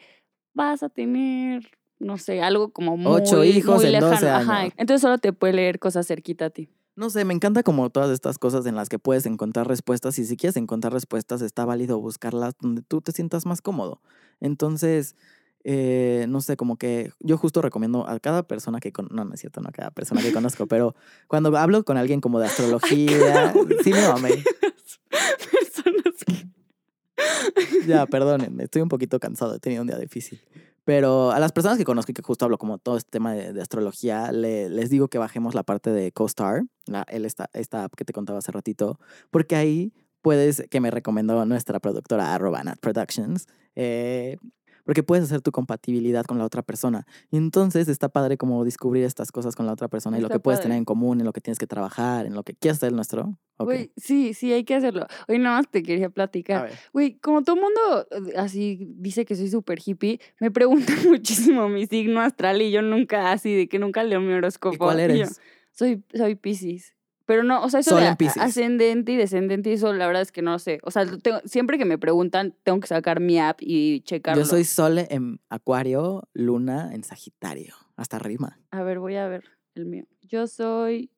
vas 0.54 0.82
a 0.82 0.88
tener, 0.88 1.70
no 2.00 2.18
sé, 2.18 2.42
algo 2.42 2.72
como 2.72 2.96
muy, 2.96 3.12
Ocho 3.12 3.44
hijos 3.44 3.76
muy 3.76 3.86
en 3.86 3.92
lejano. 3.92 4.12
12 4.14 4.28
Ajá. 4.28 4.60
años. 4.60 4.74
Entonces 4.76 5.00
solo 5.00 5.18
te 5.18 5.32
puede 5.32 5.54
leer 5.54 5.78
cosas 5.78 6.06
cerquita 6.06 6.46
a 6.46 6.50
ti. 6.50 6.68
No 6.94 7.08
sé, 7.08 7.24
me 7.24 7.32
encanta 7.32 7.62
como 7.62 7.88
todas 7.88 8.10
estas 8.10 8.38
cosas 8.38 8.66
en 8.66 8.74
las 8.74 8.90
que 8.90 8.98
puedes 8.98 9.24
encontrar 9.24 9.66
respuestas 9.66 10.18
y 10.18 10.26
si 10.26 10.36
quieres 10.36 10.56
encontrar 10.56 10.92
respuestas 10.92 11.40
está 11.40 11.64
válido 11.64 11.98
buscarlas 11.98 12.54
donde 12.60 12.82
tú 12.82 13.00
te 13.00 13.12
sientas 13.12 13.46
más 13.46 13.62
cómodo. 13.62 14.02
Entonces, 14.40 15.16
eh, 15.64 16.26
no 16.28 16.42
sé, 16.42 16.56
como 16.56 16.76
que 16.76 17.12
yo 17.20 17.38
justo 17.38 17.62
recomiendo 17.62 18.06
a 18.06 18.20
cada 18.20 18.42
persona 18.42 18.78
que 18.78 18.92
con... 18.92 19.08
no, 19.10 19.24
no 19.24 19.32
es 19.32 19.40
cierto, 19.40 19.62
no 19.62 19.70
a 19.70 19.72
cada 19.72 19.90
persona 19.90 20.20
que 20.20 20.32
conozco, 20.32 20.66
pero 20.66 20.94
cuando 21.28 21.56
hablo 21.56 21.82
con 21.84 21.96
alguien 21.96 22.20
como 22.20 22.38
de 22.40 22.46
astrología, 22.48 23.54
sí 23.82 23.92
me 23.92 24.08
mamé. 24.08 24.44
Personas 25.10 26.14
que... 26.26 27.86
Ya, 27.86 28.04
perdónenme, 28.06 28.64
estoy 28.64 28.82
un 28.82 28.88
poquito 28.88 29.18
cansado, 29.18 29.54
he 29.54 29.60
tenido 29.60 29.80
un 29.80 29.88
día 29.88 29.98
difícil. 29.98 30.40
Pero 30.84 31.30
a 31.30 31.38
las 31.38 31.52
personas 31.52 31.78
que 31.78 31.84
conozco 31.84 32.10
y 32.10 32.14
que 32.14 32.22
justo 32.22 32.44
hablo 32.44 32.58
como 32.58 32.78
todo 32.78 32.96
este 32.96 33.10
tema 33.10 33.34
de, 33.34 33.60
astrología, 33.60 34.32
le- 34.32 34.68
les 34.68 34.90
digo 34.90 35.08
que 35.08 35.18
bajemos 35.18 35.54
la 35.54 35.62
parte 35.62 35.90
de 35.90 36.10
CoStar, 36.12 36.62
la, 36.86 37.02
el, 37.08 37.24
esta, 37.24 37.48
app 37.84 37.94
que 37.94 38.04
te 38.04 38.12
contaba 38.12 38.40
hace 38.40 38.50
ratito, 38.52 38.98
porque 39.30 39.54
ahí 39.56 39.92
puedes, 40.22 40.64
que 40.70 40.80
me 40.80 40.90
recomendó 40.90 41.44
nuestra 41.46 41.78
productora 41.80 42.34
arroba 42.34 42.62
Nat 42.64 42.78
Productions, 42.80 43.46
eh, 43.76 44.38
porque 44.84 45.02
puedes 45.02 45.24
hacer 45.24 45.40
tu 45.40 45.52
compatibilidad 45.52 46.24
con 46.24 46.38
la 46.38 46.44
otra 46.44 46.62
persona. 46.62 47.06
Y 47.30 47.36
entonces 47.36 47.88
está 47.88 48.08
padre 48.08 48.36
como 48.36 48.64
descubrir 48.64 49.04
estas 49.04 49.32
cosas 49.32 49.54
con 49.54 49.66
la 49.66 49.72
otra 49.72 49.88
persona 49.88 50.18
y 50.18 50.20
lo 50.20 50.28
que 50.28 50.40
puedes 50.40 50.58
padre. 50.58 50.68
tener 50.68 50.78
en 50.78 50.84
común, 50.84 51.20
en 51.20 51.26
lo 51.26 51.32
que 51.32 51.40
tienes 51.40 51.58
que 51.58 51.66
trabajar, 51.66 52.26
en 52.26 52.34
lo 52.34 52.42
que 52.42 52.54
quieres 52.54 52.78
hacer 52.78 52.92
nuestro. 52.92 53.38
Ok. 53.58 53.66
Güey, 53.66 53.92
sí, 53.96 54.34
sí, 54.34 54.52
hay 54.52 54.64
que 54.64 54.74
hacerlo. 54.74 55.06
Oye, 55.28 55.38
nada 55.38 55.56
más 55.56 55.70
te 55.70 55.82
quería 55.82 56.10
platicar. 56.10 56.70
Güey, 56.92 57.18
como 57.18 57.42
todo 57.42 57.56
el 57.56 57.62
mundo 57.62 58.30
eh, 58.30 58.36
así 58.36 58.86
dice 58.96 59.24
que 59.24 59.36
soy 59.36 59.48
súper 59.48 59.78
hippie, 59.84 60.20
me 60.40 60.50
preguntan 60.50 60.96
muchísimo 61.08 61.68
mi 61.68 61.86
signo 61.86 62.20
astral 62.20 62.62
y 62.62 62.70
yo 62.70 62.82
nunca 62.82 63.32
así, 63.32 63.54
de 63.54 63.68
que 63.68 63.78
nunca 63.78 64.02
leo 64.04 64.20
mi 64.20 64.32
horóscopo. 64.32 64.74
¿Y 64.74 64.78
cuál 64.78 64.98
yo, 64.98 65.04
eres? 65.04 65.40
soy, 65.72 66.02
soy 66.14 66.34
Pisces. 66.34 66.94
Pero 67.26 67.42
no, 67.44 67.62
o 67.62 67.70
sea, 67.70 67.80
eso 67.80 67.90
de 67.96 68.06
ascendente 68.40 69.12
y 69.12 69.16
descendente, 69.16 69.70
y 69.70 69.74
eso 69.74 69.92
la 69.92 70.06
verdad 70.06 70.22
es 70.22 70.32
que 70.32 70.42
no 70.42 70.58
sé. 70.58 70.78
O 70.82 70.90
sea, 70.90 71.04
lo 71.04 71.18
tengo- 71.18 71.40
siempre 71.44 71.78
que 71.78 71.84
me 71.84 71.98
preguntan, 71.98 72.54
tengo 72.64 72.80
que 72.80 72.86
sacar 72.88 73.20
mi 73.20 73.38
app 73.38 73.58
y 73.60 74.00
checarlo. 74.02 74.42
Yo 74.42 74.46
soy 74.48 74.64
Sol 74.64 74.98
en 74.98 75.40
Acuario, 75.48 76.28
Luna 76.32 76.92
en 76.94 77.04
Sagitario. 77.04 77.74
Hasta 77.96 78.18
rima. 78.18 78.58
A 78.70 78.82
ver, 78.82 78.98
voy 78.98 79.16
a 79.16 79.28
ver 79.28 79.44
el 79.74 79.86
mío. 79.86 80.04
Yo 80.22 80.46
soy... 80.46 81.10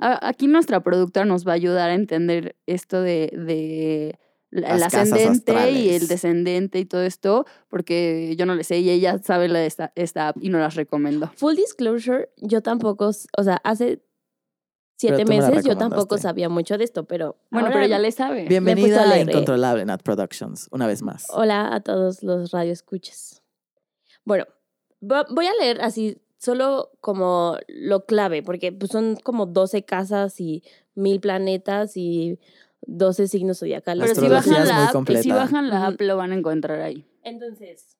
A- 0.00 0.28
Aquí 0.28 0.46
nuestra 0.46 0.80
productora 0.82 1.26
nos 1.26 1.46
va 1.46 1.52
a 1.52 1.54
ayudar 1.56 1.90
a 1.90 1.94
entender 1.94 2.54
esto 2.66 3.00
de, 3.02 3.32
de 3.36 4.18
la- 4.50 4.76
el 4.76 4.82
ascendente 4.84 5.70
y 5.72 5.88
el 5.90 6.06
descendente 6.06 6.78
y 6.78 6.84
todo 6.84 7.02
esto, 7.02 7.44
porque 7.68 8.34
yo 8.36 8.46
no 8.46 8.54
le 8.54 8.62
sé 8.62 8.78
y 8.78 8.90
ella 8.90 9.18
sabe 9.18 9.48
la 9.48 9.58
de 9.58 9.66
esta, 9.66 9.92
esta 9.96 10.28
app 10.28 10.36
y 10.40 10.48
no 10.50 10.58
las 10.58 10.76
recomiendo. 10.76 11.30
Full 11.36 11.56
disclosure, 11.56 12.28
yo 12.36 12.60
tampoco, 12.62 13.08
o 13.36 13.42
sea, 13.42 13.56
hace 13.64 14.00
siete 15.00 15.24
me 15.24 15.40
meses 15.40 15.64
yo 15.64 15.76
tampoco 15.76 16.18
sabía 16.18 16.48
mucho 16.48 16.76
de 16.76 16.84
esto, 16.84 17.04
pero 17.04 17.36
Bueno, 17.50 17.68
ahora- 17.68 17.80
pero 17.80 17.88
ya 17.88 17.98
le 17.98 18.12
sabe. 18.12 18.46
Bienvenida 18.46 19.10
a 19.10 19.18
eh. 19.18 19.22
Incontrolable 19.22 19.84
Nat 19.86 20.02
Productions, 20.02 20.68
una 20.72 20.86
vez 20.86 21.00
más. 21.02 21.26
Hola 21.30 21.74
a 21.74 21.80
todos 21.80 22.22
los 22.22 22.50
radioescuchas. 22.50 23.42
Bueno, 24.24 24.44
vo- 25.00 25.26
voy 25.30 25.46
a 25.46 25.54
leer 25.54 25.80
así 25.80 26.20
solo 26.36 26.90
como 27.00 27.56
lo 27.68 28.04
clave, 28.04 28.42
porque 28.42 28.72
pues, 28.72 28.90
son 28.92 29.16
como 29.16 29.46
12 29.46 29.84
casas 29.84 30.38
y 30.40 30.62
mil 30.94 31.18
planetas 31.20 31.96
y 31.96 32.38
12 32.82 33.26
signos 33.28 33.60
zodiacales. 33.60 34.06
Pero 34.10 34.20
si 34.20 34.28
bajan, 34.28 34.68
la 34.68 34.88
app, 34.88 35.08
si 35.22 35.30
bajan 35.30 35.70
la 35.70 35.86
app, 35.86 36.00
lo 36.00 36.16
van 36.18 36.32
a 36.32 36.34
encontrar 36.34 36.80
ahí. 36.82 37.06
Entonces, 37.22 37.96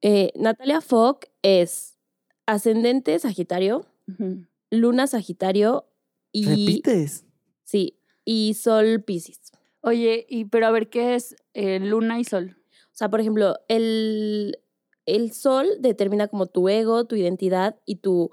eh, 0.00 0.32
Natalia 0.36 0.80
Fogg 0.80 1.20
es 1.42 1.98
ascendente 2.46 3.18
Sagitario. 3.18 3.84
Luna 4.70 5.06
Sagitario 5.08 5.86
y 6.44 6.48
¿Repites? 6.82 7.24
sí, 7.64 7.98
y 8.24 8.54
Sol 8.54 9.02
Piscis. 9.02 9.40
Oye, 9.80 10.26
y 10.28 10.46
pero 10.46 10.66
a 10.66 10.70
ver, 10.70 10.90
¿qué 10.90 11.14
es 11.14 11.36
eh, 11.54 11.78
luna 11.80 12.18
y 12.18 12.24
sol? 12.24 12.56
O 12.92 12.94
sea, 12.98 13.08
por 13.08 13.20
ejemplo, 13.20 13.54
el, 13.68 14.58
el 15.06 15.32
sol 15.32 15.66
determina 15.80 16.28
como 16.28 16.46
tu 16.46 16.68
ego, 16.68 17.04
tu 17.06 17.14
identidad 17.16 17.76
y 17.86 17.96
tu 17.96 18.30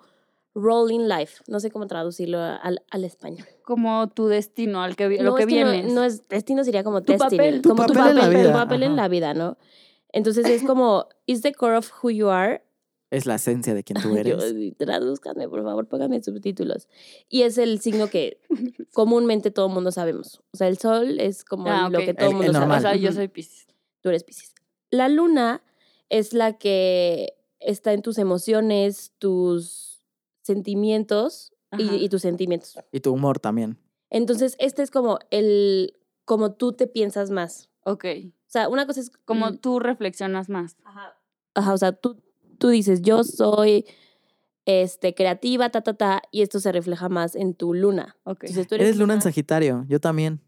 role 0.55 0.93
in 0.93 1.07
life. 1.07 1.43
No 1.47 1.59
sé 1.59 1.69
cómo 1.71 1.85
traducirlo 1.87 2.39
al, 2.39 2.83
al 2.89 3.03
español. 3.03 3.47
Como 3.63 4.09
tu 4.09 4.27
destino, 4.27 4.81
al 4.83 4.95
que, 4.95 5.07
vi- 5.07 5.17
lo 5.19 5.31
no, 5.31 5.35
que 5.35 5.43
es 5.43 5.49
que 5.49 5.63
no- 5.63 5.71
vienes. 5.71 5.93
No, 5.93 6.03
es 6.03 6.27
destino, 6.27 6.63
sería 6.63 6.83
como 6.83 7.01
Tu 7.03 7.15
papel. 7.17 7.61
Tu 7.61 7.69
como 7.69 7.85
tu 7.85 7.93
papel 7.93 8.09
en 8.09 8.15
la 8.15 8.21
papel, 8.23 8.33
tu 8.41 8.47
vida, 8.47 8.53
papel 8.53 8.83
en 8.83 8.95
la 8.95 9.07
vida, 9.07 9.33
¿no? 9.33 9.57
Entonces 10.11 10.47
es 10.47 10.63
como, 10.63 11.07
is 11.25 11.41
the 11.41 11.53
core 11.53 11.77
of 11.77 11.91
who 12.03 12.09
you 12.09 12.29
are. 12.29 12.63
Es 13.13 13.25
la 13.25 13.35
esencia 13.35 13.73
de 13.73 13.83
quien 13.83 14.01
tú 14.01 14.09
Yo, 14.09 14.15
eres. 14.17 14.77
tradúzcanme, 14.77 15.47
por 15.47 15.63
favor, 15.63 15.87
pónganme 15.87 16.21
subtítulos. 16.23 16.87
Y 17.29 17.43
es 17.43 17.57
el 17.57 17.79
signo 17.79 18.07
que 18.09 18.39
comúnmente 18.93 19.51
todo 19.51 19.67
el 19.67 19.73
mundo 19.73 19.91
sabemos. 19.91 20.41
O 20.51 20.57
sea, 20.57 20.67
el 20.67 20.77
sol 20.77 21.19
es 21.19 21.43
como 21.45 21.67
Ah, 21.67 21.89
lo 21.91 21.99
que 21.99 22.13
todo 22.13 22.29
el 22.29 22.35
mundo 22.35 22.47
el 22.47 22.53
sabe. 22.53 22.65
normal. 22.65 22.77
O 22.79 22.81
sea, 22.81 22.95
yo 22.95 23.11
soy 23.11 23.27
Pisces. 23.27 23.67
tú 24.01 24.09
eres 24.09 24.23
Piscis. 24.23 24.53
La 24.89 25.09
luna 25.09 25.63
es 26.09 26.33
la 26.33 26.57
que 26.57 27.35
está 27.59 27.93
en 27.93 28.01
tus 28.01 28.17
emociones, 28.17 29.13
tus 29.19 30.03
sentimientos 30.41 31.53
y, 31.77 31.83
y 31.95 32.09
tus 32.09 32.21
sentimientos. 32.21 32.77
Y 32.91 32.99
tu 32.99 33.11
humor 33.13 33.39
también. 33.39 33.77
Entonces, 34.09 34.55
este 34.59 34.83
es 34.83 34.91
como 34.91 35.17
el, 35.31 35.93
como 36.25 36.53
tú 36.53 36.73
te 36.73 36.87
piensas 36.87 37.31
más. 37.31 37.69
Ok. 37.83 38.05
O 38.25 38.51
sea, 38.53 38.69
una 38.69 38.85
cosa 38.85 38.99
es 39.01 39.09
Como 39.25 39.47
l- 39.47 39.57
tú 39.57 39.79
reflexionas 39.79 40.49
más. 40.49 40.77
Ajá. 40.83 41.17
Ajá, 41.55 41.73
o 41.73 41.77
sea, 41.77 41.91
tú, 41.93 42.21
tú 42.63 42.69
dices, 42.69 43.01
yo 43.01 43.25
soy 43.25 43.85
este, 44.65 45.13
creativa, 45.13 45.69
ta, 45.69 45.81
ta, 45.81 45.95
ta, 45.95 46.21
y 46.31 46.43
esto 46.43 46.61
se 46.61 46.71
refleja 46.71 47.09
más 47.09 47.35
en 47.35 47.55
tu 47.55 47.73
luna. 47.73 48.15
Ok. 48.23 48.45
Entonces, 48.45 48.69
tú 48.69 48.75
eres, 48.75 48.87
Eres 48.87 48.99
Luna 48.99 49.15
en 49.15 49.21
Sagitario, 49.21 49.85
yo 49.89 49.99
también. 49.99 50.39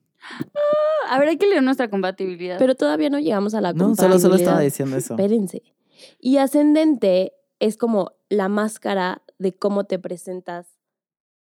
A 1.10 1.20
ver, 1.20 1.28
hay 1.28 1.38
que 1.38 1.46
leer 1.46 1.62
nuestra 1.62 1.90
compatibilidad. 1.90 2.58
Pero 2.58 2.74
todavía 2.74 3.10
no 3.10 3.20
llegamos 3.20 3.54
a 3.54 3.60
la 3.60 3.74
No, 3.74 3.96
solo, 3.96 4.18
solo 4.18 4.36
estaba 4.36 4.60
compatibilidad. 4.60 4.62
diciendo 4.62 4.96
eso. 4.96 5.16
Espérense. 5.16 5.64
Y 6.22 6.38
ascendente 6.38 7.34
es 7.60 7.76
como 7.76 8.14
la 8.30 8.48
máscara 8.48 9.22
de 9.38 9.52
cómo 9.52 9.84
te 9.84 10.00
presentas, 10.00 10.68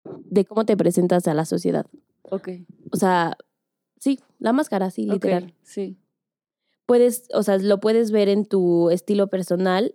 de 0.04 0.46
cómo 0.46 0.64
te 0.64 0.74
presentas 0.74 1.28
a 1.28 1.34
la 1.34 1.44
sociedad. 1.44 1.84
ok. 2.22 2.48
O 2.92 2.96
sea, 2.96 3.36
sí, 4.00 4.20
la 4.38 4.54
máscara, 4.54 4.90
sí, 4.90 5.06
ok, 5.06 5.12
literal. 5.12 5.54
Sí. 5.62 5.98
Puedes, 6.86 7.28
o 7.34 7.42
sea, 7.42 7.58
lo 7.58 7.78
puedes 7.78 8.10
ver 8.10 8.30
en 8.30 8.46
tu 8.46 8.88
estilo 8.88 9.26
personal 9.26 9.94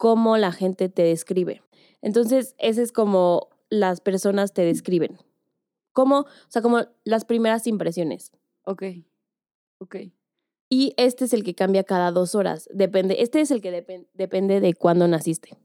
cómo 0.00 0.38
la 0.38 0.50
gente 0.50 0.88
te 0.88 1.02
describe. 1.02 1.60
Entonces, 2.00 2.54
ese 2.56 2.80
es 2.80 2.90
como 2.90 3.50
las 3.68 4.00
personas 4.00 4.54
te 4.54 4.62
describen. 4.62 5.18
Como, 5.92 6.20
o 6.20 6.26
sea, 6.48 6.62
como 6.62 6.86
las 7.04 7.26
primeras 7.26 7.66
impresiones. 7.66 8.32
Ok. 8.64 8.82
Ok. 9.78 9.96
Y 10.70 10.94
este 10.96 11.26
es 11.26 11.34
el 11.34 11.44
que 11.44 11.54
cambia 11.54 11.84
cada 11.84 12.12
dos 12.12 12.34
horas. 12.34 12.66
Depende, 12.72 13.16
este 13.20 13.42
es 13.42 13.50
el 13.50 13.60
que 13.60 13.70
depen- 13.72 14.06
depende 14.14 14.60
de 14.60 14.72
cuándo 14.72 15.06
naciste, 15.06 15.58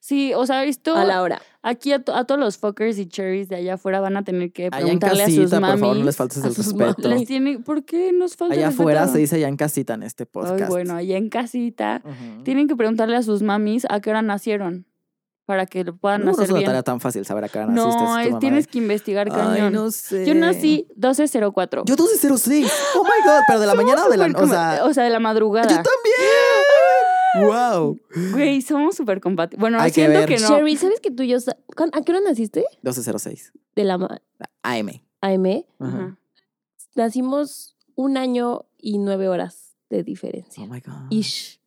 Sí, 0.00 0.32
o 0.34 0.46
sea, 0.46 0.64
esto 0.64 0.94
a 0.96 1.04
la 1.04 1.20
hora. 1.20 1.42
aquí 1.62 1.92
a, 1.92 2.02
to- 2.02 2.14
a 2.14 2.24
todos 2.24 2.40
los 2.40 2.58
fuckers 2.58 2.96
y 2.98 3.06
cherries 3.06 3.48
de 3.48 3.56
allá 3.56 3.74
afuera 3.74 3.98
van 4.00 4.16
a 4.16 4.22
tener 4.22 4.52
que 4.52 4.70
preguntarle 4.70 5.24
a 5.24 5.26
sus 5.26 5.36
casita, 5.36 5.56
por 5.56 5.60
mamis. 5.60 5.80
favor, 5.80 5.96
no 5.96 6.04
les 6.04 6.16
faltes 6.16 6.44
a 6.44 6.46
el 6.46 6.54
sus 6.54 6.66
respeto. 6.66 7.08
mamis. 7.08 7.18
Les 7.20 7.26
tiene, 7.28 7.58
¿Por 7.58 7.84
qué 7.84 8.12
nos 8.12 8.36
falta 8.36 8.54
Allá 8.54 8.68
afuera 8.68 9.08
se 9.08 9.18
dice 9.18 9.36
allá 9.36 9.48
en 9.48 9.56
casita 9.56 9.94
en 9.94 10.04
este 10.04 10.26
podcast. 10.26 10.60
Ay, 10.62 10.68
bueno, 10.68 10.94
allá 10.94 11.16
en 11.16 11.28
casita 11.28 12.02
tienen 12.44 12.68
que 12.68 12.76
preguntarle 12.76 13.16
a 13.16 13.22
sus 13.22 13.42
mamis 13.42 13.84
a 13.90 14.00
qué 14.00 14.10
hora 14.10 14.22
nacieron 14.22 14.86
para 15.44 15.66
que 15.66 15.82
lo 15.82 15.96
puedan 15.96 16.20
No, 16.20 16.26
no 16.26 16.32
es 16.32 16.38
hacer 16.38 16.52
una 16.54 16.64
tarea 16.64 16.82
tan 16.84 17.00
fácil 17.00 17.24
saber 17.24 17.42
a 17.42 17.48
qué 17.48 17.58
hora 17.58 17.66
naciste. 17.66 18.04
no, 18.04 18.18
es 18.20 18.38
tienes 18.38 18.68
que 18.68 18.78
investigar 18.78 19.28
cañón. 19.28 19.50
Ay, 19.66 19.70
no 19.72 19.90
sé. 19.90 20.24
Yo 20.24 20.32
nací 20.36 20.86
1204. 20.94 21.82
Yo 21.86 21.94
1206. 21.96 22.72
Oh 22.94 23.02
my 23.02 23.10
god, 23.28 23.40
pero 23.48 23.58
de 23.58 23.66
la 23.66 23.74
mañana 23.74 24.06
o 24.06 24.08
de 24.08 24.16
la 24.16 24.26
o 24.26 24.46
sea, 24.46 24.80
o 24.84 24.94
sea, 24.94 25.02
de 25.02 25.10
la 25.10 25.18
madrugada. 25.18 25.66
yo 25.68 25.74
también. 25.74 25.90
Wow. 27.38 27.98
Güey, 28.32 28.60
somos 28.62 28.96
súper 28.96 29.20
compatibles. 29.20 29.60
Bueno, 29.60 29.78
Hay 29.80 29.90
que 29.90 29.94
siento 30.06 30.18
ver. 30.18 30.28
que, 30.28 30.38
no. 30.38 30.48
Sherry, 30.48 30.76
¿sabes 30.76 31.00
que 31.00 31.10
tú 31.10 31.22
y 31.22 31.28
yo... 31.28 31.38
sa- 31.40 31.56
¿cuán- 31.76 31.90
¿A 31.92 32.02
qué 32.02 32.12
hora 32.12 32.20
naciste? 32.20 32.64
1206. 32.82 33.52
De 33.76 33.84
la 33.84 33.98
ma- 33.98 34.20
AM. 34.62 34.88
AM. 35.20 35.46
Ajá. 35.78 35.96
Ajá. 35.96 36.18
Nacimos 36.94 37.76
un 37.94 38.16
año 38.16 38.66
y 38.78 38.98
nueve 38.98 39.28
horas 39.28 39.76
de 39.90 40.02
diferencia. 40.02 40.64
Oh 40.64 40.66
my 40.66 40.80
god. 40.80 41.10
Ish. 41.10 41.59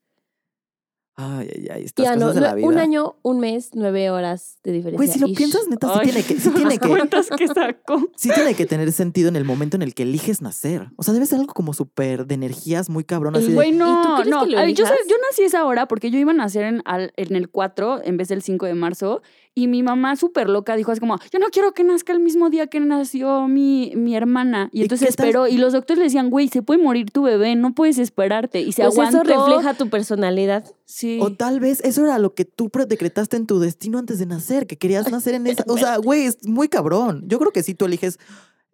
Ay, 1.16 1.48
ay, 1.56 1.68
ay, 1.72 1.84
estas 1.84 2.06
Ya, 2.06 2.16
no, 2.16 2.22
cosas 2.22 2.36
de 2.36 2.42
la 2.42 2.52
nue- 2.54 2.56
vida. 2.58 2.68
un 2.70 2.78
año, 2.80 3.16
un 3.22 3.40
mes, 3.40 3.70
nueve 3.74 4.10
horas 4.10 4.58
de 4.64 4.72
diferencia. 4.72 4.98
Güey, 4.98 5.08
si 5.10 5.20
lo 5.20 5.28
Ish. 5.28 5.38
piensas, 5.38 5.68
neta, 5.70 5.88
sí 5.88 5.94
Ay, 6.00 6.06
tiene 6.10 6.24
que, 6.24 6.40
sí 6.40 6.50
tiene 6.56 6.78
que, 6.80 6.88
cuentas 6.90 7.28
que 7.38 7.48
sacó. 7.48 8.10
sí 8.16 8.30
tiene 8.34 8.56
que 8.56 8.66
tener 8.66 8.92
sentido 8.92 9.30
en 9.30 9.36
el 9.36 9.46
momento 9.46 9.76
en 9.76 9.84
el 9.84 9.94
que 9.94 10.04
eliges 10.04 10.42
nacer. 10.42 10.88
O 10.96 11.04
sea, 11.04 11.14
debe 11.14 11.28
ser 11.28 11.40
algo 11.40 11.54
como 11.54 11.74
súper 11.74 12.26
de 12.26 12.34
energías 12.34 12.90
muy 12.90 13.04
cabrón. 13.04 13.36
Así 13.36 13.50
de, 13.50 13.54
Güey, 13.54 13.70
¿Y 13.70 13.72
tú 13.74 13.78
no, 13.80 14.18
no. 14.18 14.24
que 14.24 14.30
lo 14.52 14.58
a 14.58 14.64
ver, 14.64 14.74
yo, 14.74 14.86
yo 14.86 15.16
nací 15.30 15.44
esa 15.44 15.64
hora 15.66 15.88
porque 15.88 16.10
yo 16.10 16.18
iba 16.18 16.32
a 16.32 16.36
nacer 16.36 16.64
en, 16.64 16.82
al- 16.86 17.14
en 17.16 17.36
el 17.36 17.48
4 17.50 18.02
en 18.04 18.18
vez 18.18 18.28
del 18.30 18.42
5 18.42 18.66
de 18.66 18.74
marzo. 18.74 19.22
Y 19.56 19.68
mi 19.68 19.84
mamá, 19.84 20.16
súper 20.16 20.50
loca, 20.50 20.76
dijo 20.76 20.92
así 20.92 21.00
como: 21.00 21.18
Yo 21.32 21.38
no 21.38 21.48
quiero 21.52 21.74
que 21.74 21.84
nazca 21.84 22.12
el 22.12 22.20
mismo 22.20 22.50
día 22.50 22.66
que 22.68 22.80
nació 22.80 23.48
mi, 23.48 23.94
mi 23.96 24.16
hermana. 24.16 24.70
Y 24.72 24.80
¿Y 24.80 24.82
entonces 24.84 25.16
tal? 25.16 25.28
esperó. 25.28 25.48
Y 25.48 25.58
los 25.58 25.74
doctores 25.74 26.00
le 26.00 26.06
decían: 26.06 26.30
Güey, 26.32 26.48
se 26.48 26.64
puede 26.64 26.82
morir 26.82 27.12
tu 27.12 27.22
bebé, 27.24 27.56
no 27.56 27.74
puedes 27.76 28.00
esperarte. 28.00 28.62
Y 28.62 28.72
se 28.72 28.82
Pues 28.84 28.94
aguantó. 28.98 29.22
eso 29.22 29.46
refleja 29.48 29.76
tu 29.76 29.90
personalidad. 29.90 30.66
Sí. 30.86 31.20
O 31.22 31.34
tal 31.34 31.60
vez 31.60 31.82
eso 31.84 32.04
era 32.04 32.18
lo 32.18 32.34
que 32.34 32.46
tú 32.46 32.72
decretaste 32.88 33.38
en 33.38 33.46
tu 33.46 33.60
destino 33.60 34.00
antes 34.00 34.18
de 34.18 34.26
nacer, 34.26 34.66
que 34.66 34.78
querías 34.78 35.12
nacer 35.12 35.36
en 35.36 35.46
esa. 35.46 35.64
O 35.68 35.78
sea, 35.78 35.98
güey, 35.98 36.26
es 36.26 36.48
muy 36.48 36.68
cabrón. 36.68 37.24
Yo 37.28 37.38
creo 37.38 37.52
que 37.52 37.62
si 37.64 37.76
tú 37.76 37.86
eliges. 37.86 38.18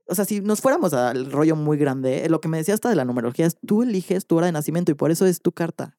O 0.07 0.15
sea, 0.15 0.25
si 0.25 0.41
nos 0.41 0.61
fuéramos 0.61 0.93
al 0.93 1.31
rollo 1.31 1.55
muy 1.55 1.77
grande, 1.77 2.27
lo 2.29 2.39
que 2.41 2.47
me 2.47 2.57
decía 2.57 2.73
hasta 2.73 2.89
de 2.89 2.95
la 2.95 3.05
numerología 3.05 3.45
es 3.45 3.57
tú 3.65 3.83
eliges 3.83 4.25
tu 4.25 4.37
hora 4.37 4.45
de 4.47 4.51
nacimiento 4.53 4.91
y 4.91 4.95
por 4.95 5.11
eso 5.11 5.25
es 5.25 5.41
tu 5.41 5.51
carta. 5.51 5.97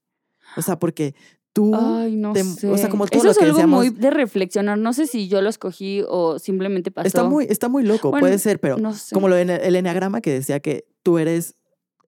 O 0.57 0.63
sea, 0.63 0.79
porque 0.81 1.15
tú. 1.53 1.75
Ay, 1.75 2.17
no 2.17 2.33
te- 2.33 2.45
sé. 2.45 2.69
o 2.69 2.77
sea, 2.79 2.89
como 2.89 3.07
todo 3.07 3.19
Eso 3.19 3.25
lo 3.27 3.31
es 3.33 3.39
que 3.39 3.45
algo 3.45 3.57
decíamos- 3.57 3.79
muy 3.87 3.91
de 3.91 4.11
reflexionar. 4.11 4.79
No 4.79 4.93
sé 4.93 5.07
si 5.07 5.29
yo 5.29 5.43
lo 5.43 5.49
escogí 5.49 6.03
o 6.09 6.39
simplemente 6.39 6.91
pasó. 6.91 7.07
está, 7.07 7.25
muy, 7.25 7.47
está 7.49 7.69
muy 7.69 7.83
loco, 7.85 8.11
Bueno, 8.11 8.25
puede 8.25 8.39
ser, 8.39 8.61
pero 8.61 8.77
no 8.79 8.93
sé. 8.95 9.15
como 9.15 9.29
lo 9.29 9.37
en 9.37 9.51
el, 9.51 9.75
enneagrama 9.77 10.21
que 10.21 10.33
decía 10.33 10.61
que 10.61 10.87
tú 11.03 11.19
eres 11.19 11.57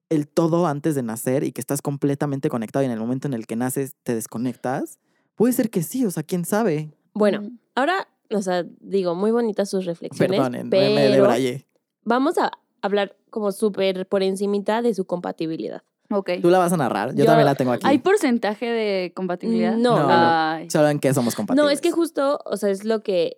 el 0.09 0.27
todo 0.27 0.67
antes 0.67 0.95
de 0.95 1.03
nacer 1.03 1.43
y 1.43 1.51
que 1.51 1.61
estás 1.61 1.81
completamente 1.81 2.49
conectado 2.49 2.83
y 2.83 2.85
en 2.85 2.91
el 2.91 2.99
momento 2.99 3.27
en 3.27 3.33
el 3.33 3.47
que 3.47 3.55
naces 3.55 3.95
te 4.03 4.13
desconectas. 4.15 4.99
Puede 5.35 5.53
ser 5.53 5.69
que 5.71 5.81
sí, 5.81 6.05
o 6.05 6.11
sea, 6.11 6.21
quién 6.23 6.45
sabe. 6.45 6.91
Bueno, 7.13 7.41
Mm. 7.41 7.57
ahora, 7.75 8.07
o 8.29 8.41
sea, 8.41 8.63
digo, 8.79 9.15
muy 9.15 9.31
bonitas 9.31 9.69
sus 9.69 9.85
reflexiones. 9.85 10.37
Perdonen, 10.37 10.69
me, 10.69 10.89
me 10.89 10.95
pero 10.95 11.13
debrayé. 11.15 11.67
vamos 12.03 12.37
a 12.37 12.51
hablar 12.81 13.15
como 13.31 13.51
súper 13.51 14.07
por 14.07 14.21
encimita 14.23 14.81
de 14.83 14.93
su 14.93 15.05
compatibilidad. 15.05 15.81
Ok. 16.13 16.31
¿Tú 16.41 16.49
la 16.49 16.59
vas 16.59 16.73
a 16.73 16.77
narrar? 16.77 17.11
Yo, 17.11 17.19
Yo- 17.19 17.25
también 17.25 17.45
la 17.45 17.55
tengo 17.55 17.71
aquí. 17.71 17.85
¿Hay 17.87 17.99
porcentaje 17.99 18.65
de 18.65 19.13
compatibilidad? 19.15 19.75
No, 19.75 20.07
no. 20.07 20.69
Solo 20.69 20.89
en 20.89 20.99
qué 20.99 21.13
somos 21.13 21.35
compatibles. 21.35 21.63
No, 21.65 21.69
es 21.69 21.81
que 21.81 21.91
justo, 21.91 22.39
o 22.45 22.57
sea, 22.57 22.69
es 22.69 22.83
lo 22.83 23.01
que, 23.03 23.37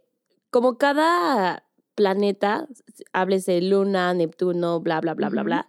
como 0.49 0.77
cada 0.77 1.63
planeta, 1.95 2.67
háblese 3.13 3.61
Luna, 3.61 4.13
Neptuno, 4.13 4.79
bla, 4.81 4.99
bla, 5.01 5.13
bla, 5.13 5.29
bla, 5.29 5.43
bla, 5.43 5.67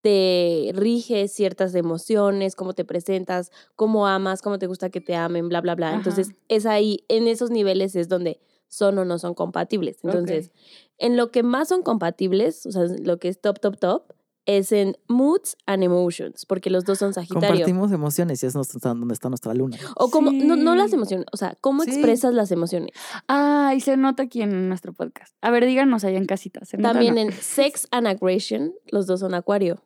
te 0.00 0.70
rige 0.74 1.26
ciertas 1.26 1.74
emociones, 1.74 2.54
cómo 2.54 2.74
te 2.74 2.84
presentas, 2.84 3.50
cómo 3.74 4.06
amas, 4.06 4.40
cómo 4.42 4.58
te 4.58 4.68
gusta 4.68 4.90
que 4.90 5.00
te 5.00 5.16
amen, 5.16 5.48
bla, 5.48 5.60
bla, 5.60 5.74
bla. 5.74 5.88
Ajá. 5.88 5.96
Entonces, 5.96 6.30
es 6.48 6.64
ahí, 6.66 7.04
en 7.08 7.26
esos 7.26 7.50
niveles 7.50 7.96
es 7.96 8.08
donde 8.08 8.38
son 8.68 8.98
o 8.98 9.04
no 9.04 9.18
son 9.18 9.34
compatibles. 9.34 9.98
Entonces, 10.04 10.52
en 10.98 11.16
lo 11.16 11.30
que 11.30 11.42
más 11.42 11.68
son 11.68 11.82
compatibles, 11.82 12.66
o 12.66 12.72
sea, 12.72 12.84
lo 13.02 13.18
que 13.18 13.28
es 13.28 13.40
top, 13.40 13.58
top, 13.58 13.78
top, 13.78 14.12
es 14.46 14.72
en 14.72 14.96
moods 15.08 15.56
and 15.66 15.82
emotions, 15.82 16.46
porque 16.46 16.70
los 16.70 16.84
dos 16.84 16.98
son 16.98 17.12
Sagitario. 17.12 17.48
Compartimos 17.48 17.92
emociones 17.92 18.42
y 18.42 18.46
es 18.46 18.52
donde 18.52 19.12
está 19.12 19.28
nuestra 19.28 19.52
luna. 19.54 19.76
O 19.96 20.08
como, 20.10 20.30
no, 20.32 20.56
no 20.56 20.74
las 20.76 20.92
emociones, 20.92 21.26
o 21.32 21.36
sea, 21.36 21.56
cómo 21.60 21.82
Sí. 21.82 21.90
expresas 21.90 22.32
las 22.32 22.50
emociones. 22.52 22.90
Ay, 23.26 23.80
se 23.80 23.96
nota 23.96 24.22
aquí 24.22 24.42
en 24.42 24.68
nuestro 24.68 24.92
podcast. 24.92 25.34
A 25.42 25.50
ver, 25.50 25.66
díganos 25.66 26.04
allá 26.04 26.16
en 26.18 26.26
casita. 26.26 26.64
¿se 26.64 26.76
nota 26.76 26.90
o 26.90 26.92
También 26.92 27.16
no? 27.16 27.20
en 27.22 27.32
Sex 27.32 27.88
and 27.90 28.06
Aggression, 28.06 28.72
los 28.86 29.06
dos 29.06 29.20
son 29.20 29.34
Acuario. 29.34 29.82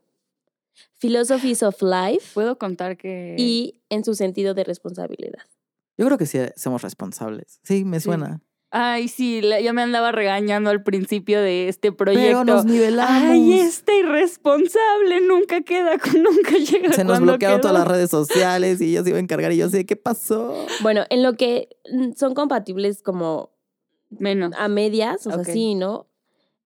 Philosophies 0.98 1.62
of 1.62 1.80
Life 1.82 2.30
Puedo 2.34 2.58
contar 2.58 2.96
que... 2.96 3.34
y 3.38 3.80
en 3.88 4.04
su 4.04 4.14
sentido 4.14 4.54
de 4.54 4.64
responsabilidad. 4.64 5.42
Yo 5.98 6.06
creo 6.06 6.16
que 6.18 6.26
sí 6.26 6.38
somos 6.56 6.82
responsables. 6.82 7.60
Sí, 7.62 7.84
me 7.84 8.00
Sí. 8.00 8.04
suena. 8.04 8.40
Ay, 8.72 9.08
sí, 9.08 9.40
ya 9.62 9.72
me 9.72 9.82
andaba 9.82 10.12
regañando 10.12 10.70
al 10.70 10.82
principio 10.84 11.40
de 11.42 11.68
este 11.68 11.90
proyecto. 11.90 12.24
Pero 12.24 12.44
nos 12.44 12.64
nivelamos. 12.64 13.10
Ay, 13.30 13.54
este 13.54 13.98
irresponsable 13.98 15.20
nunca 15.26 15.60
queda, 15.62 15.98
con- 15.98 16.22
nunca 16.22 16.52
llega 16.52 16.92
Se 16.92 17.02
nos 17.04 17.20
bloquearon 17.20 17.58
quedó. 17.60 17.68
todas 17.68 17.78
las 17.84 17.88
redes 17.88 18.10
sociales 18.10 18.80
y 18.80 18.90
ella 18.90 19.02
se 19.02 19.08
iba 19.10 19.18
a 19.18 19.20
encargar 19.20 19.52
y 19.52 19.56
yo 19.56 19.68
sé 19.68 19.86
qué 19.86 19.96
pasó. 19.96 20.66
Bueno, 20.82 21.04
en 21.10 21.22
lo 21.22 21.34
que 21.34 21.68
mm, 21.92 22.12
son 22.16 22.34
compatibles 22.34 23.02
como 23.02 23.50
Menos. 24.10 24.52
a 24.56 24.68
medias, 24.68 25.26
o 25.26 25.32
sea, 25.32 25.44
sí, 25.44 25.74
¿no? 25.74 26.06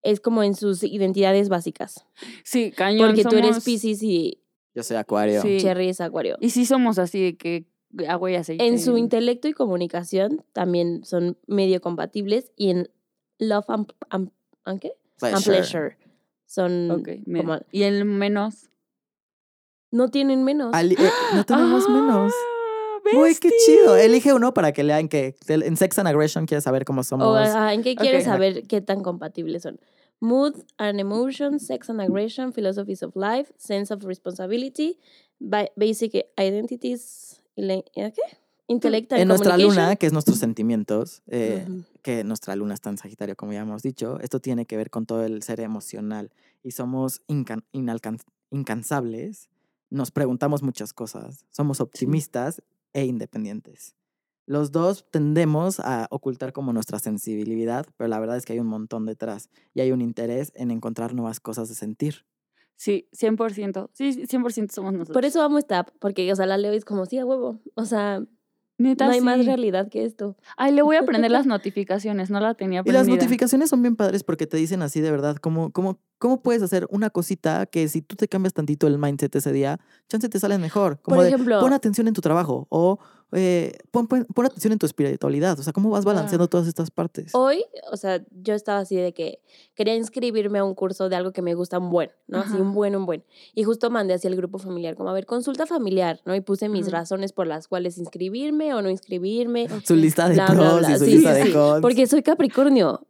Es 0.03 0.19
como 0.19 0.43
en 0.43 0.53
sus 0.53 0.83
identidades 0.83 1.49
básicas. 1.49 2.05
Sí, 2.43 2.71
cañón. 2.71 3.07
Porque 3.09 3.23
tú 3.23 3.35
eres 3.35 3.63
Pisces 3.63 4.03
y 4.03 4.43
Yo 4.75 4.83
soy 4.83 4.97
acuario. 4.97 5.41
Sí. 5.41 5.57
Cherry 5.59 5.89
es 5.89 6.01
Acuario. 6.01 6.37
Y 6.39 6.51
sí 6.51 6.67
somos 6.67 6.99
así 6.99 7.23
de 7.23 7.35
que 7.37 7.65
agua 8.07 8.31
y 8.31 8.35
aceite. 8.35 8.65
En 8.65 8.79
su 8.79 8.97
intelecto 8.97 9.47
y 9.47 9.53
comunicación 9.53 10.43
también 10.53 11.03
son 11.05 11.37
medio 11.47 11.81
compatibles 11.81 12.51
y 12.55 12.69
en 12.71 12.89
love 13.39 13.65
and, 13.69 13.91
and- 14.09 14.31
and 14.65 14.79
¿qué? 14.79 14.93
And 15.21 15.43
pleasure 15.45 15.97
son 16.45 17.03
como- 17.41 17.59
Y 17.71 17.83
el 17.83 18.05
menos. 18.05 18.69
no 19.91 20.09
tienen 20.09 20.43
menos. 20.43 20.73
Ali- 20.73 20.95
eh, 20.99 21.09
no 21.33 21.43
tenemos 21.45 21.85
Ah, 21.87 21.91
menos. 21.91 22.33
Uy, 23.13 23.35
qué 23.39 23.51
chido. 23.65 23.95
Elige 23.95 24.33
uno 24.33 24.53
para 24.53 24.71
que 24.71 24.83
lean 24.83 25.07
que 25.07 25.35
en 25.47 25.77
Sex 25.77 25.99
and 25.99 26.07
Aggression 26.07 26.45
quieres 26.47 26.63
saber 26.63 26.85
cómo 26.85 27.03
somos. 27.03 27.27
O 27.27 27.35
ajá, 27.35 27.73
¿en 27.73 27.83
qué 27.83 27.95
quieres 27.95 28.25
saber 28.25 28.63
qué 28.67 28.81
tan 28.81 29.03
compatibles 29.03 29.61
son? 29.63 29.79
Mood 30.19 30.55
and 30.77 30.99
emotion, 30.99 31.59
sex 31.59 31.89
and 31.89 32.01
aggression, 32.01 32.51
philosophies 32.53 33.03
of 33.03 33.15
life, 33.15 33.53
sense 33.57 33.93
of 33.93 34.03
responsibility, 34.05 34.97
ba- 35.39 35.69
basic 35.75 36.13
identities, 36.37 36.63
ile- 36.73 37.43
¿eh, 37.43 37.44
¿qué? 38.11 38.21
Intellect 38.67 39.13
and 39.13 39.21
en 39.21 39.27
nuestra 39.27 39.57
luna, 39.57 39.95
que 39.95 40.07
es 40.07 40.13
nuestros 40.13 40.39
sentimientos, 40.39 41.21
eh, 41.27 41.67
que 42.01 42.23
nuestra 42.23 42.55
luna 42.55 42.73
está 42.73 42.89
en 42.89 42.97
Sagitario, 42.97 43.35
como 43.35 43.53
ya 43.53 43.61
hemos 43.61 43.83
dicho, 43.83 44.19
esto 44.21 44.39
tiene 44.39 44.65
que 44.65 44.75
ver 44.75 44.89
con 44.89 45.05
todo 45.05 45.23
el 45.23 45.43
ser 45.43 45.59
emocional 45.59 46.31
y 46.63 46.71
somos 46.71 47.21
incansables, 48.51 49.49
nos 49.91 50.09
preguntamos 50.09 50.63
muchas 50.63 50.93
cosas, 50.93 51.45
somos 51.51 51.79
optimistas 51.79 52.63
e 52.93 53.05
independientes. 53.05 53.95
Los 54.47 54.71
dos 54.71 55.05
tendemos 55.11 55.79
a 55.79 56.07
ocultar 56.11 56.53
como 56.53 56.73
nuestra 56.73 56.99
sensibilidad, 56.99 57.85
pero 57.97 58.07
la 58.07 58.19
verdad 58.19 58.37
es 58.37 58.45
que 58.45 58.53
hay 58.53 58.59
un 58.59 58.67
montón 58.67 59.05
detrás 59.05 59.49
y 59.73 59.81
hay 59.81 59.91
un 59.91 60.01
interés 60.01 60.51
en 60.55 60.71
encontrar 60.71 61.13
nuevas 61.13 61.39
cosas 61.39 61.67
de 61.69 61.75
sentir. 61.75 62.25
Sí, 62.75 63.07
100%. 63.13 63.89
Sí, 63.93 64.25
100% 64.27 64.71
somos 64.71 64.93
nosotros. 64.93 65.13
Por 65.13 65.25
eso 65.25 65.41
amo 65.41 65.57
esta 65.57 65.79
app, 65.79 65.89
porque, 65.99 66.31
o 66.31 66.35
sea, 66.35 66.45
la 66.45 66.57
leo 66.57 66.73
y 66.73 66.77
es 66.77 66.85
como, 66.85 67.05
sí, 67.05 67.17
a 67.17 67.25
huevo. 67.25 67.59
O 67.75 67.85
sea, 67.85 68.21
Neta, 68.77 69.05
no 69.05 69.13
hay 69.13 69.21
más 69.21 69.45
realidad 69.45 69.87
que 69.89 70.03
esto. 70.03 70.35
Ay, 70.57 70.73
le 70.73 70.81
voy 70.81 70.97
a 70.97 70.99
aprender 70.99 71.31
las 71.31 71.45
notificaciones, 71.47 72.29
no 72.29 72.41
la 72.41 72.55
tenía 72.55 72.81
Y 72.83 72.91
las 72.91 73.07
notificaciones 73.07 73.69
son 73.69 73.81
bien 73.81 73.95
padres 73.95 74.23
porque 74.23 74.47
te 74.47 74.57
dicen 74.57 74.81
así 74.81 74.99
de 74.99 75.11
verdad, 75.11 75.37
cómo, 75.37 75.71
cómo, 75.71 76.01
cómo 76.17 76.41
puedes 76.41 76.61
hacer 76.61 76.85
una 76.89 77.09
cosita 77.09 77.65
que 77.67 77.87
si 77.87 78.01
tú 78.01 78.17
te 78.17 78.27
cambias 78.27 78.53
tantito 78.53 78.87
el 78.87 78.97
mindset 78.97 79.33
ese 79.35 79.53
día, 79.53 79.79
chance 80.09 80.27
te 80.27 80.39
sale 80.39 80.57
mejor. 80.57 80.99
Como 81.01 81.15
Por 81.15 81.23
de, 81.23 81.29
ejemplo- 81.31 81.61
pon 81.61 81.71
atención 81.71 82.09
en 82.09 82.13
tu 82.13 82.19
trabajo 82.21 82.67
o 82.69 82.99
eh, 83.31 83.77
pon, 83.91 84.07
pon- 84.07 84.25
pon 84.33 84.45
atención 84.45 84.73
en 84.73 84.79
tu 84.79 84.85
espiritualidad. 84.85 85.59
O 85.59 85.63
sea, 85.63 85.73
cómo 85.73 85.89
vas 85.89 86.05
balanceando 86.05 86.45
Ah. 86.45 86.47
todas 86.49 86.67
estas 86.67 86.91
partes. 86.91 87.33
Hoy, 87.35 87.65
o 87.91 87.97
sea, 87.97 88.23
yo 88.31 88.53
estaba 88.53 88.79
así 88.79 88.95
de 88.95 89.13
que 89.13 89.39
quería 89.73 89.95
inscribirme 89.95 90.59
a 90.59 90.63
un 90.63 90.73
curso 90.75 91.09
de 91.09 91.15
algo 91.15 91.31
que 91.33 91.41
me 91.41 91.53
gusta 91.53 91.79
un 91.79 91.89
buen, 91.89 92.11
¿no? 92.27 92.39
Así 92.39 92.53
un 92.55 92.73
buen, 92.73 92.95
un 92.95 93.05
buen. 93.05 93.23
Y 93.53 93.63
justo 93.63 93.89
mandé 93.89 94.13
hacia 94.13 94.29
el 94.29 94.35
grupo 94.35 94.57
familiar, 94.57 94.95
como, 94.95 95.09
a 95.09 95.13
ver, 95.13 95.25
consulta 95.25 95.65
familiar, 95.65 96.21
¿no? 96.25 96.33
Y 96.35 96.41
puse 96.41 96.69
mis 96.69 96.91
razones 96.91 97.33
por 97.33 97.47
las 97.47 97.67
cuales 97.67 97.97
inscribirme 97.97 98.73
o 98.73 98.81
no 98.81 98.89
inscribirme. 98.89 99.67
Su 99.85 99.95
lista 99.95 100.27
de 100.29 100.35
Bla, 100.35 100.45
pros 100.47 100.79
bla. 100.79 100.91
y 100.91 100.97
su 100.99 101.05
Sí, 101.05 101.11
lista 101.15 101.35
sí, 101.35 101.47
de 101.47 101.53
cons. 101.53 101.81
Porque 101.81 102.07
soy 102.07 102.21
Capricornio. 102.23 103.05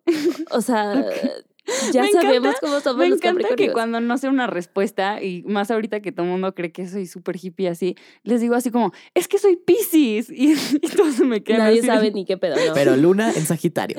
O 0.51 0.61
sea, 0.61 1.05
Ya 1.93 2.03
Me 2.03 2.11
sabemos 2.11 2.49
encanta- 2.49 2.59
cómo 2.61 2.79
somos 2.79 2.97
Me 2.99 3.09
los 3.09 3.19
encanta 3.19 3.55
que 3.55 3.71
cuando 3.71 3.99
no 3.99 4.17
sé 4.17 4.27
una 4.29 4.47
respuesta, 4.47 5.21
y 5.21 5.43
más 5.43 5.71
ahorita 5.71 6.01
que 6.01 6.11
todo 6.11 6.25
el 6.25 6.31
mundo 6.31 6.53
cree 6.53 6.71
que 6.71 6.87
soy 6.87 7.07
súper 7.07 7.37
hippie 7.41 7.67
así, 7.69 7.95
les 8.23 8.41
digo 8.41 8.55
así 8.55 8.71
como, 8.71 8.91
es 9.13 9.27
que 9.27 9.37
soy 9.39 9.55
Pisces. 9.57 10.29
Y, 10.35 10.53
y 10.53 10.79
todos 10.95 11.15
se 11.15 11.25
me 11.25 11.43
quedan 11.43 11.61
Nadie 11.61 11.79
así. 11.79 11.87
sabe 11.87 12.11
ni 12.11 12.25
qué 12.25 12.37
pedo, 12.37 12.55
¿no? 12.55 12.73
Pero 12.73 12.95
Luna 12.97 13.31
en 13.31 13.45
Sagitario. 13.45 13.97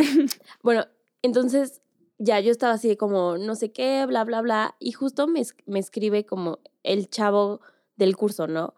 Bueno, 0.62 0.86
entonces 1.22 1.80
ya 2.18 2.40
yo 2.40 2.50
estaba 2.50 2.74
así 2.74 2.88
de 2.88 2.96
como 2.96 3.36
no 3.38 3.54
sé 3.56 3.72
qué, 3.72 4.06
bla, 4.06 4.24
bla, 4.24 4.40
bla. 4.42 4.76
Y 4.78 4.92
justo 4.92 5.26
me, 5.26 5.42
me 5.66 5.78
escribe 5.78 6.24
como 6.24 6.60
el 6.82 7.08
chavo 7.10 7.60
del 7.96 8.16
curso, 8.16 8.46
¿no? 8.46 8.74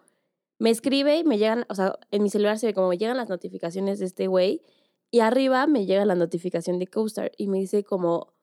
Me 0.59 0.71
escribe 0.71 1.19
y 1.19 1.25
me 1.25 1.39
llegan, 1.39 1.67
o 1.69 1.75
sea, 1.75 1.99
en 2.11 2.23
mi 2.23 2.31
celular 2.31 2.59
se 2.59 2.67
ve 2.67 2.75
como 2.75 2.89
me 2.89 2.99
llegan 2.99 3.17
las 3.17 3.29
notificaciones 3.29 3.99
de 4.01 4.07
este 4.07 4.27
güey. 4.27 4.63
Y 5.11 5.21
arriba 5.21 5.67
me 5.67 5.87
llega 5.87 6.05
la 6.05 6.15
notificación 6.17 6.79
de 6.79 6.87
CoStar 6.87 7.31
y 7.39 7.47
me 7.49 7.59
dice 7.59 7.85
como, 7.85 8.35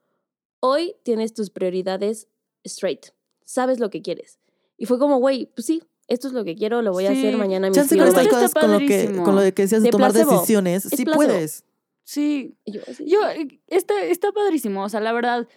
hoy 0.66 0.96
tienes 1.04 1.34
tus 1.34 1.50
prioridades 1.50 2.28
straight. 2.64 3.08
Sabes 3.46 3.80
lo 3.80 3.90
que 3.90 4.02
quieres. 4.02 4.40
Y 4.78 4.86
fue 4.86 4.98
como, 5.00 5.18
güey, 5.18 5.52
pues 5.56 5.66
sí, 5.68 5.84
esto 6.08 6.28
es 6.28 6.34
lo 6.34 6.44
que 6.44 6.56
quiero, 6.56 6.82
lo 6.82 6.92
voy 6.92 7.06
a 7.06 7.12
hacer 7.12 7.38
mañana 7.38 7.72
Chance 7.72 7.96
mismo. 7.96 8.12
con 8.12 8.20
estas 8.20 8.34
cosas, 8.34 8.54
con 8.54 8.72
lo, 8.72 8.80
que, 8.80 9.12
con 9.24 9.36
lo 9.36 9.42
de 9.42 9.54
que 9.54 9.64
decías 9.64 9.82
de, 9.82 9.88
De 9.88 9.92
tomar 9.92 10.12
placebo. 10.12 10.34
decisiones, 10.34 10.86
Es 10.86 10.92
sí 10.98 11.06
placebo. 11.06 11.24
puedes. 11.26 11.64
Sí, 12.04 12.56
yo, 12.66 13.28
eh, 13.30 13.60
está, 13.68 14.04
está 14.04 14.32
padrísimo. 14.32 14.84
O 14.84 14.90
sea, 14.90 15.00
la 15.00 15.12
verdad, 15.14 15.48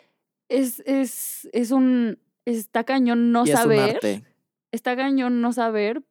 es, 0.48 0.82
es, 0.86 1.48
es 1.52 1.70
un, 1.70 2.18
está 2.46 2.84
cañón 2.84 3.32
no 3.32 3.44
y 3.46 3.50
es 3.50 3.56
un 3.56 3.62
saber. 3.62 3.96
arte. 3.96 4.24
Está 4.72 4.96
cañón 4.96 5.40
no 5.42 5.52
saber. 5.52 6.02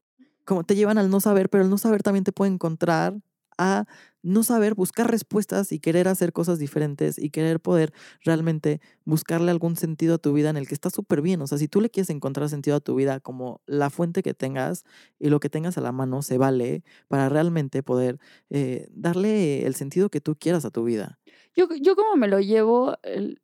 Como 0.45 0.64
te 0.64 0.76
llevan 0.76 0.98
al 0.98 1.10
no 1.10 1.20
saber, 1.20 1.50
pero 1.50 1.64
el 1.64 1.70
no 1.70 1.78
saber 1.78 2.04
también 2.04 2.24
te 2.24 2.32
puede 2.32 2.52
encontrar 2.52 3.16
a 3.58 3.86
no 4.24 4.43
saber, 4.43 4.76
buscar 4.76 5.10
respuestas 5.10 5.72
y 5.72 5.80
querer 5.80 6.08
hacer 6.08 6.34
cosas 6.34 6.60
diferentes 6.60 7.18
y 7.18 7.30
querer 7.30 7.62
poder 7.62 7.93
realmente 8.24 8.82
buscarle 9.05 9.51
algún 9.51 9.78
sentido 9.78 10.16
a 10.16 10.18
tu 10.18 10.34
vida 10.34 10.49
en 10.49 10.58
el 10.58 10.68
que 10.68 10.74
está 10.74 10.89
súper 10.89 11.22
bien. 11.22 11.41
O 11.41 11.47
sea, 11.47 11.58
si 11.58 11.68
tú 11.68 11.80
le 11.80 11.89
quieres 11.89 12.10
encontrar 12.10 12.49
sentido 12.49 12.76
a 12.76 12.80
tu 12.82 12.95
vida 12.95 13.22
como 13.22 13.62
la 13.66 13.89
fuente 13.89 14.24
que 14.24 14.34
tengas 14.34 14.84
y 15.18 15.30
lo 15.30 15.39
que 15.39 15.49
tengas 15.49 15.78
a 15.78 15.82
la 15.82 15.93
mano 15.93 16.22
se 16.22 16.38
vale 16.38 16.84
para 17.08 17.30
realmente 17.30 17.84
poder 17.84 18.20
eh, 18.49 18.88
darle 18.91 19.66
el 19.66 19.76
sentido 19.76 20.10
que 20.10 20.20
tú 20.20 20.36
quieras 20.36 20.66
a 20.66 20.72
tu 20.72 20.84
vida. 20.84 21.20
Yo, 21.55 21.70
yo 21.82 21.95
como 21.95 22.16
me 22.18 22.28
lo 22.28 22.39
llevo 22.39 22.97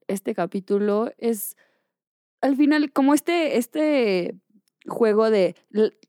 este 0.08 0.36
capítulo 0.36 1.12
es, 1.18 1.56
al 2.42 2.58
final, 2.58 2.92
como 2.92 3.14
este, 3.14 3.58
este 3.58 4.36
juego 4.86 5.30
de 5.30 5.56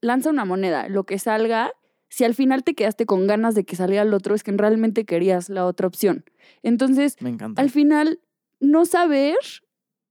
lanza 0.01 0.31
una 0.31 0.45
moneda, 0.45 0.89
lo 0.89 1.05
que 1.05 1.19
salga, 1.19 1.73
si 2.15 2.23
al 2.23 2.35
final 2.35 2.63
te 2.63 2.75
quedaste 2.75 3.07
con 3.07 3.27
ganas 3.27 3.57
de 3.57 3.65
que 3.65 3.75
saliera 3.75 4.03
el 4.05 4.15
otro, 4.15 4.37
es 4.37 4.45
que 4.45 4.53
realmente 4.53 5.05
querías 5.05 5.49
la 5.49 5.67
otra 5.67 5.89
opción. 5.89 6.25
Entonces, 6.63 7.17
Me 7.21 7.31
encanta. 7.31 7.61
al 7.61 7.71
final, 7.71 8.21
no 8.61 8.85
saber 8.85 9.35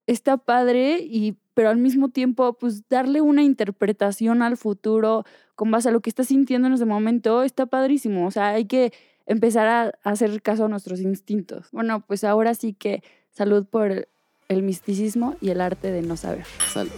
está 0.05 0.35
padre, 0.35 0.97
y, 1.01 1.37
pero 1.53 1.69
al 1.69 1.77
mismo 1.77 2.09
tiempo, 2.09 2.57
pues 2.57 2.89
darle 2.89 3.21
una 3.21 3.41
interpretación 3.41 4.41
al 4.41 4.57
futuro 4.57 5.23
con 5.55 5.71
base 5.71 5.87
a 5.87 5.91
lo 5.93 6.01
que 6.01 6.09
estás 6.09 6.27
sintiendo 6.27 6.67
en 6.67 6.73
ese 6.73 6.83
momento 6.85 7.41
está 7.41 7.67
padrísimo. 7.67 8.27
O 8.27 8.31
sea, 8.31 8.49
hay 8.49 8.65
que 8.65 8.91
empezar 9.25 9.67
a, 9.67 9.83
a 10.03 10.09
hacer 10.11 10.41
caso 10.41 10.65
a 10.65 10.67
nuestros 10.67 10.99
instintos. 10.99 11.69
Bueno, 11.71 12.03
pues 12.05 12.25
ahora 12.25 12.53
sí 12.53 12.73
que 12.73 13.01
salud 13.31 13.65
por 13.65 14.09
el 14.49 14.61
misticismo 14.63 15.37
y 15.39 15.51
el 15.51 15.61
arte 15.61 15.89
de 15.89 16.01
no 16.01 16.17
saber. 16.17 16.43
Salud. 16.73 16.91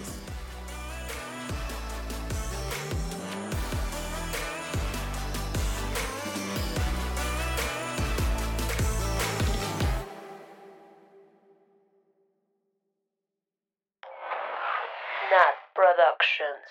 Nat 16.39 16.47
Productions. 16.47 16.65